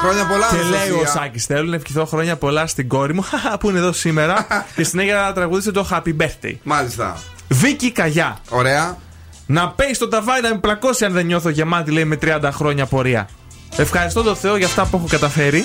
Χρόνια 0.01 0.27
πολλά, 0.27 0.47
Και 0.51 0.57
λέει 0.57 0.65
Αναστασία. 0.67 0.95
ο 0.95 1.07
Σάκης: 1.07 1.45
Θέλω 1.45 1.69
να 1.69 1.77
ευχηθώ 1.77 2.05
χρόνια 2.07 2.37
πολλά 2.37 2.67
στην 2.67 2.89
κόρη 2.89 3.15
μου, 3.15 3.25
που 3.61 3.69
είναι 3.69 3.79
εδώ 3.79 3.93
σήμερα. 3.93 4.47
και 4.77 4.85
συνέχεια 4.85 5.33
τραγουδίσε 5.35 5.71
το 5.71 5.89
Happy 5.91 6.23
Birthday. 6.23 6.55
Μάλιστα. 6.63 7.17
Βίκυ 7.49 7.91
Καγιά. 7.93 8.39
Ωραία. 8.49 8.97
Να 9.51 9.69
πέει 9.69 9.95
στο 9.95 10.09
ταβάνι 10.09 10.41
να 10.41 10.49
με 10.49 10.59
πλακώσει 10.59 11.05
αν 11.05 11.13
δεν 11.13 11.27
νιώθω 11.27 11.49
γεμάτη, 11.49 11.91
λέει 11.91 12.05
με 12.05 12.19
30 12.23 12.49
χρόνια 12.53 12.87
πορεία. 12.87 13.29
Ευχαριστώ 13.77 14.23
τον 14.23 14.37
Θεό 14.37 14.57
για 14.57 14.67
αυτά 14.67 14.87
που 14.87 14.97
έχω 14.97 15.07
καταφέρει. 15.11 15.65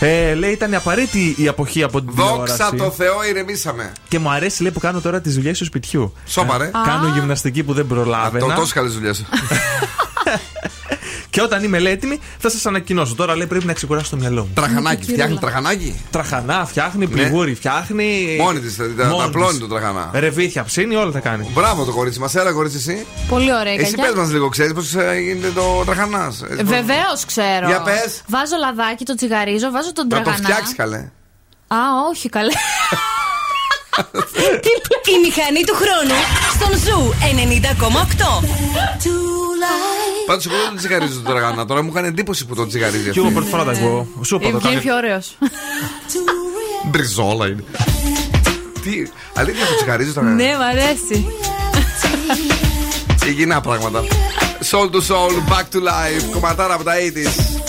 Ε, 0.00 0.34
λέει 0.34 0.50
ήταν 0.50 0.74
απαραίτητη 0.74 1.34
η 1.42 1.48
αποχή 1.48 1.82
από 1.82 2.00
την 2.02 2.10
Δόξα 2.14 2.54
τηλεόραση. 2.54 2.76
τω 2.76 2.90
Θεώ, 2.90 3.24
ηρεμήσαμε. 3.28 3.92
Και 4.08 4.18
μου 4.18 4.30
αρέσει 4.30 4.62
λέει 4.62 4.70
που 4.72 4.80
κάνω 4.80 5.00
τώρα 5.00 5.20
τις 5.20 5.34
δουλειές 5.34 5.58
του 5.58 5.64
σπιτιού. 5.64 6.12
Σώπα, 6.26 6.58
ρε. 6.58 6.64
Ε, 6.64 6.70
Κάνω 6.84 7.08
γυμναστική 7.08 7.62
που 7.62 7.72
δεν 7.72 7.88
Το, 7.88 7.94
προλάβαινα. 7.94 8.54
τόσο 8.54 8.74
καλέ 8.74 8.88
δουλειέ. 8.88 9.10
Και 11.34 11.40
όταν 11.42 11.64
είμαι 11.64 11.78
λέει, 11.78 11.92
έτοιμη 11.92 12.18
θα 12.38 12.50
σας 12.50 12.66
ανακοινώσω. 12.66 13.14
Τώρα 13.14 13.36
λέει 13.36 13.46
πρέπει 13.46 13.64
να 13.66 13.72
ξεκουράσω 13.72 14.10
το 14.10 14.16
μυαλό 14.16 14.40
μου. 14.42 14.50
Τραχανάκι, 14.54 15.02
φτιάχνει 15.12 15.38
τραχανάκι; 15.38 16.00
Τραχανά 16.10 16.64
φτιάχνει, 16.66 17.06
πληγούρι 17.08 17.54
φτιάχνει. 17.54 18.36
Μόνη 18.40 18.60
της, 18.60 18.74
δηλαδή, 18.74 18.94
τα- 18.94 19.02
τα 19.02 19.08
Μόνη 19.08 19.22
απλώνει 19.22 19.50
της. 19.50 19.58
το 19.58 19.66
τραχανά. 19.66 20.10
Ρεβίθια 20.12 20.64
ψήνει, 20.64 20.94
όλα 20.94 21.10
τα 21.10 21.18
κάνει. 21.18 21.50
Μπράβο 21.54 21.84
το 21.84 21.92
κορίτσι 21.92 22.18
μας, 22.20 22.34
έλα 22.34 22.52
κορίτσι 22.52 22.76
εσύ. 22.76 23.06
Πολύ 23.28 23.54
ωραία. 23.54 23.72
Εσύ 23.72 23.94
πες 23.94 24.12
μας 24.16 24.30
λίγο, 24.30 24.48
ξέρεις 24.48 24.72
πώς 24.72 24.90
γίνεται 25.24 25.50
το 25.54 25.82
τραχανάς. 25.86 26.42
Βεβαίως 26.64 27.24
ξέρω. 27.26 27.66
Για 27.66 27.82
πες. 27.82 28.22
Βάζω 28.28 28.56
λαδάκι, 28.60 29.04
το 29.04 29.14
τσιγαρίζω, 29.14 29.70
βάζω 29.70 29.92
τον 29.92 30.06
Να 30.08 30.16
το 30.16 30.22
τραγανά. 30.22 30.44
φτιάξεις 30.48 30.76
καλέ. 30.76 31.10
Α, 31.66 31.76
όχι 32.10 32.28
καλέ. 32.28 32.52
Η 35.14 35.18
μηχανή 35.24 35.62
του 35.66 35.74
χρόνου 35.74 36.18
στον 36.54 36.78
Zoo 36.78 37.12
90,8. 38.42 38.44
Πάντως 40.26 40.46
εγώ 40.46 40.54
δεν 40.56 40.66
τον 40.68 40.76
τσιγαρίζω 40.76 41.20
το 41.20 41.30
τραχανά. 41.30 41.64
Τώρα 41.66 41.82
μου 41.82 41.88
έκανε 41.90 42.08
εντύπωση 42.08 42.46
που 42.46 42.54
τον 42.54 42.68
τσιγαρίζει. 42.68 43.10
Και 43.10 43.18
εγώ 43.18 43.30
πρώτη 43.30 43.48
φορά 43.48 43.64
τα 43.64 43.70
ακούω. 43.70 44.06
Σου 44.24 44.34
είπα 44.34 44.50
το 44.50 44.58
Βγαίνει 44.58 44.74
κάνω. 44.74 44.80
πιο 44.80 44.94
ωραίος. 44.96 45.36
Μπριζόλα 46.90 47.46
είναι. 47.46 47.64
Τι, 48.82 48.92
αλήθεια 49.34 49.66
το 49.66 49.74
τσιγαρίζει 49.76 50.12
το 50.12 50.20
τραχανά. 50.20 50.42
ναι, 50.42 50.56
μ' 50.56 50.60
αρέσει. 50.60 51.26
Υγιεινά 53.26 53.60
πράγματα. 53.60 54.02
Soul 54.70 54.75
II 54.75 54.78
Soul, 54.78 54.85
Back 54.85 54.90
to 54.90 55.00
Life. 55.08 56.24
Κομματάρα 56.32 56.74
από 56.74 56.84
τα 56.84 56.92
80s. 56.94 57.63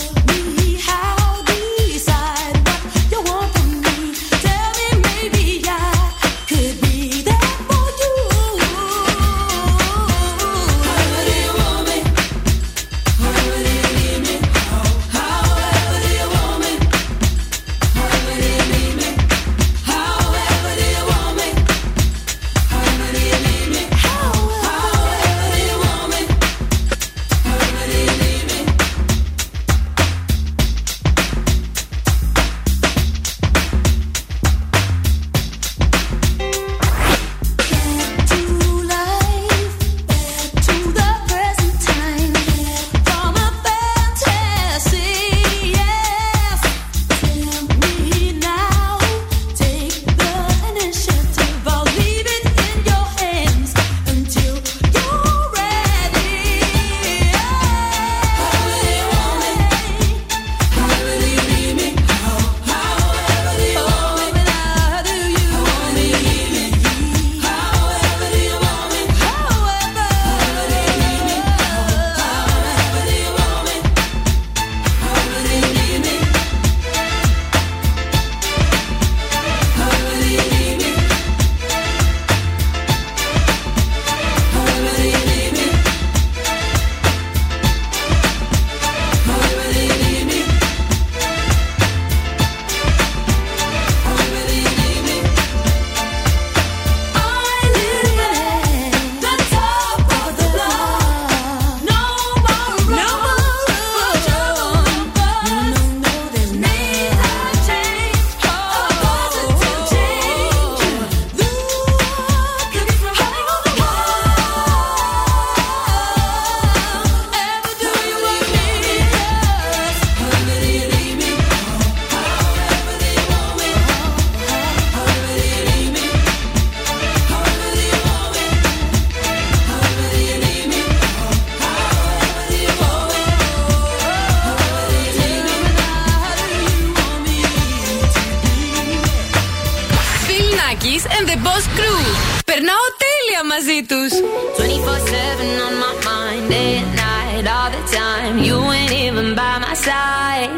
24-7 143.88 145.68
on 145.68 145.80
my 145.80 146.02
mind, 146.04 146.50
day 146.50 146.78
and 146.78 146.96
night, 146.96 147.48
all 147.48 147.70
the 147.70 147.96
time. 147.96 148.40
You 148.40 148.60
ain't 148.72 148.92
even 148.92 149.36
by 149.36 149.60
my 149.60 149.74
side, 149.76 150.50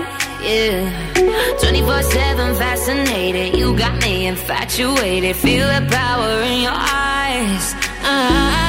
yeah. 0.42 1.14
24-7 1.60 2.58
fascinated, 2.58 3.58
you 3.58 3.78
got 3.78 4.02
me 4.02 4.28
infatuated. 4.28 5.36
Feel 5.36 5.68
the 5.68 5.86
power 5.92 6.42
in 6.44 6.62
your 6.62 6.72
eyes. 6.74 7.76
Uh 8.04 8.32
-huh. 8.32 8.67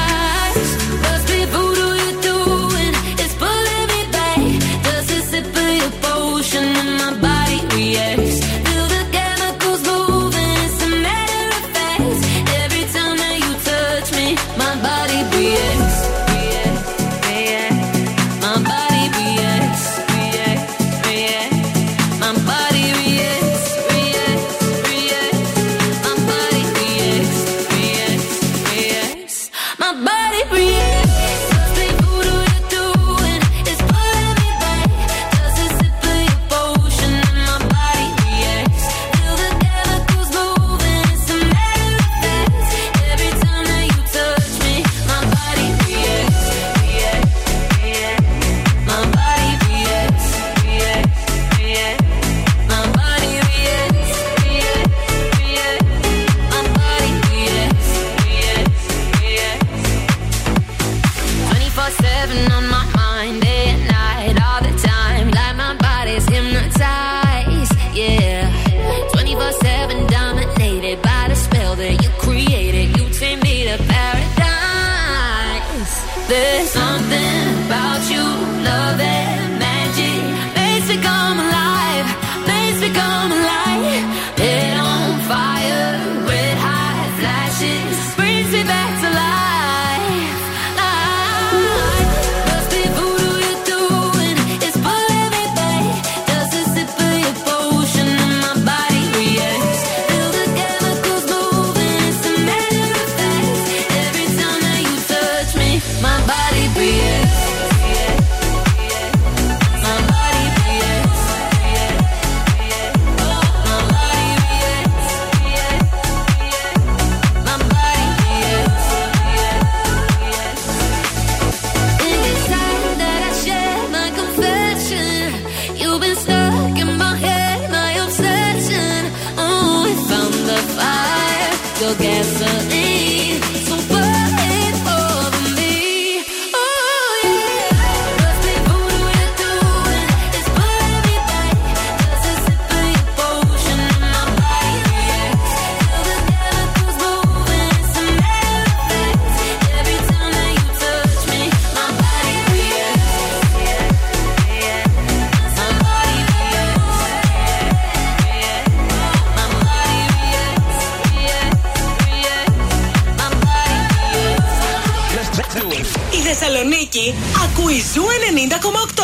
Ακούει 167.58 167.80
Ζου 167.94 168.02
90,8. 168.02 169.02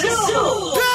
Ζου. 0.00 0.85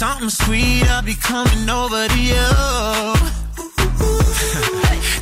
Something 0.00 0.30
sweet, 0.30 0.88
I'll 0.88 1.02
be 1.02 1.12
coming 1.12 1.68
over 1.68 2.08
to 2.08 2.18
you. 2.18 2.32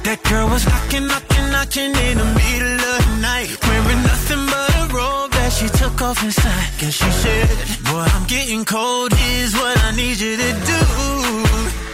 that 0.07 0.23
girl 0.31 0.49
was 0.49 0.65
knocking, 0.69 1.09
knocking, 1.09 1.51
knocking 1.51 1.97
in 2.07 2.19
the 2.19 2.25
middle 2.39 2.79
of 2.95 3.03
the 3.03 3.17
night. 3.21 3.59
Wearing 3.67 4.03
nothing 4.07 4.47
but 4.47 4.71
a 4.79 4.87
robe 4.95 5.33
that 5.33 5.51
she 5.51 5.67
took 5.67 6.01
off 6.01 6.23
inside. 6.23 6.71
Guess 6.79 6.95
she 6.95 7.11
said, 7.11 7.49
Boy, 7.91 8.07
I'm 8.07 8.25
getting 8.29 8.65
cold, 8.65 9.13
here's 9.13 9.53
what 9.55 9.77
I 9.83 9.91
need 9.97 10.21
you 10.21 10.37
to 10.37 10.53
do 10.65 11.88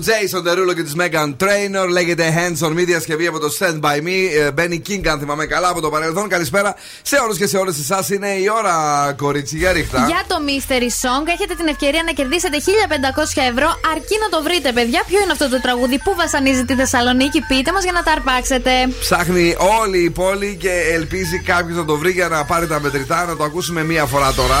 του 0.00 0.06
Jason 0.06 0.48
Derulo 0.48 0.74
και 0.74 0.82
της 0.82 0.94
Megan 0.96 1.36
Trainor 1.42 1.88
λέγεται 1.88 2.34
Hands 2.36 2.66
on 2.66 2.70
Me, 2.70 2.84
διασκευή 2.86 3.26
από 3.26 3.38
το 3.38 3.56
Stand 3.58 3.80
By 3.80 3.96
Me. 3.96 4.18
Ε, 4.38 4.50
Benny 4.56 4.80
King, 4.88 5.06
αν 5.06 5.18
θυμάμαι 5.18 5.46
καλά, 5.46 5.68
από 5.68 5.80
το 5.80 5.90
παρελθόν. 5.90 6.28
Καλησπέρα 6.28 6.74
σε 7.02 7.16
όλους 7.16 7.36
και 7.36 7.46
σε 7.46 7.56
όλες 7.56 7.78
εσάς. 7.78 8.10
Είναι 8.10 8.28
η 8.28 8.48
ώρα, 8.58 8.74
κορίτσι, 9.18 9.56
για 9.56 9.72
ρίχτα. 9.72 10.04
Για 10.06 10.22
το 10.26 10.36
Mystery 10.46 10.90
Song 11.02 11.26
έχετε 11.34 11.54
την 11.54 11.66
ευκαιρία 11.66 12.02
να 12.02 12.12
κερδίσετε 12.12 12.56
1500 12.58 13.42
ευρώ 13.52 13.68
αρκεί 13.92 14.16
να 14.20 14.28
το 14.28 14.42
βρείτε, 14.42 14.72
παιδιά. 14.72 15.02
Ποιο 15.06 15.20
είναι 15.22 15.32
αυτό 15.32 15.48
το 15.48 15.60
τραγούδι, 15.60 15.98
πού 15.98 16.14
βασανίζει 16.16 16.64
τη 16.64 16.74
Θεσσαλονίκη, 16.74 17.40
πείτε 17.40 17.72
μας 17.72 17.82
για 17.82 17.92
να 17.92 18.02
τα 18.02 18.12
αρπάξετε. 18.12 18.70
Ψάχνει 19.00 19.56
όλη 19.80 19.98
η 19.98 20.10
πόλη 20.10 20.56
και 20.60 20.72
ελπίζει 20.92 21.38
κάποιος 21.38 21.76
να 21.76 21.84
το 21.84 21.96
βρει 21.96 22.10
για 22.10 22.28
να 22.28 22.44
πάρει 22.44 22.66
τα 22.66 22.80
μετρητά. 22.80 23.24
Να 23.24 23.36
το 23.36 23.44
ακούσουμε 23.44 23.84
μία 23.84 24.04
φορά 24.04 24.32
τώρα. 24.32 24.60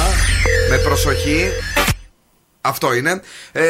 Με 0.70 0.76
προσοχή. 0.76 1.52
Αυτό 2.62 2.94
είναι. 2.94 3.20
Ε, 3.52 3.62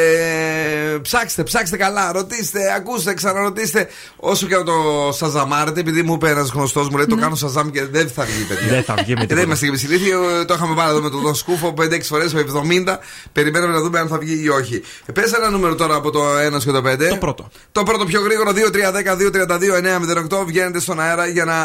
ψάξτε, 1.01 1.43
ψάξτε 1.43 1.77
καλά. 1.77 2.11
Ρωτήστε, 2.11 2.73
ακούστε, 2.75 3.13
ξαναρωτήστε. 3.13 3.87
Όσο 4.15 4.47
και 4.47 4.55
να 4.55 4.63
το 4.63 4.73
σαζαμάρετε, 5.11 5.79
επειδή 5.79 6.01
μου 6.01 6.13
είπε 6.13 6.29
ένας 6.29 6.49
γνωστός 6.49 6.89
μου 6.89 6.97
λέει 6.97 7.05
το 7.05 7.15
κάνω 7.15 7.35
σαζάμ 7.35 7.69
και 7.69 7.85
δεν 7.85 8.09
θα 8.09 8.23
βγει, 8.23 8.43
παιδιά. 8.43 8.67
Δεν 8.67 8.83
θα 8.83 8.93
βγει 8.93 9.13
με 9.13 9.13
Και 9.13 9.15
δεν 9.15 9.27
τίποτα. 9.27 9.41
είμαστε 9.41 9.65
και 9.65 9.71
ψηλήθιο. 9.71 10.45
Το 10.45 10.53
είχαμε 10.53 10.75
πάρει 10.75 10.89
εδώ 10.89 11.01
με 11.01 11.09
τον 11.09 11.21
Δον 11.21 11.35
Σκούφο 11.35 11.73
5-6 11.77 12.01
φορές 12.01 12.33
με 12.33 12.45
70. 12.85 12.97
Περιμένουμε 13.31 13.73
να 13.73 13.81
δούμε 13.81 13.99
αν 13.99 14.07
θα 14.07 14.17
βγει 14.17 14.43
ή 14.43 14.49
όχι. 14.49 14.83
Ε, 15.05 15.11
πες 15.11 15.33
ένα 15.33 15.49
νούμερο 15.49 15.75
τώρα 15.75 15.95
από 15.95 16.11
το 16.11 16.21
1 16.55 16.57
και 16.63 16.71
το 16.71 16.81
5. 16.85 17.09
Το 17.09 17.17
πρώτο. 17.17 17.49
Το 17.71 17.83
πρώτο 17.83 18.05
πιο 18.05 18.21
γρήγορο 18.21 18.51
2-3-10-2-32-9-08. 18.51 20.45
Βγαίνετε 20.45 20.79
στον 20.79 20.99
αέρα 20.99 21.27
για 21.27 21.45
να 21.45 21.61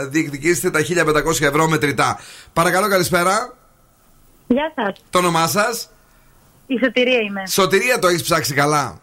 ε, 0.00 0.06
διεκδικήσετε 0.06 0.70
τα 0.70 0.80
1500 1.26 1.40
ευρώ 1.40 1.68
μετρητά. 1.68 2.18
Παρακαλώ, 2.52 2.88
καλησπέρα. 2.88 3.54
Γεια 4.46 4.72
σας. 4.74 4.96
Το 5.10 5.18
όνομά 5.18 5.46
σας. 5.46 5.88
Η 6.72 6.78
σωτηρία 6.82 7.20
είμαι. 7.20 7.42
Σωτηρία 7.46 7.98
το 7.98 8.06
έχεις 8.06 8.22
ψάξει 8.22 8.54
καλά; 8.54 9.00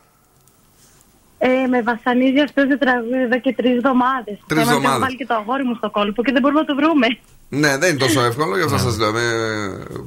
Ε, 1.37 1.47
με 1.69 1.81
βασανίζει 1.81 2.39
αυτός 2.39 2.67
το 2.69 2.77
τραγούδι 2.77 3.21
εδώ 3.21 3.39
και 3.39 3.53
τρεις 3.53 3.71
εβδομάδες. 3.75 4.37
Τρεις 4.47 4.61
εβδομάδες. 4.61 4.99
βάλει 4.99 5.15
και 5.15 5.25
το 5.25 5.33
αγόρι 5.33 5.63
μου 5.63 5.75
στο 5.75 5.89
κόλπο 5.89 6.23
και 6.23 6.31
δεν 6.31 6.41
μπορούμε 6.41 6.59
να 6.59 6.65
το 6.65 6.75
βρούμε. 6.75 7.07
Ναι, 7.49 7.77
δεν 7.77 7.89
είναι 7.89 7.99
τόσο 7.99 8.21
εύκολο, 8.21 8.57
γι' 8.57 8.63
αυτό 8.63 8.77
σας 8.77 8.97
λέω. 8.97 9.11
Με, 9.11 9.21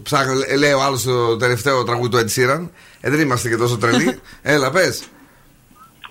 ψάχνω, 0.03 0.33
ε, 0.47 0.57
λέει 0.57 0.73
ο 0.73 0.83
άλλος 0.83 1.03
το 1.03 1.37
τελευταίο 1.37 1.85
τραγούδι 1.85 2.09
του 2.09 2.19
Ed 2.19 2.29
Sheeran. 2.35 2.69
Ε, 3.01 3.11
δεν 3.11 3.21
είμαστε 3.21 3.49
και 3.49 3.57
τόσο 3.57 3.79
τρελοί. 3.79 4.21
Έλα, 4.43 4.71
πες. 4.71 5.03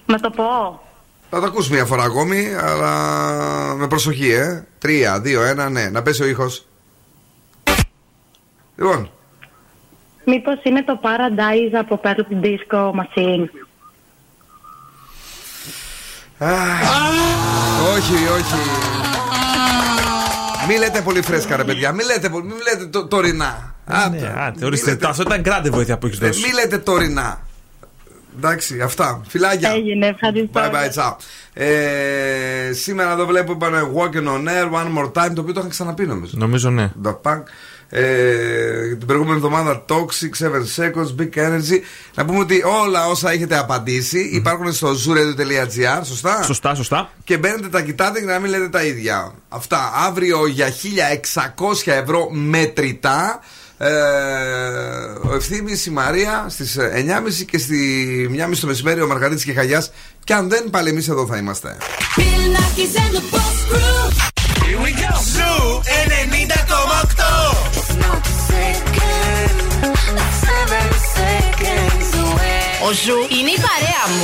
Να 0.06 0.20
το 0.20 0.30
πω. 0.30 0.82
Θα 1.30 1.40
το 1.40 1.46
ακούς 1.46 1.70
μια 1.70 1.86
φορά 1.86 2.04
ακόμη, 2.04 2.54
αλλά 2.62 3.76
με 3.76 3.88
προσοχή, 3.88 4.32
ε. 4.32 4.68
Τρία, 4.78 5.20
δύο, 5.20 5.42
ένα, 5.42 5.70
ναι. 5.70 5.90
Να 5.90 6.02
πέσει 6.02 6.24
ο 6.24 6.26
ήχος. 6.26 6.66
Λοιπόν, 8.76 9.12
Μήπως 10.30 10.60
είναι 10.64 10.84
το 10.84 11.00
Paradise 11.04 11.76
από 11.80 12.02
Purple 12.04 12.46
Disco 12.46 12.92
Machine; 12.92 13.46
όχι, 17.96 18.14
όχι. 18.14 18.56
Μη 20.68 20.78
λέτε 20.78 21.02
πολύ 21.02 21.22
φρέσκα, 21.22 21.56
ρε 21.56 21.64
παιδιά. 21.64 21.92
Μη 21.92 22.04
λέτε, 22.04 22.30
πολύ- 22.30 22.46
μη 22.46 22.54
λέτε 22.72 22.86
το, 22.86 23.08
τωρινά. 23.08 23.76
Άντε. 23.86 24.18
Ναι, 24.20 24.34
άντε, 24.38 24.66
ορίστε. 24.66 24.98
Αυτό 25.04 25.22
ήταν 25.22 25.42
κράτη 25.42 25.70
βοήθεια 25.70 25.98
που 25.98 26.06
έχεις 26.08 26.20
Ε, 26.22 26.26
δώσει. 26.28 26.42
μη 26.48 26.54
λέτε 26.54 26.78
τωρινά. 26.78 27.40
Εντάξει, 28.38 28.82
αυτά. 28.82 29.22
Φιλάκια. 29.28 29.70
Έγινε, 29.72 30.08
ευχαριστώ. 30.08 30.60
Bye 30.60 30.72
bye, 30.72 31.02
ciao. 31.02 31.16
Ε, 31.54 32.72
σήμερα 32.74 33.12
εδώ 33.12 33.26
βλέπω 33.26 33.52
είπανε 33.52 33.82
Walking 33.96 34.28
on 34.28 34.48
Air, 34.48 34.72
One 34.72 34.98
More 34.98 35.12
Time, 35.12 35.32
το 35.36 35.42
οποίο 35.42 35.54
το 35.54 35.60
είχαν 35.60 35.70
ξαναπεί 35.70 36.06
νομίζω. 36.06 36.34
Νομίζω 36.36 36.70
ναι. 36.70 36.92
The 37.04 37.16
Punk. 37.24 37.44
Ε, 37.92 38.96
την 38.96 39.08
προηγούμενη 39.08 39.36
εβδομάδα 39.36 39.86
Toxic, 39.90 40.46
7 40.46 40.50
Seconds, 40.76 41.22
Big 41.22 41.38
Energy. 41.40 41.80
Να 42.16 42.26
πούμε 42.26 42.40
ότι 42.40 42.64
όλα 42.84 43.08
όσα 43.08 43.32
έχετε 43.32 43.58
απαντήσει 43.58 44.20
υπάρχουν 44.20 44.74
στο 44.74 44.90
zooradio.gr, 44.90 46.02
σωστά; 46.04 46.44
Σωστά, 46.44 46.76
σωστά. 46.76 47.12
Και 47.24 47.38
μπαίνετε, 47.38 47.68
τα 47.68 47.82
κοιτάτε 47.82 48.20
για 48.20 48.34
να 48.34 48.40
μην 48.40 48.52
λέτε 48.52 48.70
τα 48.70 48.84
ίδια. 48.84 49.34
Αυτά. 49.50 49.92
Αύριο 50.08 50.48
για 50.48 50.68
1600 50.72 51.92
ευρώ 51.92 52.30
μετρητά. 52.32 53.40
Ε, 53.78 53.90
ο 55.24 55.36
Ευθύμης, 55.36 55.86
η 55.86 55.90
Μαρία 55.90 56.46
στις 56.50 56.78
9.30 56.80 57.46
και 57.52 57.58
στη 57.58 58.30
1.30 58.50 58.58
το 58.62 58.68
μεσημέρι 58.68 59.02
ο 59.02 59.08
Μαργαρίτη 59.08 59.46
και 59.46 59.54
Χαγιάς. 59.54 59.92
Και 60.24 60.34
αν 60.34 60.50
δεν, 60.50 60.70
πάλι 60.70 60.90
εμείς 60.90 61.08
εδώ 61.08 61.26
θα 61.26 61.38
είμαστε. 61.38 61.78
Here 65.90 66.39
ο 72.88 72.92
Zoo 72.92 73.18
είναι 73.40 73.52
η 73.52 73.60
παρέα 73.68 74.04
μου. 74.10 74.24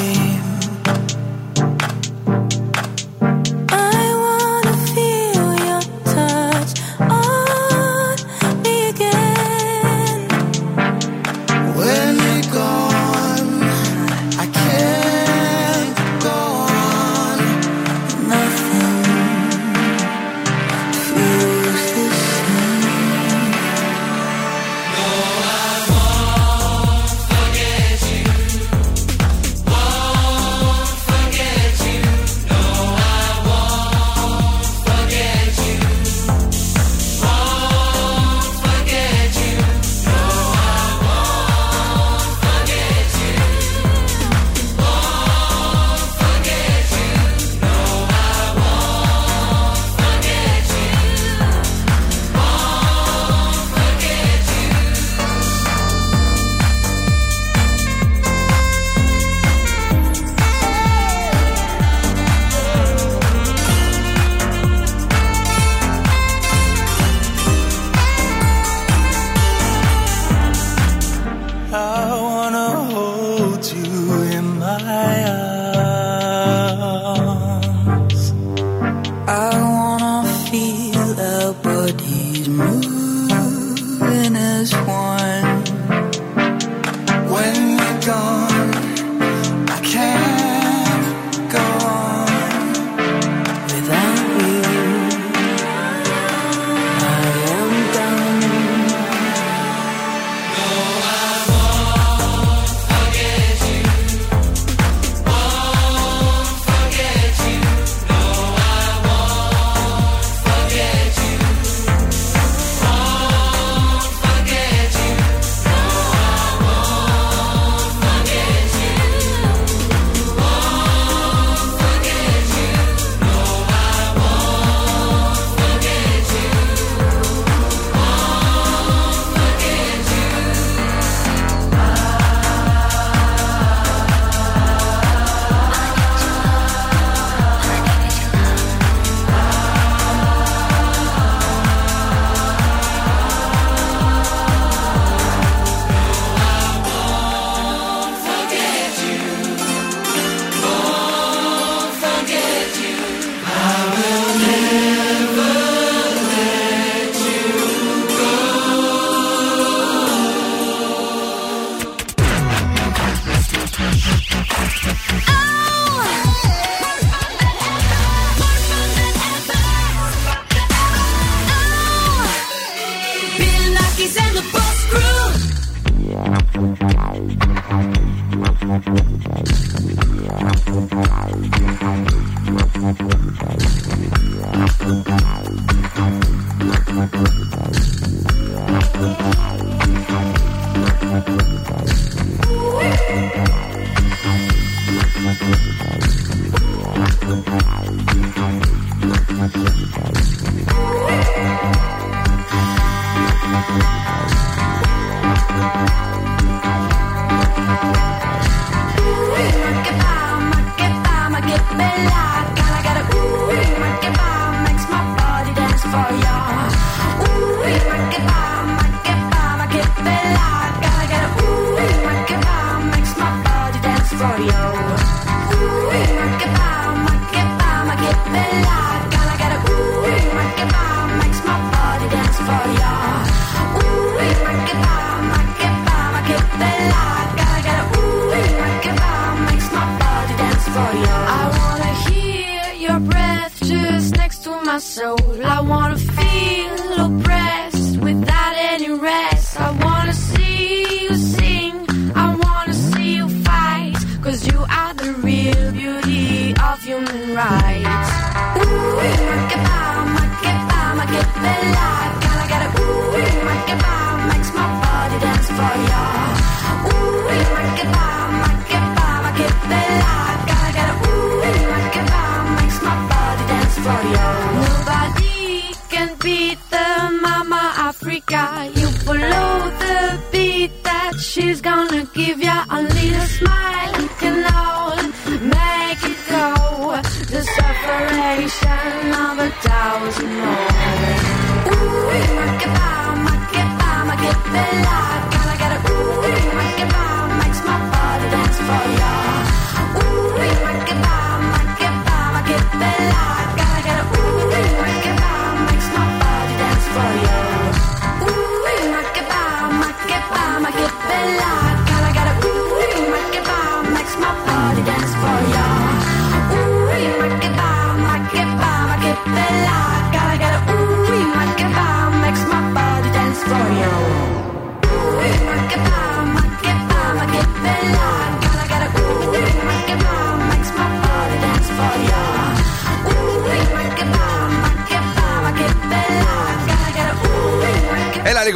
the. 294.54 294.91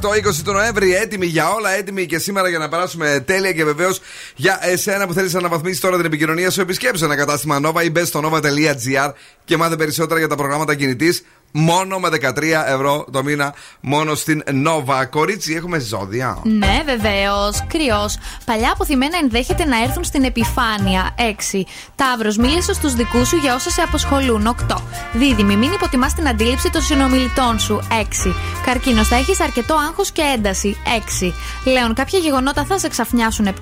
90,8 0.00 0.30
20 0.30 0.42
του 0.44 0.52
Νοέμβρη. 0.52 0.94
Έτοιμοι 0.94 1.26
για 1.26 1.50
όλα, 1.50 1.70
έτοιμοι 1.70 2.06
και 2.06 2.18
σήμερα 2.18 2.48
για 2.48 2.58
να 2.58 2.68
περάσουμε 2.68 3.22
τέλεια 3.26 3.52
και 3.52 3.64
βεβαίως 3.64 4.00
για 4.36 4.58
εσένα 4.62 5.06
που 5.06 5.12
θέλεις 5.12 5.32
να 5.32 5.38
αναβαθμίσεις 5.38 5.80
τώρα 5.80 5.96
την 5.96 6.04
επικοινωνία 6.04 6.50
σου. 6.50 6.60
Επισκέψου 6.60 7.04
ένα 7.04 7.16
κατάστημα 7.16 7.60
Nova 7.64 7.84
ή 7.84 7.90
μπες 7.90 8.08
στο 8.08 8.20
nova.gr 8.24 9.12
και 9.44 9.56
μάθε 9.56 9.76
περισσότερα 9.76 10.18
για 10.18 10.28
τα 10.28 10.34
προγράμματα 10.34 10.74
κινητής. 10.74 11.24
Μόνο 11.54 11.98
με 11.98 12.08
13 12.08 12.64
ευρώ 12.66 13.04
το 13.12 13.22
μήνα, 13.22 13.54
μόνο 13.80 14.14
στην 14.14 14.42
Nova. 14.46 15.06
Κορίτσι, 15.10 15.52
έχουμε 15.52 15.78
ζώδια. 15.78 16.38
Ναι, 16.42 16.82
βεβαίως. 16.84 17.64
Κριός. 17.68 18.16
Παλιά 18.44 18.70
απωθημένα 18.72 19.18
ενδέχεται 19.22 19.64
να 19.64 19.82
έρθουν 19.82 20.04
στην 20.04 20.24
επιφάνεια. 20.24 21.14
6. 21.16 21.66
Ταύρος. 21.96 22.36
Μίλησες 22.36 22.76
στους 22.76 22.94
δικούς 22.94 23.28
σου 23.28 23.36
για 23.36 23.54
όσα 23.54 23.70
σε 23.70 23.82
απασχολούν. 23.82 24.46
8. 24.46 24.82
Δίδυμη. 25.12 25.56
Μην 25.56 25.72
υποτιμάς 25.72 26.14
την 26.14 26.28
αντίληψη 26.28 26.70
των 26.70 26.82
συνομιλητών 26.82 27.58
σου. 27.58 27.80
6. 27.90 28.34
Καρκίνος. 28.64 29.08
Θα 29.08 29.16
έχεις 29.16 29.40
αρκετό 29.40 29.74
άγχος 29.74 30.10
και 30.10 30.22
ένταση. 30.34 30.76
6. 30.84 31.34
Λέων. 31.64 31.94
Κάποια 31.94 32.18
γεγονότα 32.18 32.64
θα 32.64 32.78
σε 32.78 32.88
ξαφνιάσουν. 32.88 33.46
7. 33.46 33.52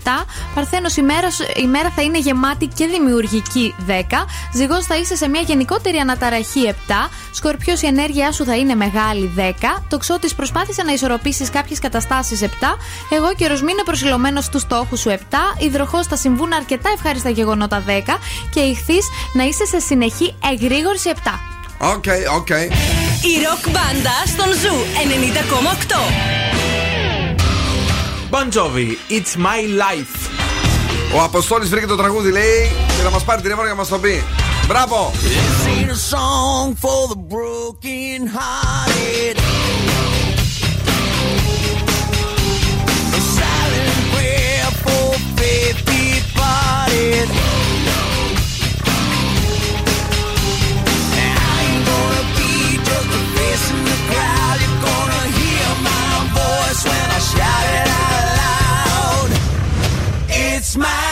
Παρθένος. 0.55 0.97
Η 0.97 1.03
μέρα, 1.03 1.29
η 1.57 1.67
μέρα 1.67 1.93
θα 1.97 2.03
είναι 2.03 2.19
γεμάτη 2.19 2.67
και 2.67 2.87
δημιουργική. 2.87 3.75
10. 3.87 4.27
Ζυγός. 4.55 4.87
Θα 4.87 4.97
είσαι 4.97 5.17
σε 5.17 5.29
μια 5.29 5.41
γενικότερη 5.41 5.97
αναταραχή. 5.97 6.67
7. 6.67 7.11
Σκορπιός. 7.33 7.80
Η 7.83 7.87
ενέργειά 7.87 8.33
σου 8.33 8.45
θα 8.45 8.57
είναι 8.57 8.75
μεγάλη. 8.75 9.33
10. 9.37 9.83
Τοξότη. 9.89 10.29
Προσπάθησε 10.37 10.83
να 10.83 10.93
ισορροπήσεις 10.93 11.51
κάποιες 11.51 11.79
καταστάσεις. 11.79 12.43
7. 12.43 12.47
Εγώ 13.11 13.35
καιρο 13.37 13.55
μείνε 13.55 13.83
προσιλωμένος 13.85 14.45
στους 14.45 14.63
στόχους 14.63 15.01
σου. 15.01 15.09
7. 15.09 15.19
Υδροχό. 15.59 16.05
Θα 16.05 16.17
συμβούν 16.17 16.53
αρκετά 16.53 16.91
ευχάριστα 16.95 17.31
γεγονότα. 17.31 17.83
10. 17.87 18.19
Και 18.51 18.61
Ιχθύς 18.61 19.07
να 19.33 19.45
είσαι 19.45 19.65
σε 19.65 19.79
συνεχή 19.79 20.35
εγρήγορση. 20.53 21.09
7. 21.09 21.41
OK, 21.79 22.05
OK. 22.37 22.49
Η 22.49 23.35
ροκ 23.45 23.71
μπάντα 23.71 24.17
στον 24.27 24.53
Zoo 24.53 24.77
90,8. 24.95 26.41
Bon 28.31 28.49
Jovi, 28.57 28.89
It's 29.17 29.37
My 29.37 29.61
Life. 29.83 30.15
Ο 31.17 31.23
Αποστόλης 31.23 31.69
βρήκε 31.69 31.87
το 31.87 31.97
τραγούδι, 31.97 32.31
λέει, 32.31 32.71
και 32.87 33.03
θα 33.03 33.11
μας 33.11 33.25
πάρει 33.25 33.43
τηλέφωνο 33.43 33.67
για 33.67 33.75
να 33.75 33.81
μας 33.81 33.89
το 33.89 33.99
πει. 33.99 34.25
Μπράβο. 34.71 35.11
This 35.11 35.67
ain't 35.67 35.91
a 35.91 35.97
song 35.97 36.77
for 36.77 37.09
the. 37.09 37.17
A 43.11 43.21
silent 43.21 43.99
prayer 44.15 44.71
for 44.85 45.19
faith 45.35 45.79
departed. 45.91 47.29
I 51.19 51.59
ain't 51.67 51.85
gonna 51.91 52.25
be 52.39 52.79
just 52.79 53.11
a 53.11 53.23
face 53.35 53.67
in 53.75 53.81
the 53.91 53.99
crowd. 54.07 54.57
You're 54.63 54.83
gonna 54.87 55.25
hear 55.35 55.67
my 55.83 56.11
voice 56.39 56.83
when 56.87 57.07
I 57.11 57.21
shout 57.33 57.67
it 57.75 57.89
out 58.07 58.23
loud. 58.39 59.31
It's 60.29 60.77
my 60.77 61.10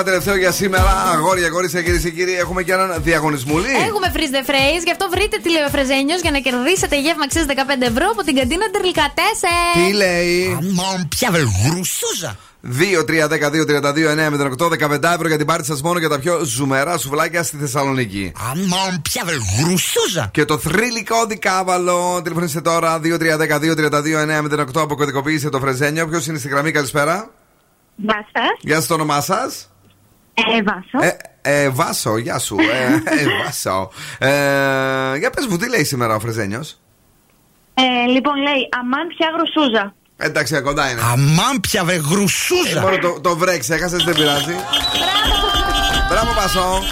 θέμα 0.00 0.02
τελευταίο 0.02 0.36
για 0.36 0.52
σήμερα. 0.52 0.92
Αγόρια, 1.14 1.48
κορίτσια, 1.48 1.82
κυρίες 1.82 2.02
και 2.02 2.10
κύριοι, 2.10 2.34
έχουμε 2.34 2.62
και 2.62 2.72
έναν 2.72 2.94
διαγωνισμό. 2.98 3.54
Έχουμε 3.88 4.12
freeze 4.14 4.34
the 4.36 4.44
phrase, 4.50 4.82
γι' 4.84 4.90
αυτό 4.90 5.08
βρείτε 5.10 5.38
τηλεφρεζένιο 5.42 6.16
για 6.22 6.30
να 6.30 6.38
κερδίσετε 6.38 7.00
γεύμα 7.00 7.26
15 7.26 7.32
ευρώ 7.92 8.06
από 8.12 8.22
την 8.24 8.36
καντίνα 8.36 8.70
Τερλικά 8.70 9.12
4. 9.14 9.18
Τι 9.74 9.92
λέει; 9.92 10.58
Αμάν, 10.58 11.08
πια 11.08 11.30
βελγρουσούζα. 11.30 12.36
2-3-10-2-32-9-08-15 12.78 15.14
ευρώ 15.14 15.28
για 15.28 15.36
την 15.36 15.46
πάρτι 15.46 15.66
σας 15.66 15.82
μόνο 15.82 15.98
για 15.98 16.08
τα 16.08 16.18
πιο 16.18 16.44
ζουμερά 16.44 16.98
σουβλάκια 16.98 17.42
στη 17.42 17.56
Θεσσαλονίκη. 17.56 18.32
Αμάν, 18.50 19.02
πια 19.02 19.22
βελγρουσούζα. 19.24 20.28
Και 20.32 20.44
το 20.44 20.58
θρηλυκό 20.58 21.26
δικάβαλο. 21.26 22.20
Τηλεφωνήστε 22.22 22.60
τώρα 22.60 23.00
2-3-10-2-32-9-8 23.04 24.64
αποκωδικοποιήστε 24.74 25.48
το 25.48 25.58
φρεζένιο. 25.58 26.08
Ποιος 26.08 26.26
είναι 26.26 26.38
στη 26.38 26.48
γραμμή, 26.48 26.70
καλησπέρα. 26.70 27.30
Γεια 27.96 28.26
σας. 28.32 28.50
Γεια 28.60 28.74
σας, 28.74 28.86
το 28.86 28.94
όνομά 28.94 29.20
σας. 29.20 29.69
Ε, 31.00 31.16
ε, 31.42 31.68
Βάσο. 31.68 32.10
Ε, 32.14 32.18
ε 32.18 32.20
γεια 32.20 32.38
σου. 32.38 32.56
Ε, 34.18 34.28
ε, 34.28 35.16
για 35.18 35.30
πες 35.30 35.46
μου, 35.46 35.56
τι 35.56 35.68
λέει 35.68 35.84
σήμερα 35.84 36.14
ο 36.14 36.20
Φρεζένιος; 36.20 36.80
λοιπόν, 38.08 38.36
λέει, 38.36 38.68
αμάν 38.80 39.06
πια 39.08 39.28
γρουσούζα. 39.36 39.94
Εντάξει, 40.16 40.60
κοντά 40.60 40.90
είναι. 40.90 41.00
Αμάν 41.00 41.60
πια 41.60 41.84
βρε 41.84 41.96
γρουσούζα. 41.96 42.80
μόνο 42.80 42.98
το, 42.98 43.20
το 43.20 43.36
βρέξε, 43.36 43.74
έχασες, 43.74 44.04
δεν 44.04 44.14
πειράζει. 44.14 44.54
Μπράβο, 46.08 46.32
Βάσο. 46.32 46.82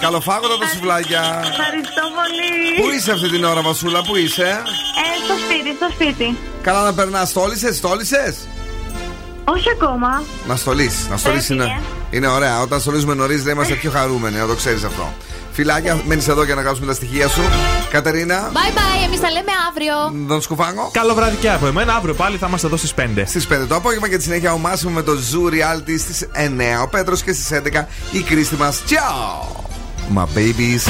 Καλοφάγοντα 0.00 0.58
τα 0.58 0.66
σουβλάκια. 0.66 1.20
Ευχαριστώ 1.20 2.02
πολύ. 2.18 2.82
Πού 2.82 2.90
είσαι 2.96 3.12
αυτή 3.12 3.28
την 3.28 3.44
ώρα, 3.44 3.62
Βασούλα, 3.62 4.02
πού 4.02 4.16
είσαι; 4.16 4.42
Ε, 4.42 5.24
στο 5.24 5.34
σπίτι, 5.44 5.76
στο 5.76 5.88
σπίτι. 5.92 6.36
Καλά 6.62 6.82
να 6.82 6.94
περνάς, 6.94 7.28
στόλισες, 7.28 7.76
στόλισες; 7.76 8.48
Όχι 9.54 9.70
ακόμα. 9.70 10.22
Να 10.48 10.56
στολεί. 10.56 10.90
Να 11.10 11.16
στολεί 11.16 11.46
είναι. 11.50 11.64
Ε. 11.64 12.16
είναι. 12.16 12.26
Ωραία. 12.26 12.60
Όταν 12.60 12.80
στολίζουμε 12.80 13.14
νωρίς 13.14 13.42
δεν 13.42 13.54
είμαστε 13.54 13.72
ε. 13.72 13.76
πιο 13.76 13.90
χαρούμενοι, 13.90 14.36
να 14.36 14.46
το 14.46 14.54
ξέρεις 14.54 14.84
αυτό. 14.84 15.12
Φιλάκια, 15.52 16.00
μένεις 16.06 16.28
εδώ 16.28 16.44
για 16.44 16.54
να 16.54 16.62
κάψουμε 16.62 16.86
τα 16.86 16.94
στοιχεία 16.94 17.28
σου. 17.28 17.40
Κατερίνα. 17.90 18.50
Bye 18.52 18.56
bye, 18.56 19.04
εμείς 19.04 19.20
τα 19.20 19.30
λέμε 19.30 19.50
αύριο. 19.68 20.26
Τον 20.28 20.42
σκουφάγω. 20.42 20.90
Καλό 20.92 21.14
βράδυ 21.14 21.36
και 21.36 21.50
από 21.50 21.66
εμένα. 21.66 21.94
Αύριο 21.94 22.14
πάλι 22.14 22.36
θα 22.36 22.46
είμαστε 22.46 22.66
εδώ 22.66 22.76
στις 22.76 22.94
5. 22.94 23.22
Στις 23.26 23.46
5 23.46 23.66
το 23.68 23.74
απόγευμα 23.74 24.08
και 24.08 24.16
τη 24.16 24.22
συνέχεια 24.22 24.52
ο 24.52 24.58
Μάσιμο 24.58 24.92
με 24.92 25.02
το 25.02 25.12
Zoo 25.12 25.52
Reality 25.52 25.98
στις 25.98 26.28
9. 26.32 26.82
Ο 26.82 26.88
Πέτρος 26.88 27.22
και 27.22 27.32
στις 27.32 27.50
11 27.52 27.86
η 28.12 28.20
Κρίστη 28.22 28.56
μας. 28.56 28.82
Ciao! 28.88 29.66
My 30.14 30.24
babies. 30.36 30.88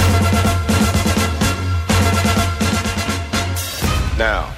Now 4.18 4.57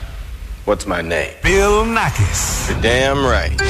what's 0.64 0.86
my 0.86 1.02
name? 1.02 1.32
Bill 1.42 1.84
Nakis. 1.96 2.40
You're 2.68 2.82
damn 2.82 3.20
right. 3.34 3.60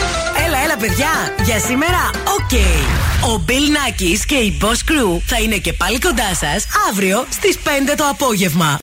Έλα, 0.47 0.59
έλα, 0.65 0.77
παιδιά. 0.77 1.09
Για 1.45 1.59
σήμερα, 1.59 2.11
οκ. 2.25 2.53
Ο 3.31 3.45
Bill 3.47 3.53
Nackis 3.53 4.19
και 4.27 4.35
η 4.35 4.59
Boss 4.62 4.67
Crew 4.91 5.21
θα 5.27 5.41
είναι 5.41 5.57
και 5.57 5.73
πάλι 5.73 5.99
κοντά 5.99 6.35
σας 6.35 6.67
αύριο 6.91 7.27
στις 7.31 7.59
5 7.65 7.95
το 7.97 8.05
απόγευμα. 8.11 8.79